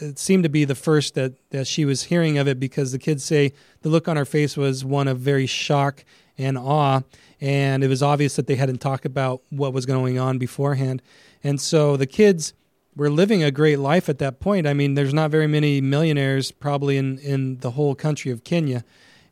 it 0.00 0.18
seemed 0.18 0.42
to 0.44 0.48
be 0.48 0.64
the 0.64 0.74
first 0.74 1.14
that, 1.14 1.34
that 1.50 1.66
she 1.66 1.84
was 1.84 2.04
hearing 2.04 2.38
of 2.38 2.48
it 2.48 2.58
because 2.58 2.92
the 2.92 2.98
kids 2.98 3.24
say 3.24 3.52
the 3.82 3.88
look 3.88 4.08
on 4.08 4.16
her 4.16 4.24
face 4.24 4.56
was 4.56 4.84
one 4.84 5.08
of 5.08 5.18
very 5.18 5.46
shock 5.46 6.04
and 6.38 6.56
awe. 6.56 7.02
And 7.40 7.82
it 7.84 7.88
was 7.88 8.02
obvious 8.02 8.36
that 8.36 8.46
they 8.46 8.56
hadn't 8.56 8.78
talked 8.78 9.04
about 9.04 9.42
what 9.50 9.72
was 9.72 9.86
going 9.86 10.18
on 10.18 10.38
beforehand. 10.38 11.02
And 11.42 11.60
so 11.60 11.96
the 11.96 12.06
kids 12.06 12.54
were 12.96 13.10
living 13.10 13.42
a 13.42 13.50
great 13.50 13.78
life 13.78 14.08
at 14.08 14.18
that 14.18 14.40
point. 14.40 14.66
I 14.66 14.74
mean, 14.74 14.94
there's 14.94 15.14
not 15.14 15.30
very 15.30 15.46
many 15.46 15.80
millionaires 15.80 16.50
probably 16.50 16.96
in, 16.96 17.18
in 17.18 17.58
the 17.58 17.72
whole 17.72 17.94
country 17.94 18.30
of 18.30 18.44
Kenya. 18.44 18.84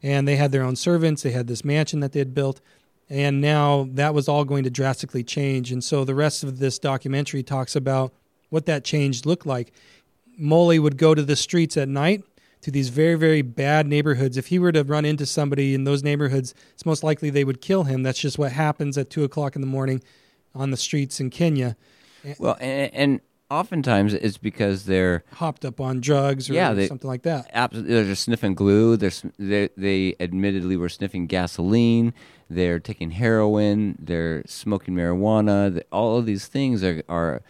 And 0.03 0.29
they 0.29 0.37
had 0.37 0.53
their 0.53 0.63
own 0.63 0.77
servants, 0.77 1.23
they 1.23 1.33
had 1.33 1.49
this 1.49 1.65
mansion 1.65 2.01
that 2.01 2.13
they 2.13 2.21
had 2.21 2.35
built 2.35 2.61
and 3.11 3.41
now 3.41 3.89
that 3.93 4.15
was 4.15 4.29
all 4.29 4.45
going 4.45 4.65
to 4.65 4.71
drastically 4.71 5.25
change. 5.25 5.73
And 5.73 5.83
so 5.83 6.05
the 6.05 6.15
rest 6.15 6.45
of 6.45 6.59
this 6.59 6.79
documentary 6.79 7.43
talks 7.43 7.75
about 7.75 8.13
what 8.51 8.67
that 8.67 8.85
change 8.85 9.25
looked 9.25 9.47
like. 9.47 9.73
Mully 10.39 10.81
would 10.81 10.97
go 10.97 11.15
to 11.15 11.23
the 11.23 11.37
streets 11.37 11.77
at 11.77 11.89
night 11.89 12.25
to 12.61 12.71
these 12.71 12.89
very, 12.89 13.15
very 13.15 13.43
bad 13.43 13.87
neighborhoods. 13.87 14.37
If 14.37 14.49
he 14.49 14.59
were 14.59 14.73
to 14.73 14.83
run 14.85 15.05
into 15.05 15.27
somebody 15.27 15.75
in 15.75 15.85
those 15.85 16.03
neighborhoods, 16.03 16.55
it's 16.73 16.87
most 16.87 17.03
likely 17.03 17.31
they 17.31 17.45
would 17.45 17.61
kill 17.61 17.85
him. 17.85 18.03
That's 18.03 18.19
just 18.19 18.39
what 18.39 18.53
happens 18.53 18.99
at 18.99 19.11
two 19.11 19.25
o'clock 19.25 19.55
in 19.55 19.61
the 19.61 19.67
morning 19.67 20.03
on 20.55 20.71
the 20.71 20.77
streets 20.77 21.21
in 21.21 21.31
Kenya. 21.31 21.77
Well, 22.39 22.57
and, 22.61 22.95
and 22.95 23.21
oftentimes 23.51 24.13
it's 24.15 24.39
because 24.39 24.85
they're 24.85 25.25
hopped 25.35 25.65
up 25.65 25.81
on 25.81 26.01
drugs 26.01 26.51
or 26.51 26.55
yeah, 26.55 26.73
they, 26.73 26.87
something 26.87 27.09
like 27.09 27.23
that. 27.23 27.51
Absolutely, 27.53 27.95
they're 27.95 28.05
just 28.05 28.25
sniffing 28.25 28.55
glue. 28.55 28.97
They're, 28.97 29.13
they 29.39 29.69
they 29.77 30.17
admittedly 30.21 30.77
were 30.77 30.89
sniffing 30.89 31.27
gasoline. 31.27 32.13
They're 32.51 32.81
taking 32.81 33.13
heroin. 33.13 33.97
They're 33.99 34.43
smoking 34.47 34.95
marijuana. 34.95 35.83
All 35.93 36.19
of 36.19 36.27
these 36.27 36.47
things 36.47 36.83
are 36.83 37.03
are 37.09 37.43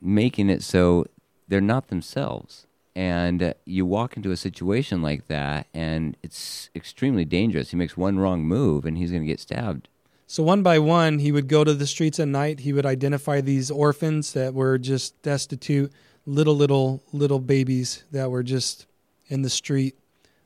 making 0.00 0.48
it 0.48 0.62
so 0.62 1.06
they're 1.50 1.60
not 1.60 1.88
themselves. 1.88 2.66
And 2.96 3.54
you 3.66 3.86
walk 3.86 4.16
into 4.16 4.30
a 4.30 4.36
situation 4.36 5.02
like 5.02 5.28
that, 5.28 5.66
and 5.74 6.16
it's 6.22 6.70
extremely 6.74 7.24
dangerous. 7.24 7.70
He 7.70 7.76
makes 7.76 7.96
one 7.96 8.18
wrong 8.18 8.42
move, 8.42 8.84
and 8.84 8.96
he's 8.96 9.10
going 9.10 9.22
to 9.22 9.26
get 9.26 9.40
stabbed. 9.40 9.88
So 10.26 10.42
one 10.42 10.62
by 10.62 10.78
one, 10.78 11.18
he 11.18 11.32
would 11.32 11.48
go 11.48 11.62
to 11.64 11.74
the 11.74 11.86
streets 11.86 12.18
at 12.18 12.28
night. 12.28 12.60
He 12.60 12.72
would 12.72 12.86
identify 12.86 13.40
these 13.40 13.70
orphans 13.70 14.32
that 14.32 14.54
were 14.54 14.78
just 14.78 15.20
destitute, 15.22 15.92
little, 16.26 16.54
little, 16.54 17.02
little 17.12 17.40
babies 17.40 18.04
that 18.12 18.30
were 18.30 18.42
just 18.42 18.86
in 19.28 19.42
the 19.42 19.50
street 19.50 19.96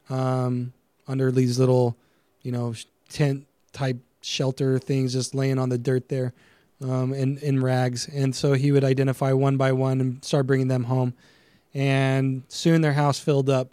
um, 0.09 0.73
under 1.07 1.31
these 1.31 1.59
little, 1.59 1.97
you 2.43 2.53
know, 2.53 2.75
tent 3.09 3.47
type 3.73 3.99
shelter 4.23 4.79
things, 4.79 5.13
just 5.13 5.35
laying 5.35 5.59
on 5.59 5.69
the 5.69 5.79
dirt 5.79 6.09
there 6.09 6.33
um, 6.83 7.13
in, 7.13 7.39
in 7.39 7.63
rags. 7.63 8.09
And 8.09 8.35
so 8.35 8.53
he 8.53 8.73
would 8.73 8.85
identify 8.85 9.33
one 9.33 9.57
by 9.57 9.73
one 9.73 10.01
and 10.01 10.25
start 10.25 10.47
bringing 10.47 10.69
them 10.69 10.85
home. 10.85 11.15
And 11.73 12.45
soon 12.49 12.81
their 12.81 12.93
house 12.93 13.19
filled 13.19 13.51
up. 13.51 13.73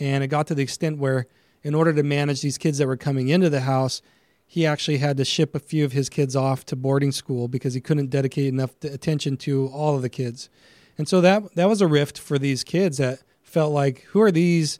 And 0.00 0.24
it 0.24 0.28
got 0.28 0.46
to 0.46 0.54
the 0.54 0.62
extent 0.62 0.98
where, 0.98 1.26
in 1.62 1.74
order 1.74 1.92
to 1.92 2.02
manage 2.02 2.40
these 2.40 2.58
kids 2.58 2.78
that 2.78 2.86
were 2.86 2.96
coming 2.96 3.28
into 3.28 3.50
the 3.50 3.60
house, 3.60 4.02
he 4.46 4.66
actually 4.66 4.98
had 4.98 5.16
to 5.16 5.24
ship 5.24 5.54
a 5.54 5.58
few 5.58 5.84
of 5.84 5.92
his 5.92 6.08
kids 6.08 6.36
off 6.36 6.64
to 6.66 6.76
boarding 6.76 7.12
school 7.12 7.48
because 7.48 7.74
he 7.74 7.80
couldn't 7.80 8.10
dedicate 8.10 8.48
enough 8.48 8.70
attention 8.84 9.36
to 9.38 9.68
all 9.68 9.96
of 9.96 10.02
the 10.02 10.08
kids. 10.08 10.50
And 10.98 11.08
so 11.08 11.20
that 11.22 11.54
that 11.54 11.68
was 11.68 11.80
a 11.80 11.86
rift 11.86 12.18
for 12.18 12.38
these 12.38 12.62
kids 12.62 12.98
that 12.98 13.22
felt 13.42 13.72
like 13.72 14.00
who 14.10 14.20
are 14.20 14.30
these 14.30 14.78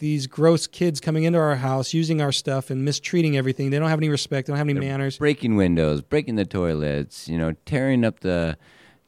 these 0.00 0.26
gross 0.26 0.66
kids 0.66 0.98
coming 0.98 1.24
into 1.24 1.38
our 1.38 1.56
house 1.56 1.94
using 1.94 2.20
our 2.20 2.32
stuff 2.32 2.70
and 2.70 2.84
mistreating 2.84 3.36
everything. 3.36 3.70
They 3.70 3.78
don't 3.78 3.88
have 3.88 4.00
any 4.00 4.08
respect, 4.08 4.46
they 4.46 4.50
don't 4.50 4.58
have 4.58 4.66
any 4.66 4.72
They're 4.72 4.88
manners. 4.88 5.18
Breaking 5.18 5.56
windows, 5.56 6.00
breaking 6.00 6.34
the 6.34 6.44
toilets, 6.44 7.28
you 7.28 7.38
know, 7.38 7.54
tearing 7.64 8.04
up 8.04 8.20
the 8.20 8.58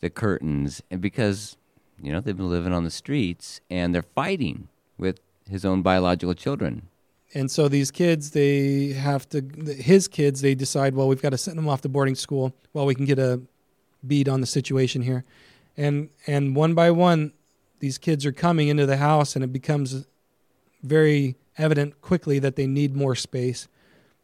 the 0.00 0.10
curtains 0.10 0.82
and 0.90 1.00
because 1.00 1.56
you 2.00 2.12
know, 2.12 2.20
they've 2.20 2.36
been 2.36 2.50
living 2.50 2.72
on 2.72 2.82
the 2.84 2.90
streets 2.90 3.60
and 3.70 3.94
they're 3.94 4.02
fighting 4.02 4.68
with 4.98 5.20
his 5.48 5.64
own 5.64 5.82
biological 5.82 6.34
children 6.34 6.88
and 7.34 7.50
so 7.50 7.68
these 7.68 7.90
kids 7.90 8.30
they 8.30 8.88
have 8.88 9.28
to 9.28 9.40
his 9.78 10.08
kids 10.08 10.40
they 10.40 10.54
decide 10.54 10.94
well 10.94 11.08
we've 11.08 11.22
got 11.22 11.30
to 11.30 11.38
send 11.38 11.56
them 11.58 11.68
off 11.68 11.80
to 11.80 11.88
boarding 11.88 12.14
school 12.14 12.52
while 12.72 12.86
we 12.86 12.94
can 12.94 13.04
get 13.04 13.18
a 13.18 13.40
bead 14.06 14.28
on 14.28 14.40
the 14.40 14.46
situation 14.46 15.02
here 15.02 15.24
and 15.76 16.10
and 16.26 16.54
one 16.54 16.74
by 16.74 16.90
one 16.90 17.32
these 17.80 17.98
kids 17.98 18.24
are 18.24 18.32
coming 18.32 18.68
into 18.68 18.86
the 18.86 18.98
house 18.98 19.34
and 19.34 19.44
it 19.44 19.52
becomes 19.52 20.06
very 20.82 21.36
evident 21.58 22.00
quickly 22.00 22.38
that 22.38 22.56
they 22.56 22.66
need 22.66 22.96
more 22.96 23.14
space 23.14 23.68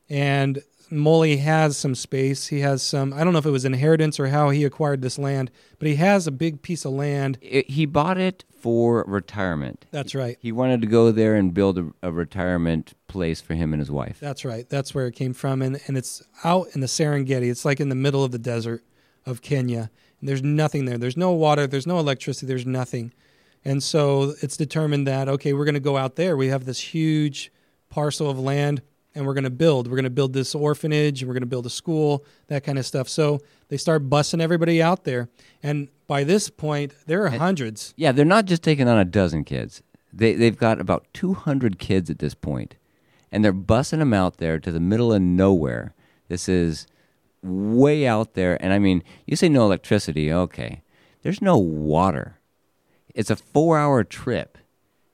and 0.09 0.62
Mully 0.90 1.38
has 1.40 1.76
some 1.76 1.94
space. 1.94 2.46
He 2.46 2.61
has 2.61 2.82
some, 2.82 3.12
I 3.12 3.22
don't 3.22 3.32
know 3.32 3.38
if 3.38 3.46
it 3.46 3.50
was 3.50 3.64
inheritance 3.64 4.18
or 4.18 4.28
how 4.28 4.50
he 4.50 4.64
acquired 4.64 5.02
this 5.02 5.18
land, 5.18 5.50
but 5.78 5.88
he 5.88 5.96
has 5.96 6.26
a 6.26 6.30
big 6.30 6.62
piece 6.62 6.84
of 6.84 6.92
land. 6.92 7.38
It, 7.42 7.70
he 7.70 7.84
bought 7.84 8.16
it 8.16 8.44
for 8.59 9.04
retirement. 9.06 9.84
That's 9.90 10.14
right. 10.14 10.38
He 10.40 10.50
wanted 10.50 10.80
to 10.80 10.86
go 10.86 11.12
there 11.12 11.36
and 11.36 11.52
build 11.52 11.78
a, 11.78 11.92
a, 12.02 12.11
retirement 12.11 12.94
place 13.06 13.40
for 13.40 13.54
him 13.54 13.72
and 13.72 13.80
his 13.80 13.90
wife. 13.90 14.18
That's 14.18 14.44
right. 14.44 14.68
That's 14.68 14.94
where 14.94 15.06
it 15.06 15.14
came 15.14 15.34
from. 15.34 15.61
And, 15.62 15.80
and 15.86 15.96
it's 15.96 16.22
out 16.42 16.68
in 16.74 16.80
the 16.80 16.86
Serengeti. 16.86 17.50
It's 17.50 17.64
like 17.64 17.80
in 17.80 17.90
the 17.90 17.94
middle 17.94 18.24
of 18.24 18.32
the 18.32 18.38
desert 18.38 18.82
of 19.26 19.42
Kenya. 19.42 19.90
And 20.20 20.28
there's 20.28 20.42
nothing 20.42 20.86
there. 20.86 20.98
There's 20.98 21.16
no 21.16 21.32
water. 21.32 21.66
There's 21.66 21.86
no 21.86 21.98
electricity. 21.98 22.46
There's 22.46 22.66
nothing. 22.66 23.12
And 23.64 23.82
so 23.82 24.34
it's 24.42 24.56
determined 24.56 25.06
that, 25.06 25.28
okay, 25.28 25.52
we're 25.52 25.64
going 25.64 25.74
to 25.74 25.80
go 25.80 25.96
out 25.96 26.16
there. 26.16 26.36
We 26.36 26.48
have 26.48 26.64
this 26.64 26.80
huge 26.80 27.52
parcel 27.90 28.30
of 28.30 28.38
land 28.38 28.82
and 29.14 29.26
we're 29.26 29.34
going 29.34 29.44
to 29.44 29.50
build. 29.50 29.88
We're 29.88 29.96
going 29.96 30.04
to 30.04 30.11
build 30.11 30.32
this 30.32 30.54
orphanage 30.54 31.24
we're 31.24 31.32
going 31.32 31.42
to 31.42 31.46
build 31.46 31.66
a 31.66 31.70
school, 31.70 32.24
that 32.46 32.62
kind 32.64 32.78
of 32.78 32.86
stuff. 32.86 33.09
So 33.09 33.40
they 33.68 33.76
start 33.76 34.09
bussing 34.09 34.40
everybody 34.40 34.80
out 34.80 35.04
there. 35.04 35.28
And 35.62 35.88
by 36.06 36.24
this 36.24 36.48
point, 36.50 36.94
there 37.06 37.24
are 37.24 37.30
hundreds. 37.30 37.94
Yeah, 37.96 38.12
they're 38.12 38.24
not 38.24 38.44
just 38.44 38.62
taking 38.62 38.88
on 38.88 38.98
a 38.98 39.04
dozen 39.04 39.44
kids. 39.44 39.82
They, 40.12 40.34
they've 40.34 40.56
got 40.56 40.80
about 40.80 41.06
200 41.12 41.78
kids 41.78 42.09
at 42.09 42.18
this 42.18 42.34
point, 42.34 42.76
and 43.30 43.44
they're 43.44 43.52
bussing 43.52 43.98
them 43.98 44.14
out 44.14 44.38
there 44.38 44.59
to 44.59 44.72
the 44.72 44.80
middle 44.80 45.12
of 45.12 45.20
nowhere. 45.20 45.94
This 46.28 46.48
is 46.48 46.86
way 47.42 48.06
out 48.06 48.34
there. 48.34 48.62
And 48.62 48.72
I 48.72 48.78
mean, 48.78 49.02
you 49.26 49.36
say 49.36 49.48
no 49.48 49.64
electricity, 49.64 50.32
okay. 50.32 50.82
There's 51.22 51.42
no 51.42 51.59
water. 51.59 52.38
It's 53.14 53.30
a 53.30 53.36
four 53.36 53.78
hour 53.78 54.04
trip 54.04 54.59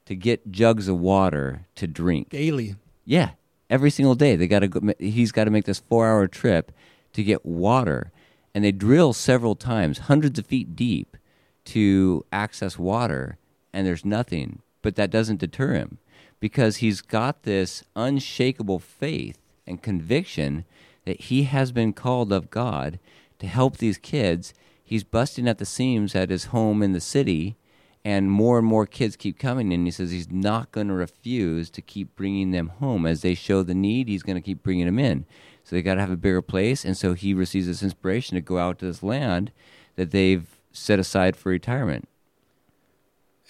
to 0.06 0.14
get 0.14 0.50
jugs 0.50 0.88
of 0.88 0.98
water 0.98 1.66
to 1.76 1.86
drink. 1.86 2.30
Daily. 2.30 2.76
Yeah, 3.04 3.30
every 3.70 3.90
single 3.90 4.14
day. 4.14 4.36
They 4.36 4.46
got 4.46 4.60
to 4.60 4.68
go, 4.68 4.92
he's 4.98 5.32
got 5.32 5.44
to 5.44 5.50
make 5.50 5.64
this 5.64 5.78
four 5.78 6.06
hour 6.06 6.26
trip 6.26 6.72
to 7.12 7.22
get 7.22 7.44
water 7.44 8.10
and 8.54 8.64
they 8.64 8.72
drill 8.72 9.12
several 9.12 9.56
times, 9.56 9.98
hundreds 9.98 10.38
of 10.38 10.46
feet 10.46 10.76
deep, 10.76 11.16
to 11.64 12.24
access 12.30 12.78
water, 12.78 13.36
and 13.72 13.86
there's 13.86 14.04
nothing. 14.04 14.62
But 14.80 14.94
that 14.94 15.10
doesn't 15.10 15.40
deter 15.40 15.72
him 15.74 15.98
because 16.38 16.76
he's 16.76 17.00
got 17.00 17.42
this 17.42 17.82
unshakable 17.96 18.78
faith 18.78 19.38
and 19.66 19.82
conviction 19.82 20.64
that 21.04 21.22
he 21.22 21.44
has 21.44 21.72
been 21.72 21.92
called 21.92 22.32
of 22.32 22.50
God 22.50 22.98
to 23.38 23.46
help 23.46 23.78
these 23.78 23.98
kids. 23.98 24.54
He's 24.84 25.04
busting 25.04 25.48
at 25.48 25.58
the 25.58 25.64
seams 25.64 26.14
at 26.14 26.30
his 26.30 26.46
home 26.46 26.82
in 26.82 26.92
the 26.92 27.00
city, 27.00 27.56
and 28.04 28.30
more 28.30 28.58
and 28.58 28.66
more 28.66 28.86
kids 28.86 29.16
keep 29.16 29.38
coming 29.38 29.72
in. 29.72 29.84
He 29.84 29.90
says 29.90 30.10
he's 30.10 30.30
not 30.30 30.70
going 30.72 30.88
to 30.88 30.94
refuse 30.94 31.70
to 31.70 31.80
keep 31.80 32.14
bringing 32.16 32.50
them 32.50 32.68
home. 32.68 33.06
As 33.06 33.22
they 33.22 33.34
show 33.34 33.62
the 33.62 33.74
need, 33.74 34.08
he's 34.08 34.22
going 34.22 34.36
to 34.36 34.42
keep 34.42 34.62
bringing 34.62 34.86
them 34.86 34.98
in. 34.98 35.24
So 35.64 35.74
they 35.74 35.82
got 35.82 35.94
to 35.94 36.02
have 36.02 36.10
a 36.10 36.16
bigger 36.16 36.42
place, 36.42 36.84
and 36.84 36.94
so 36.94 37.14
he 37.14 37.32
receives 37.32 37.66
this 37.66 37.82
inspiration 37.82 38.34
to 38.34 38.42
go 38.42 38.58
out 38.58 38.78
to 38.80 38.84
this 38.84 39.02
land 39.02 39.50
that 39.96 40.10
they've 40.10 40.46
set 40.72 40.98
aside 40.98 41.36
for 41.36 41.48
retirement. 41.48 42.06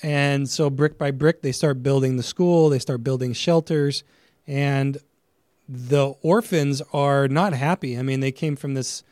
And 0.02 0.48
so 0.48 0.70
brick 0.70 0.96
by 0.96 1.11
brick, 1.11 1.42
they 1.42 1.50
start 1.50 1.82
building 1.82 2.16
the 2.16 2.22
school, 2.22 2.68
they 2.68 2.78
start 2.78 3.02
building 3.02 3.32
shelters, 3.32 4.05
and 4.46 4.98
the 5.68 6.14
orphans 6.22 6.82
are 6.92 7.26
not 7.26 7.52
happy. 7.52 7.98
I 7.98 8.02
mean, 8.02 8.20
they 8.20 8.32
came 8.32 8.55
from 8.55 8.74
this 8.74 9.02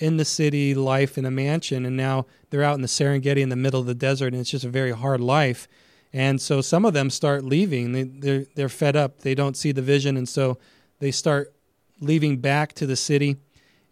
in 0.00 0.16
the 0.16 0.24
city 0.24 0.74
life 0.74 1.16
in 1.16 1.24
a 1.24 1.30
mansion, 1.30 1.84
and 1.86 1.96
now 1.96 2.26
they're 2.48 2.64
out 2.64 2.74
in 2.74 2.80
the 2.80 2.88
Serengeti 2.88 3.40
in 3.40 3.50
the 3.50 3.56
middle 3.56 3.80
of 3.80 3.86
the 3.86 3.94
desert, 3.94 4.32
and 4.32 4.40
it's 4.40 4.50
just 4.50 4.64
a 4.64 4.68
very 4.68 4.92
hard 4.92 5.20
life. 5.20 5.68
And 6.12 6.40
so 6.40 6.60
some 6.60 6.84
of 6.84 6.94
them 6.94 7.10
start 7.10 7.44
leaving. 7.44 7.92
They, 7.92 8.02
they're 8.02 8.46
they're 8.56 8.68
fed 8.68 8.96
up. 8.96 9.20
They 9.20 9.34
don't 9.34 9.56
see 9.56 9.70
the 9.70 9.82
vision, 9.82 10.16
and 10.16 10.28
so 10.28 10.58
they 10.98 11.12
start 11.12 11.54
leaving 12.00 12.38
back 12.38 12.72
to 12.74 12.86
the 12.86 12.96
city. 12.96 13.36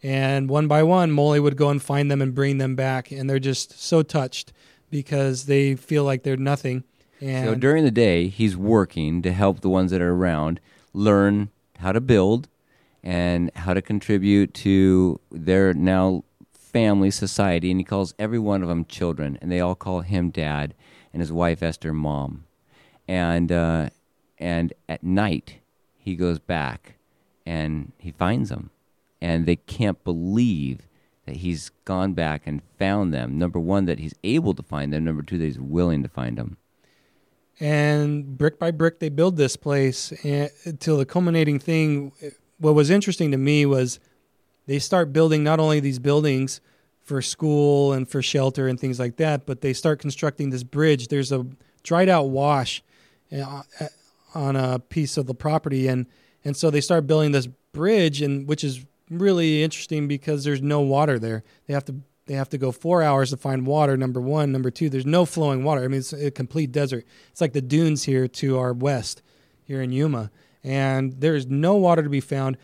And 0.03 0.49
one 0.49 0.67
by 0.67 0.83
one, 0.83 1.11
Mully 1.11 1.43
would 1.43 1.57
go 1.57 1.71
and 1.71 1.83
find 1.83 2.11
them 2.11 2.23
and 2.23 2.35
bring 2.35 2.59
them 2.59 2.75
back. 2.75 3.11
And 3.11 3.29
they're 3.29 3.39
just 3.39 3.81
so 3.81 4.03
touched 4.03 4.53
because 4.91 5.47
they 5.47 5.75
feel 5.75 6.05
like 6.05 6.23
they're 6.23 6.37
nothing. 6.37 6.85
And 7.21 7.49
so 7.49 7.55
during 7.55 7.85
the 7.85 7.91
day, 7.91 8.29
he's 8.29 8.57
working 8.57 9.23
to 9.23 9.33
help 9.33 9.61
the 9.61 9.69
ones 9.69 9.91
that 9.91 10.01
are 10.01 10.13
around 10.13 10.61
learn 10.93 11.51
how 11.79 11.93
to 11.93 12.01
build 12.01 12.49
and 13.03 13.51
how 13.55 13.75
to 13.75 13.83
contribute 13.83 14.55
to 14.55 15.21
their 15.31 15.73
now 15.73 16.25
family 16.53 17.11
society. 17.11 17.71
And 17.71 17.81
he 17.81 17.85
calls 17.85 18.15
every 18.19 18.39
one 18.39 18.63
of 18.63 18.69
them 18.69 18.85
children, 18.85 19.39
and 19.41 19.51
they 19.51 19.61
all 19.61 19.75
call 19.75 20.01
him 20.01 20.31
dad, 20.31 20.75
and 21.13 21.21
his 21.21 21.33
wife 21.33 21.63
Esther 21.63 21.93
mom. 21.93 22.45
And 23.07 23.51
uh, 23.51 23.91
and 24.39 24.73
at 24.89 25.03
night, 25.03 25.59
he 25.97 26.15
goes 26.15 26.39
back 26.39 26.95
and 27.47 27.93
he 27.99 28.11
finds 28.11 28.51
them 28.51 28.71
and 29.21 29.47
they 29.47 29.57
can't 29.57 30.03
believe 30.05 30.89
that 31.27 31.37
he's 31.37 31.71
gone 31.85 32.15
back 32.15 32.47
and 32.47 32.63
found 32.79 33.13
them. 33.13 33.39
Number 33.39 33.59
one, 33.59 33.85
that 33.87 33.99
he's 33.99 34.15
able 34.25 34.55
to 34.55 34.63
find 34.63 34.93
them. 34.93 35.05
Number 35.05 35.23
two, 35.23 35.39
that 35.39 35.45
he's 35.45 35.59
willing 35.59 36.03
to 36.03 36.09
find 36.09 36.39
them. 36.39 36.57
And 37.61 38.39
brick 38.39 38.59
by 38.59 38.71
brick, 38.71 39.01
they 39.01 39.09
build 39.09 39.37
this 39.37 39.57
place 39.57 40.13
until 40.65 40.97
the 40.97 41.05
culminating 41.05 41.59
thing. 41.59 42.13
What 42.59 42.75
was 42.75 42.91
interesting 42.91 43.31
to 43.31 43.39
me 43.39 43.67
was 43.67 44.01
they 44.67 44.79
start 44.79 45.13
building 45.13 45.43
not 45.43 45.61
only 45.61 45.81
these 45.81 45.99
buildings 45.99 46.61
for 47.03 47.23
school 47.23 47.93
and 47.93 48.09
for 48.09 48.21
shelter 48.21 48.69
and 48.69 48.79
things 48.79 48.99
like 48.99 49.17
that, 49.17 49.47
but 49.47 49.63
they 49.63 49.73
start 49.73 49.99
constructing 49.99 50.51
this 50.51 50.63
bridge. 50.63 51.09
There's 51.09 51.33
a 51.33 51.47
dried 51.83 52.09
out 52.09 52.29
wash 52.29 52.83
uh, 53.33 53.63
on 54.35 54.57
a 54.57 54.79
piece 54.79 55.17
of 55.17 55.27
the 55.27 55.35
property, 55.35 55.89
and 55.89 56.07
and 56.45 56.57
so 56.57 56.71
they 56.71 56.81
start 56.81 57.07
building 57.07 57.33
this 57.33 57.49
bridge, 57.73 58.21
and 58.21 58.47
which 58.47 58.63
is 58.63 58.85
really 59.11 59.63
interesting 59.63 60.07
because 60.07 60.45
there's 60.45 60.61
no 60.61 60.81
water 60.81 61.19
there. 61.19 61.45
They 61.67 61.75
have 61.75 61.85
to 61.87 61.95
they 62.27 62.35
have 62.35 62.51
to 62.51 62.59
go 62.59 62.73
four 62.73 63.03
hours 63.03 63.31
to 63.31 63.39
find 63.39 63.67
water. 63.67 63.97
Number 63.97 64.21
one, 64.21 64.53
number 64.53 64.71
two, 64.71 64.91
there's 64.91 65.07
no 65.07 65.25
flowing 65.25 65.65
water. 65.65 65.83
I 65.83 65.89
mean, 65.89 66.01
it's 66.01 66.13
a 66.13 66.31
complete 66.31 66.73
desert. 66.73 67.07
It's 67.31 67.41
like 67.41 67.55
the 67.55 67.63
dunes 67.63 68.05
here 68.05 68.29
to 68.29 68.59
our 68.59 68.75
west, 68.75 69.23
here 69.65 69.81
in 69.81 69.93
Yuma, 69.93 70.31
and 70.65 71.15
there's 71.21 71.47
no 71.47 71.77
water 71.77 72.03
to 72.03 72.09
be 72.09 72.21
found. 72.21 72.57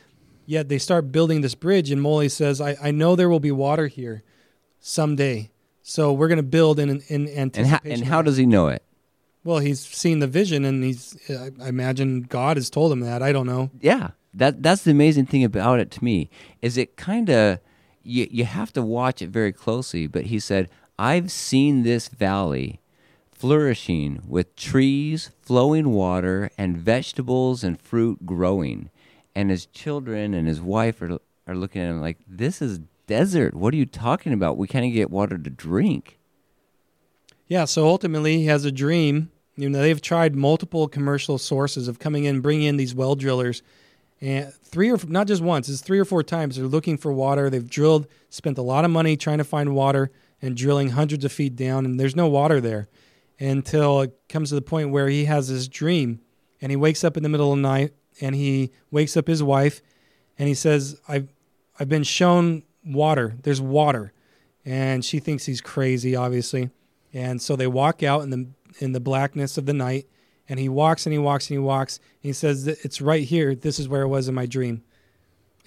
Yet 0.47 0.69
they 0.69 0.79
start 0.79 1.11
building 1.11 1.41
this 1.41 1.55
bridge, 1.55 1.91
and 1.91 2.03
Mully 2.03 2.31
says, 2.31 2.61
"I, 2.61 2.77
I 2.83 2.91
know 2.91 3.17
there 3.17 3.31
will 3.31 3.41
be 3.41 3.51
water 3.53 3.87
here 3.87 4.23
someday, 4.79 5.51
so 5.83 6.13
we're 6.13 6.29
going 6.29 6.37
to 6.37 6.43
build 6.43 6.79
in 6.79 7.03
in 7.09 7.29
anticipation." 7.29 7.63
And 7.63 7.67
how, 7.67 7.81
and 7.91 8.05
how 8.05 8.23
does 8.23 8.37
he 8.37 8.47
know 8.47 8.69
it? 8.69 8.83
Well, 9.43 9.59
he's 9.59 9.81
seen 9.81 10.19
the 10.19 10.27
vision, 10.27 10.65
and 10.65 10.85
he's. 10.85 11.17
I 11.31 11.69
imagine 11.69 12.23
God 12.23 12.57
has 12.57 12.69
told 12.71 12.93
him 12.93 13.01
that. 13.01 13.23
I 13.23 13.33
don't 13.33 13.47
know. 13.47 13.71
Yeah, 13.81 14.11
that 14.35 14.63
that's 14.63 14.83
the 14.83 14.91
amazing 14.91 15.27
thing 15.27 15.45
about 15.45 15.81
it 15.81 15.91
to 15.93 16.05
me 16.05 16.31
is 16.61 16.77
it 16.77 16.97
kind 16.97 17.31
of 17.31 17.59
you 18.03 18.27
you 18.31 18.45
have 18.45 18.73
to 18.75 18.83
watch 18.83 19.23
it 19.23 19.31
very 19.31 19.53
closely. 19.53 20.07
But 20.07 20.25
he 20.27 20.39
said, 20.39 20.69
"I've 20.99 21.31
seen 21.31 21.83
this 21.85 22.09
valley." 22.09 22.81
Flourishing 23.45 24.23
with 24.27 24.57
trees, 24.57 25.31
flowing 25.43 25.91
water, 25.91 26.51
and 26.57 26.79
vegetables 26.79 27.63
and 27.63 27.79
fruit 27.79 28.25
growing. 28.25 28.89
And 29.35 29.51
his 29.51 29.67
children 29.67 30.33
and 30.33 30.49
his 30.49 30.63
wife 30.63 31.03
are, 31.03 31.19
are 31.47 31.55
looking 31.55 31.83
at 31.83 31.91
him 31.91 32.01
like, 32.01 32.17
This 32.27 32.63
is 32.63 32.81
desert. 33.07 33.53
What 33.53 33.75
are 33.75 33.77
you 33.77 33.85
talking 33.85 34.33
about? 34.33 34.57
We 34.57 34.67
can't 34.67 34.91
get 34.95 35.11
water 35.11 35.37
to 35.37 35.51
drink. 35.51 36.19
Yeah, 37.47 37.67
so 37.67 37.87
ultimately 37.87 38.39
he 38.39 38.47
has 38.47 38.65
a 38.65 38.73
dream 38.73 39.31
you 39.57 39.69
know, 39.69 39.83
they've 39.83 40.01
tried 40.01 40.35
multiple 40.35 40.89
commercial 40.89 41.37
sources 41.37 41.87
of 41.87 41.99
coming 41.99 42.25
in, 42.25 42.41
bringing 42.41 42.67
in 42.67 42.79
these 42.79 42.95
well 42.95 43.15
drillers, 43.15 43.63
and 44.23 44.55
three 44.55 44.91
or 44.91 44.99
not 45.07 45.27
just 45.27 45.43
once, 45.43 45.69
it's 45.69 45.83
three 45.83 45.99
or 45.99 46.07
four 46.07 46.23
times. 46.23 46.57
They're 46.57 46.65
looking 46.65 46.97
for 46.97 47.13
water. 47.13 47.51
They've 47.51 47.69
drilled, 47.69 48.07
spent 48.31 48.57
a 48.57 48.63
lot 48.63 48.87
of 48.87 48.91
money 48.91 49.19
trying 49.19 49.39
to 49.39 49.45
find 49.45 49.75
water, 49.75 50.11
and 50.41 50.57
drilling 50.57 50.91
hundreds 50.91 51.27
of 51.27 51.31
feet 51.31 51.57
down, 51.57 51.85
and 51.85 52.01
there's 52.01 52.17
no 52.17 52.27
water 52.27 52.59
there 52.59 52.89
until 53.39 54.03
it 54.03 54.19
comes 54.29 54.51
to 54.51 54.55
the 54.55 54.63
point 54.63 54.91
where 54.91 55.09
he 55.09 55.25
has 55.25 55.49
this 55.49 55.69
dream, 55.69 56.21
and 56.61 56.71
he 56.71 56.77
wakes 56.77 57.05
up 57.05 57.17
in 57.17 57.23
the 57.23 57.29
middle 57.29 57.53
of 57.53 57.59
the 57.59 57.63
night, 57.63 57.93
and 58.21 58.35
he 58.35 58.71
wakes 58.91 59.17
up 59.17 59.27
his 59.27 59.43
wife, 59.43 59.83
and 60.39 60.49
he 60.49 60.55
says, 60.55 61.01
"I've 61.09 61.29
I've 61.79 61.89
been 61.89 62.05
shown 62.05 62.63
water. 62.85 63.37
There's 63.43 63.61
water," 63.61 64.13
and 64.65 65.05
she 65.05 65.19
thinks 65.19 65.47
he's 65.47 65.61
crazy, 65.61 66.15
obviously, 66.15 66.71
and 67.13 67.43
so 67.43 67.57
they 67.57 67.67
walk 67.67 68.03
out, 68.03 68.23
and 68.23 68.33
the 68.33 68.47
in 68.79 68.93
the 68.93 69.01
blackness 69.01 69.59
of 69.59 69.67
the 69.67 69.73
night. 69.73 70.07
And 70.49 70.59
he 70.59 70.69
walks 70.69 71.07
and 71.07 71.13
he 71.13 71.19
walks 71.19 71.49
and 71.49 71.55
he 71.55 71.59
walks. 71.59 71.99
And 71.99 72.29
he 72.29 72.33
says, 72.33 72.67
It's 72.67 73.01
right 73.01 73.25
here. 73.25 73.55
This 73.55 73.79
is 73.79 73.89
where 73.89 74.03
it 74.03 74.09
was 74.09 74.29
in 74.29 74.35
my 74.35 74.47
dream. 74.47 74.83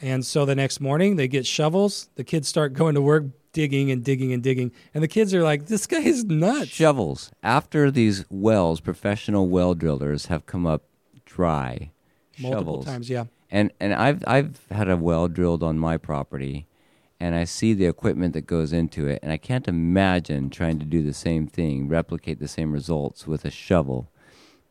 And 0.02 0.26
so 0.26 0.46
the 0.46 0.56
next 0.56 0.80
morning, 0.80 1.16
they 1.16 1.28
get 1.28 1.46
shovels. 1.46 2.10
The 2.16 2.24
kids 2.24 2.48
start 2.48 2.74
going 2.74 2.96
to 2.96 3.02
work, 3.02 3.26
digging 3.54 3.92
and 3.92 4.04
digging 4.04 4.34
and 4.34 4.44
digging. 4.44 4.72
And 4.94 5.04
the 5.04 5.08
kids 5.08 5.34
are 5.34 5.44
like, 5.44 5.68
This 5.68 5.88
guy 5.88 6.00
is 6.00 6.24
nuts. 6.26 6.68
Shovels. 6.70 7.32
After 7.44 7.92
these 7.92 8.26
wells, 8.30 8.80
professional 8.80 9.48
well 9.48 9.74
drillers 9.74 10.28
have 10.28 10.46
come 10.46 10.66
up 10.66 10.84
dry. 11.26 11.92
Multiple 12.40 12.60
shovels. 12.60 12.86
times, 12.86 13.10
yeah. 13.10 13.26
And 13.50 13.72
and 13.80 13.94
I've 13.94 14.24
I've 14.28 14.60
had 14.70 14.90
a 14.90 14.98
well 14.98 15.28
drilled 15.28 15.64
on 15.64 15.80
my 15.80 15.98
property 15.98 16.68
and 17.20 17.36
I 17.36 17.46
see 17.46 17.74
the 17.74 17.86
equipment 17.86 18.34
that 18.34 18.46
goes 18.46 18.72
into 18.72 19.08
it, 19.08 19.20
and 19.24 19.32
I 19.32 19.38
can't 19.38 19.68
imagine 19.68 20.50
trying 20.50 20.80
to 20.80 20.86
do 20.86 21.02
the 21.02 21.14
same 21.14 21.48
thing, 21.48 21.88
replicate 21.88 22.40
the 22.40 22.48
same 22.48 22.72
results 22.72 23.26
with 23.26 23.44
a 23.44 23.50
shovel. 23.50 24.12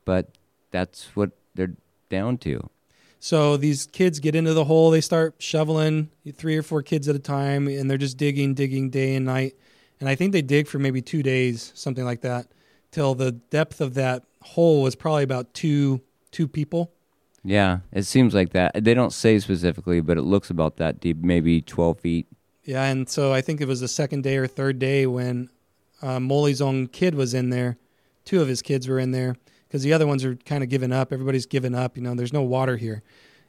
But 0.04 0.30
that's 0.70 1.16
what 1.16 1.32
they're 1.54 1.74
down 2.08 2.38
to. 2.38 2.70
So 3.26 3.56
these 3.56 3.88
kids 3.88 4.20
get 4.20 4.36
into 4.36 4.54
the 4.54 4.66
hole, 4.66 4.92
they 4.92 5.00
start 5.00 5.34
shoveling 5.40 6.10
three 6.34 6.56
or 6.56 6.62
four 6.62 6.80
kids 6.80 7.08
at 7.08 7.16
a 7.16 7.18
time, 7.18 7.66
and 7.66 7.90
they're 7.90 7.98
just 7.98 8.16
digging, 8.16 8.54
digging 8.54 8.88
day 8.88 9.16
and 9.16 9.26
night. 9.26 9.56
And 9.98 10.08
I 10.08 10.14
think 10.14 10.30
they 10.30 10.42
dig 10.42 10.68
for 10.68 10.78
maybe 10.78 11.02
two 11.02 11.24
days, 11.24 11.72
something 11.74 12.04
like 12.04 12.20
that, 12.20 12.46
till 12.92 13.16
the 13.16 13.32
depth 13.32 13.80
of 13.80 13.94
that 13.94 14.22
hole 14.42 14.80
was 14.80 14.94
probably 14.94 15.24
about 15.24 15.54
two 15.54 16.02
two 16.30 16.46
people. 16.46 16.92
Yeah, 17.42 17.78
it 17.90 18.04
seems 18.04 18.32
like 18.32 18.52
that. 18.52 18.84
They 18.84 18.94
don't 18.94 19.12
say 19.12 19.40
specifically, 19.40 20.00
but 20.00 20.18
it 20.18 20.22
looks 20.22 20.48
about 20.48 20.76
that 20.76 21.00
deep, 21.00 21.16
maybe 21.16 21.60
12 21.60 21.98
feet. 21.98 22.28
Yeah, 22.62 22.84
and 22.84 23.08
so 23.08 23.32
I 23.32 23.40
think 23.40 23.60
it 23.60 23.66
was 23.66 23.80
the 23.80 23.88
second 23.88 24.22
day 24.22 24.36
or 24.36 24.46
third 24.46 24.78
day 24.78 25.04
when 25.04 25.48
uh, 26.00 26.20
Mully's 26.20 26.62
own 26.62 26.86
kid 26.86 27.16
was 27.16 27.34
in 27.34 27.50
there. 27.50 27.76
Two 28.24 28.40
of 28.40 28.46
his 28.46 28.62
kids 28.62 28.86
were 28.86 29.00
in 29.00 29.10
there 29.10 29.34
because 29.76 29.84
the 29.84 29.92
other 29.92 30.06
ones 30.06 30.24
are 30.24 30.36
kind 30.36 30.64
of 30.64 30.70
giving 30.70 30.90
up. 30.90 31.12
Everybody's 31.12 31.44
given 31.44 31.74
up. 31.74 31.96
You 31.96 32.02
know, 32.02 32.14
there's 32.14 32.32
no 32.32 32.42
water 32.42 32.78
here, 32.78 33.02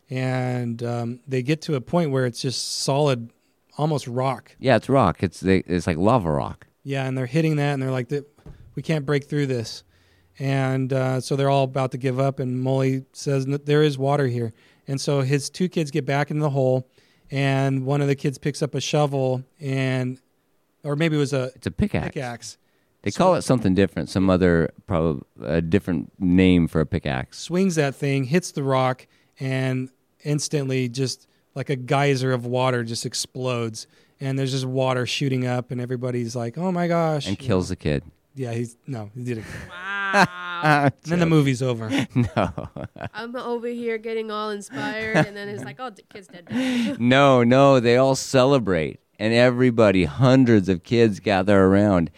and 0.10 0.84
um, 0.84 1.22
they 1.26 1.42
get 1.42 1.62
to 1.64 1.76
a 1.76 1.82
point 1.82 2.12
where 2.12 2.26
it's 2.26 2.42
just 2.42 2.82
solid, 2.82 3.32
almost 3.78 4.08
rock. 4.08 4.54
Yeah, 4.60 4.76
it's 4.76 4.90
rock. 4.90 5.24
It's 5.24 5.40
they, 5.40 5.60
it's 5.60 5.88
like 5.88 5.98
lava 5.98 6.30
rock. 6.30 6.68
Yeah, 6.84 7.06
and 7.06 7.18
they're 7.18 7.28
hitting 7.28 7.56
that, 7.56 7.74
and 7.74 7.82
they're 7.82 7.92
like, 7.92 8.12
"We 8.76 8.84
can't 8.84 9.06
break 9.06 9.24
through 9.30 9.48
this," 9.48 9.84
and 10.38 10.92
uh, 10.92 11.22
so 11.22 11.38
they're 11.38 11.50
all 11.50 11.64
about 11.64 11.92
to 11.92 11.98
give 11.98 12.20
up. 12.20 12.40
And 12.40 12.62
Mully 12.62 13.06
says, 13.14 13.46
"There 13.46 13.84
is 13.84 13.98
water 13.98 14.28
here," 14.28 14.52
and 14.86 15.00
so 15.00 15.22
his 15.22 15.50
two 15.50 15.70
kids 15.70 15.92
get 15.92 16.06
back 16.06 16.30
in 16.30 16.40
the 16.40 16.50
hole 16.50 16.90
and 17.32 17.86
one 17.86 18.02
of 18.02 18.08
the 18.08 18.16
kids 18.16 18.38
picks 18.38 18.62
up 18.62 18.76
a 18.76 18.82
shovel 18.82 19.44
and 19.60 20.20
or 20.84 20.96
maybe 20.96 21.16
it 21.16 21.20
was 21.20 21.34
a 21.34 21.52
it's 21.56 21.68
a 21.68 21.72
pickaxe. 21.72 22.06
Pickaxe. 22.06 22.58
They 23.04 23.12
call 23.12 23.36
it 23.36 23.44
something 23.44 23.74
different, 23.74 24.10
some 24.10 24.30
other 24.30 24.72
probably 24.86 25.22
a 25.44 25.62
different 25.62 26.12
name 26.20 26.68
for 26.68 26.82
a 26.82 26.86
pickaxe. 26.86 27.40
Swings 27.40 27.76
that 27.76 27.96
thing, 27.96 28.26
hits 28.26 28.52
the 28.52 28.64
rock, 28.64 29.08
and 29.40 29.90
instantly 30.24 30.90
just 30.90 31.28
like 31.56 31.70
a 31.70 31.76
geyser 31.76 32.32
of 32.34 32.46
water 32.46 32.84
just 32.84 33.06
explodes, 33.06 33.88
and 34.20 34.38
there's 34.38 34.52
just 34.52 34.66
water 34.66 35.06
shooting 35.06 35.46
up, 35.46 35.72
and 35.72 35.80
everybody's 35.80 36.36
like, 36.36 36.58
"Oh 36.58 36.72
my 36.72 36.88
gosh!" 36.88 37.28
and 37.28 37.38
kills 37.40 37.70
know. 37.70 37.74
the 37.74 37.76
kid. 37.78 38.04
Yeah, 38.36 38.54
he's 38.54 38.78
no, 38.86 39.10
he 39.16 39.24
did 39.24 39.40
it. 39.40 39.44
Wow. 40.14 40.90
then 41.04 41.20
the 41.20 41.26
movie's 41.36 41.62
over. 41.62 41.90
No. 42.16 42.70
I'm 43.14 43.36
over 43.36 43.68
here 43.68 43.98
getting 43.98 44.32
all 44.32 44.50
inspired, 44.50 45.18
and 45.18 45.36
then 45.36 45.50
it's 45.50 45.64
like, 45.64 45.76
oh, 45.80 45.90
the 45.92 46.02
kid's 46.04 46.28
dead. 46.28 47.00
no, 47.00 47.44
no, 47.44 47.80
they 47.80 47.98
all 47.98 48.16
celebrate, 48.16 49.00
and 49.20 49.34
everybody, 49.34 50.06
hundreds 50.06 50.70
of 50.70 50.84
kids 50.84 51.20
gather 51.20 51.62
around, 51.66 52.10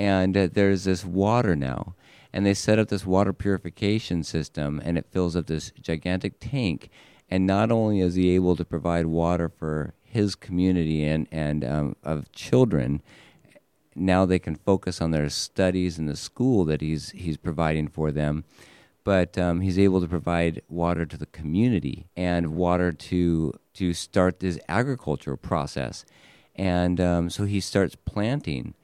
and 0.00 0.36
uh, 0.36 0.48
there's 0.52 0.84
this 0.84 1.04
water 1.04 1.54
now, 1.54 1.94
and 2.32 2.46
they 2.46 2.54
set 2.54 2.78
up 2.78 2.88
this 2.88 3.04
water 3.04 3.32
purification 3.32 4.22
system, 4.24 4.80
and 4.82 4.96
it 4.96 5.06
fills 5.10 5.36
up 5.36 5.46
this 5.46 5.72
gigantic 5.80 6.34
tank, 6.40 6.88
and 7.28 7.46
not 7.46 7.70
only 7.70 8.00
is 8.00 8.14
he 8.14 8.30
able 8.30 8.56
to 8.56 8.64
provide 8.64 9.06
water 9.06 9.48
for 9.48 9.94
his 10.02 10.34
community 10.34 11.04
and 11.04 11.28
and 11.30 11.64
um, 11.64 11.96
of 12.02 12.32
children 12.32 13.02
now 13.94 14.24
they 14.24 14.38
can 14.38 14.56
focus 14.56 15.00
on 15.00 15.10
their 15.10 15.28
studies 15.28 15.98
in 15.98 16.06
the 16.06 16.16
school 16.16 16.64
that 16.64 16.80
he's 16.80 17.10
he's 17.10 17.36
providing 17.36 17.88
for 17.88 18.10
them. 18.10 18.44
But 19.02 19.38
um, 19.38 19.60
he's 19.60 19.78
able 19.78 20.00
to 20.00 20.06
provide 20.06 20.62
water 20.68 21.06
to 21.06 21.16
the 21.16 21.26
community 21.26 22.06
and 22.16 22.54
water 22.54 22.92
to 22.92 23.52
to 23.74 23.92
start 23.92 24.40
this 24.40 24.58
agricultural 24.68 25.36
process, 25.36 26.04
and 26.54 27.00
um, 27.00 27.30
so 27.30 27.44
he 27.44 27.60
starts 27.60 27.94
planting. 27.94 28.74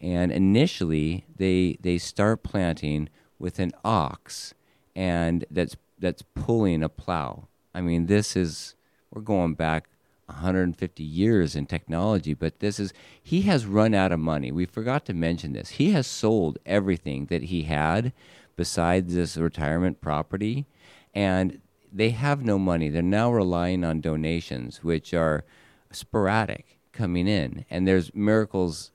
And 0.00 0.30
initially, 0.30 1.24
they 1.36 1.78
they 1.80 1.98
start 1.98 2.42
planting 2.42 3.08
with 3.38 3.58
an 3.58 3.72
ox, 3.84 4.54
and 4.94 5.44
that's 5.50 5.76
that's 5.98 6.22
pulling 6.34 6.82
a 6.82 6.88
plow. 6.88 7.48
I 7.74 7.80
mean, 7.80 8.06
this 8.06 8.36
is 8.36 8.74
we're 9.10 9.22
going 9.22 9.54
back 9.54 9.88
150 10.26 11.02
years 11.02 11.54
in 11.54 11.66
technology, 11.66 12.34
but 12.34 12.60
this 12.60 12.78
is 12.78 12.92
he 13.22 13.42
has 13.42 13.66
run 13.66 13.94
out 13.94 14.12
of 14.12 14.20
money. 14.20 14.50
We 14.52 14.66
forgot 14.66 15.04
to 15.06 15.14
mention 15.14 15.52
this. 15.52 15.70
He 15.70 15.92
has 15.92 16.06
sold 16.06 16.58
everything 16.66 17.26
that 17.26 17.44
he 17.44 17.62
had 17.62 18.12
besides 18.56 19.14
this 19.14 19.36
retirement 19.36 20.00
property, 20.00 20.66
and 21.14 21.60
they 21.92 22.10
have 22.10 22.44
no 22.44 22.58
money. 22.58 22.88
They're 22.88 23.02
now 23.02 23.32
relying 23.32 23.84
on 23.84 24.00
donations, 24.00 24.82
which 24.82 25.14
are 25.14 25.44
sporadic 25.90 26.78
coming 26.92 27.28
in, 27.28 27.64
and 27.70 27.86
there's 27.86 28.14
miracles 28.14 28.90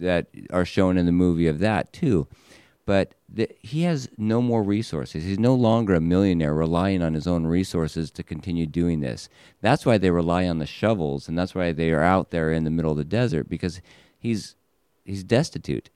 that 0.00 0.26
are 0.50 0.64
shown 0.64 0.98
in 0.98 1.06
the 1.06 1.12
movie 1.12 1.46
of 1.46 1.58
that 1.60 1.92
too. 1.92 2.26
but 2.86 3.14
the, 3.32 3.48
he 3.60 3.82
has 3.82 4.08
no 4.18 4.42
more 4.42 4.62
resources. 4.64 5.22
He's 5.24 5.38
no 5.38 5.54
longer 5.54 5.94
a 5.94 6.00
millionaire 6.00 6.54
relying 6.54 7.02
on 7.02 7.14
his 7.14 7.26
own 7.28 7.46
resources 7.46 8.10
to 8.12 8.24
continue 8.24 8.66
doing 8.66 9.00
this. 9.00 9.28
That's 9.60 9.86
why 9.86 9.98
they 9.98 10.10
rely 10.10 10.48
on 10.48 10.58
the 10.58 10.66
shovels, 10.66 11.28
and 11.28 11.38
that's 11.38 11.54
why 11.54 11.70
they 11.72 11.90
are 11.92 12.02
out 12.02 12.30
there 12.30 12.50
in 12.50 12.64
the 12.64 12.70
middle 12.70 12.90
of 12.90 12.98
the 12.98 13.04
desert 13.04 13.48
because 13.48 13.80
he's 14.18 14.56
he's 15.04 15.22
destitute, 15.22 15.90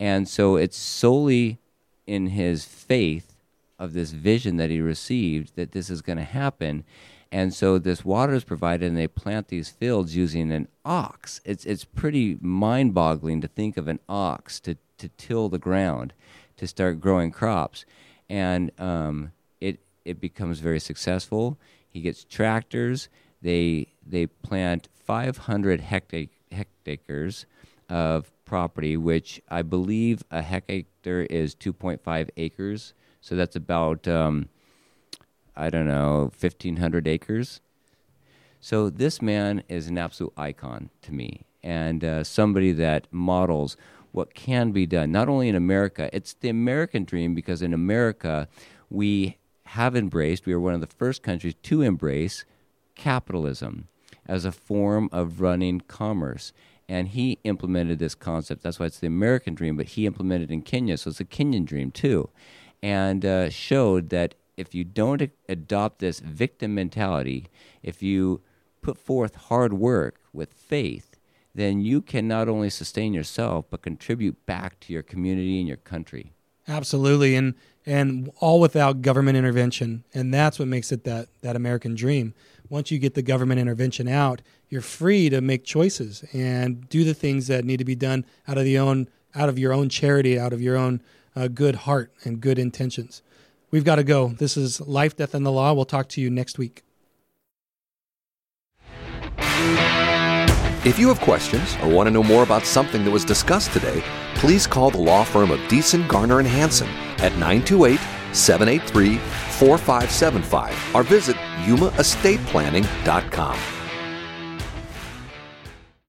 and 0.00 0.28
so 0.28 0.56
it's 0.56 0.76
solely 0.76 1.58
in 2.06 2.28
his 2.28 2.64
faith 2.64 3.36
of 3.78 3.92
this 3.92 4.10
vision 4.10 4.56
that 4.56 4.70
he 4.70 4.80
received 4.80 5.54
that 5.56 5.72
this 5.72 5.90
is 5.90 6.02
going 6.02 6.18
to 6.18 6.24
happen. 6.24 6.84
And 7.32 7.54
so 7.54 7.78
this 7.78 8.04
water 8.04 8.34
is 8.34 8.44
provided, 8.44 8.86
and 8.86 8.96
they 8.96 9.08
plant 9.08 9.48
these 9.48 9.70
fields 9.70 10.14
using 10.14 10.52
an 10.52 10.68
ox. 10.84 11.40
It's 11.46 11.64
it's 11.64 11.86
pretty 11.86 12.36
mind-boggling 12.42 13.40
to 13.40 13.48
think 13.48 13.78
of 13.78 13.88
an 13.88 14.00
ox 14.06 14.60
to 14.60 14.76
to 14.98 15.08
till 15.16 15.48
the 15.48 15.58
ground, 15.58 16.12
to 16.58 16.66
start 16.66 17.00
growing 17.00 17.30
crops, 17.30 17.86
and 18.28 18.70
um, 18.78 19.32
it 19.62 19.80
it 20.04 20.20
becomes 20.20 20.58
very 20.58 20.78
successful. 20.78 21.58
He 21.88 22.02
gets 22.02 22.22
tractors. 22.22 23.08
They 23.40 23.86
they 24.06 24.26
plant 24.26 24.88
500 25.06 25.80
hecta- 25.80 26.28
hectares 26.50 27.46
of 27.88 28.30
property, 28.44 28.98
which 28.98 29.40
I 29.48 29.62
believe 29.62 30.22
a 30.30 30.42
hectare 30.42 31.22
is 31.22 31.54
2.5 31.54 32.28
acres. 32.36 32.92
So 33.22 33.36
that's 33.36 33.56
about 33.56 34.06
um, 34.06 34.48
I 35.56 35.70
don't 35.70 35.86
know 35.86 36.32
1,500 36.38 37.06
acres. 37.06 37.60
So 38.60 38.90
this 38.90 39.20
man 39.20 39.64
is 39.68 39.88
an 39.88 39.98
absolute 39.98 40.32
icon 40.36 40.90
to 41.02 41.12
me, 41.12 41.42
and 41.62 42.04
uh, 42.04 42.24
somebody 42.24 42.72
that 42.72 43.08
models 43.10 43.76
what 44.12 44.34
can 44.34 44.70
be 44.70 44.86
done. 44.86 45.10
Not 45.10 45.28
only 45.28 45.48
in 45.48 45.56
America, 45.56 46.08
it's 46.12 46.34
the 46.34 46.48
American 46.48 47.04
dream 47.04 47.34
because 47.34 47.62
in 47.62 47.74
America 47.74 48.46
we 48.88 49.38
have 49.66 49.96
embraced. 49.96 50.46
We 50.46 50.52
are 50.52 50.60
one 50.60 50.74
of 50.74 50.80
the 50.80 50.86
first 50.86 51.22
countries 51.22 51.54
to 51.62 51.82
embrace 51.82 52.44
capitalism 52.94 53.88
as 54.26 54.44
a 54.44 54.52
form 54.52 55.08
of 55.10 55.40
running 55.40 55.80
commerce. 55.80 56.52
And 56.88 57.08
he 57.08 57.38
implemented 57.44 57.98
this 57.98 58.14
concept. 58.14 58.62
That's 58.62 58.78
why 58.78 58.86
it's 58.86 58.98
the 58.98 59.06
American 59.06 59.54
dream, 59.54 59.76
but 59.76 59.86
he 59.86 60.04
implemented 60.06 60.50
in 60.50 60.62
Kenya, 60.62 60.98
so 60.98 61.10
it's 61.10 61.20
a 61.20 61.24
Kenyan 61.24 61.64
dream 61.64 61.90
too. 61.90 62.28
And 62.82 63.24
uh, 63.24 63.48
showed 63.48 64.10
that 64.10 64.34
if 64.56 64.74
you 64.74 64.84
don't 64.84 65.30
adopt 65.48 65.98
this 65.98 66.20
victim 66.20 66.74
mentality, 66.74 67.48
if 67.82 68.02
you 68.02 68.40
put 68.80 68.98
forth 68.98 69.34
hard 69.34 69.72
work 69.72 70.20
with 70.32 70.52
faith, 70.52 71.16
then 71.54 71.80
you 71.80 72.00
can 72.00 72.26
not 72.26 72.48
only 72.48 72.70
sustain 72.70 73.12
yourself 73.12 73.66
but 73.70 73.82
contribute 73.82 74.44
back 74.46 74.80
to 74.80 74.92
your 74.92 75.02
community 75.02 75.58
and 75.58 75.68
your 75.68 75.76
country. 75.76 76.32
Absolutely, 76.68 77.34
and 77.34 77.54
and 77.84 78.30
all 78.38 78.60
without 78.60 79.02
government 79.02 79.36
intervention, 79.36 80.04
and 80.14 80.32
that's 80.32 80.58
what 80.58 80.68
makes 80.68 80.92
it 80.92 81.04
that 81.04 81.28
that 81.40 81.56
American 81.56 81.94
dream. 81.94 82.34
Once 82.68 82.90
you 82.90 82.98
get 82.98 83.14
the 83.14 83.22
government 83.22 83.60
intervention 83.60 84.08
out, 84.08 84.40
you're 84.68 84.80
free 84.80 85.28
to 85.28 85.40
make 85.40 85.64
choices 85.64 86.24
and 86.32 86.88
do 86.88 87.04
the 87.04 87.14
things 87.14 87.48
that 87.48 87.64
need 87.64 87.78
to 87.78 87.84
be 87.84 87.96
done 87.96 88.24
out 88.46 88.56
of 88.56 88.64
the 88.64 88.78
own 88.78 89.08
out 89.34 89.48
of 89.48 89.58
your 89.58 89.72
own 89.72 89.88
charity, 89.88 90.38
out 90.38 90.52
of 90.52 90.60
your 90.60 90.76
own 90.76 91.02
uh, 91.34 91.48
good 91.48 91.74
heart 91.74 92.12
and 92.24 92.40
good 92.40 92.58
intentions. 92.58 93.22
We've 93.72 93.84
got 93.84 93.96
to 93.96 94.04
go. 94.04 94.28
This 94.28 94.56
is 94.56 94.80
Life, 94.82 95.16
Death, 95.16 95.34
and 95.34 95.44
the 95.44 95.50
Law. 95.50 95.72
We'll 95.72 95.86
talk 95.86 96.08
to 96.10 96.20
you 96.20 96.30
next 96.30 96.58
week. 96.58 96.84
If 100.84 100.98
you 100.98 101.06
have 101.08 101.20
questions 101.20 101.76
or 101.82 101.88
want 101.88 102.08
to 102.08 102.10
know 102.10 102.24
more 102.24 102.42
about 102.42 102.66
something 102.66 103.04
that 103.04 103.10
was 103.10 103.24
discussed 103.24 103.72
today, 103.72 104.02
please 104.34 104.66
call 104.66 104.90
the 104.90 104.98
law 104.98 105.24
firm 105.24 105.50
of 105.50 105.58
Deason, 105.60 106.06
Garner, 106.08 106.40
and 106.40 106.48
Hansen 106.48 106.88
at 107.18 107.32
928 107.38 107.98
783 108.32 109.16
4575 109.16 110.94
or 110.94 111.02
visit 111.04 111.36
yumaestateplanning.com. 111.64 113.81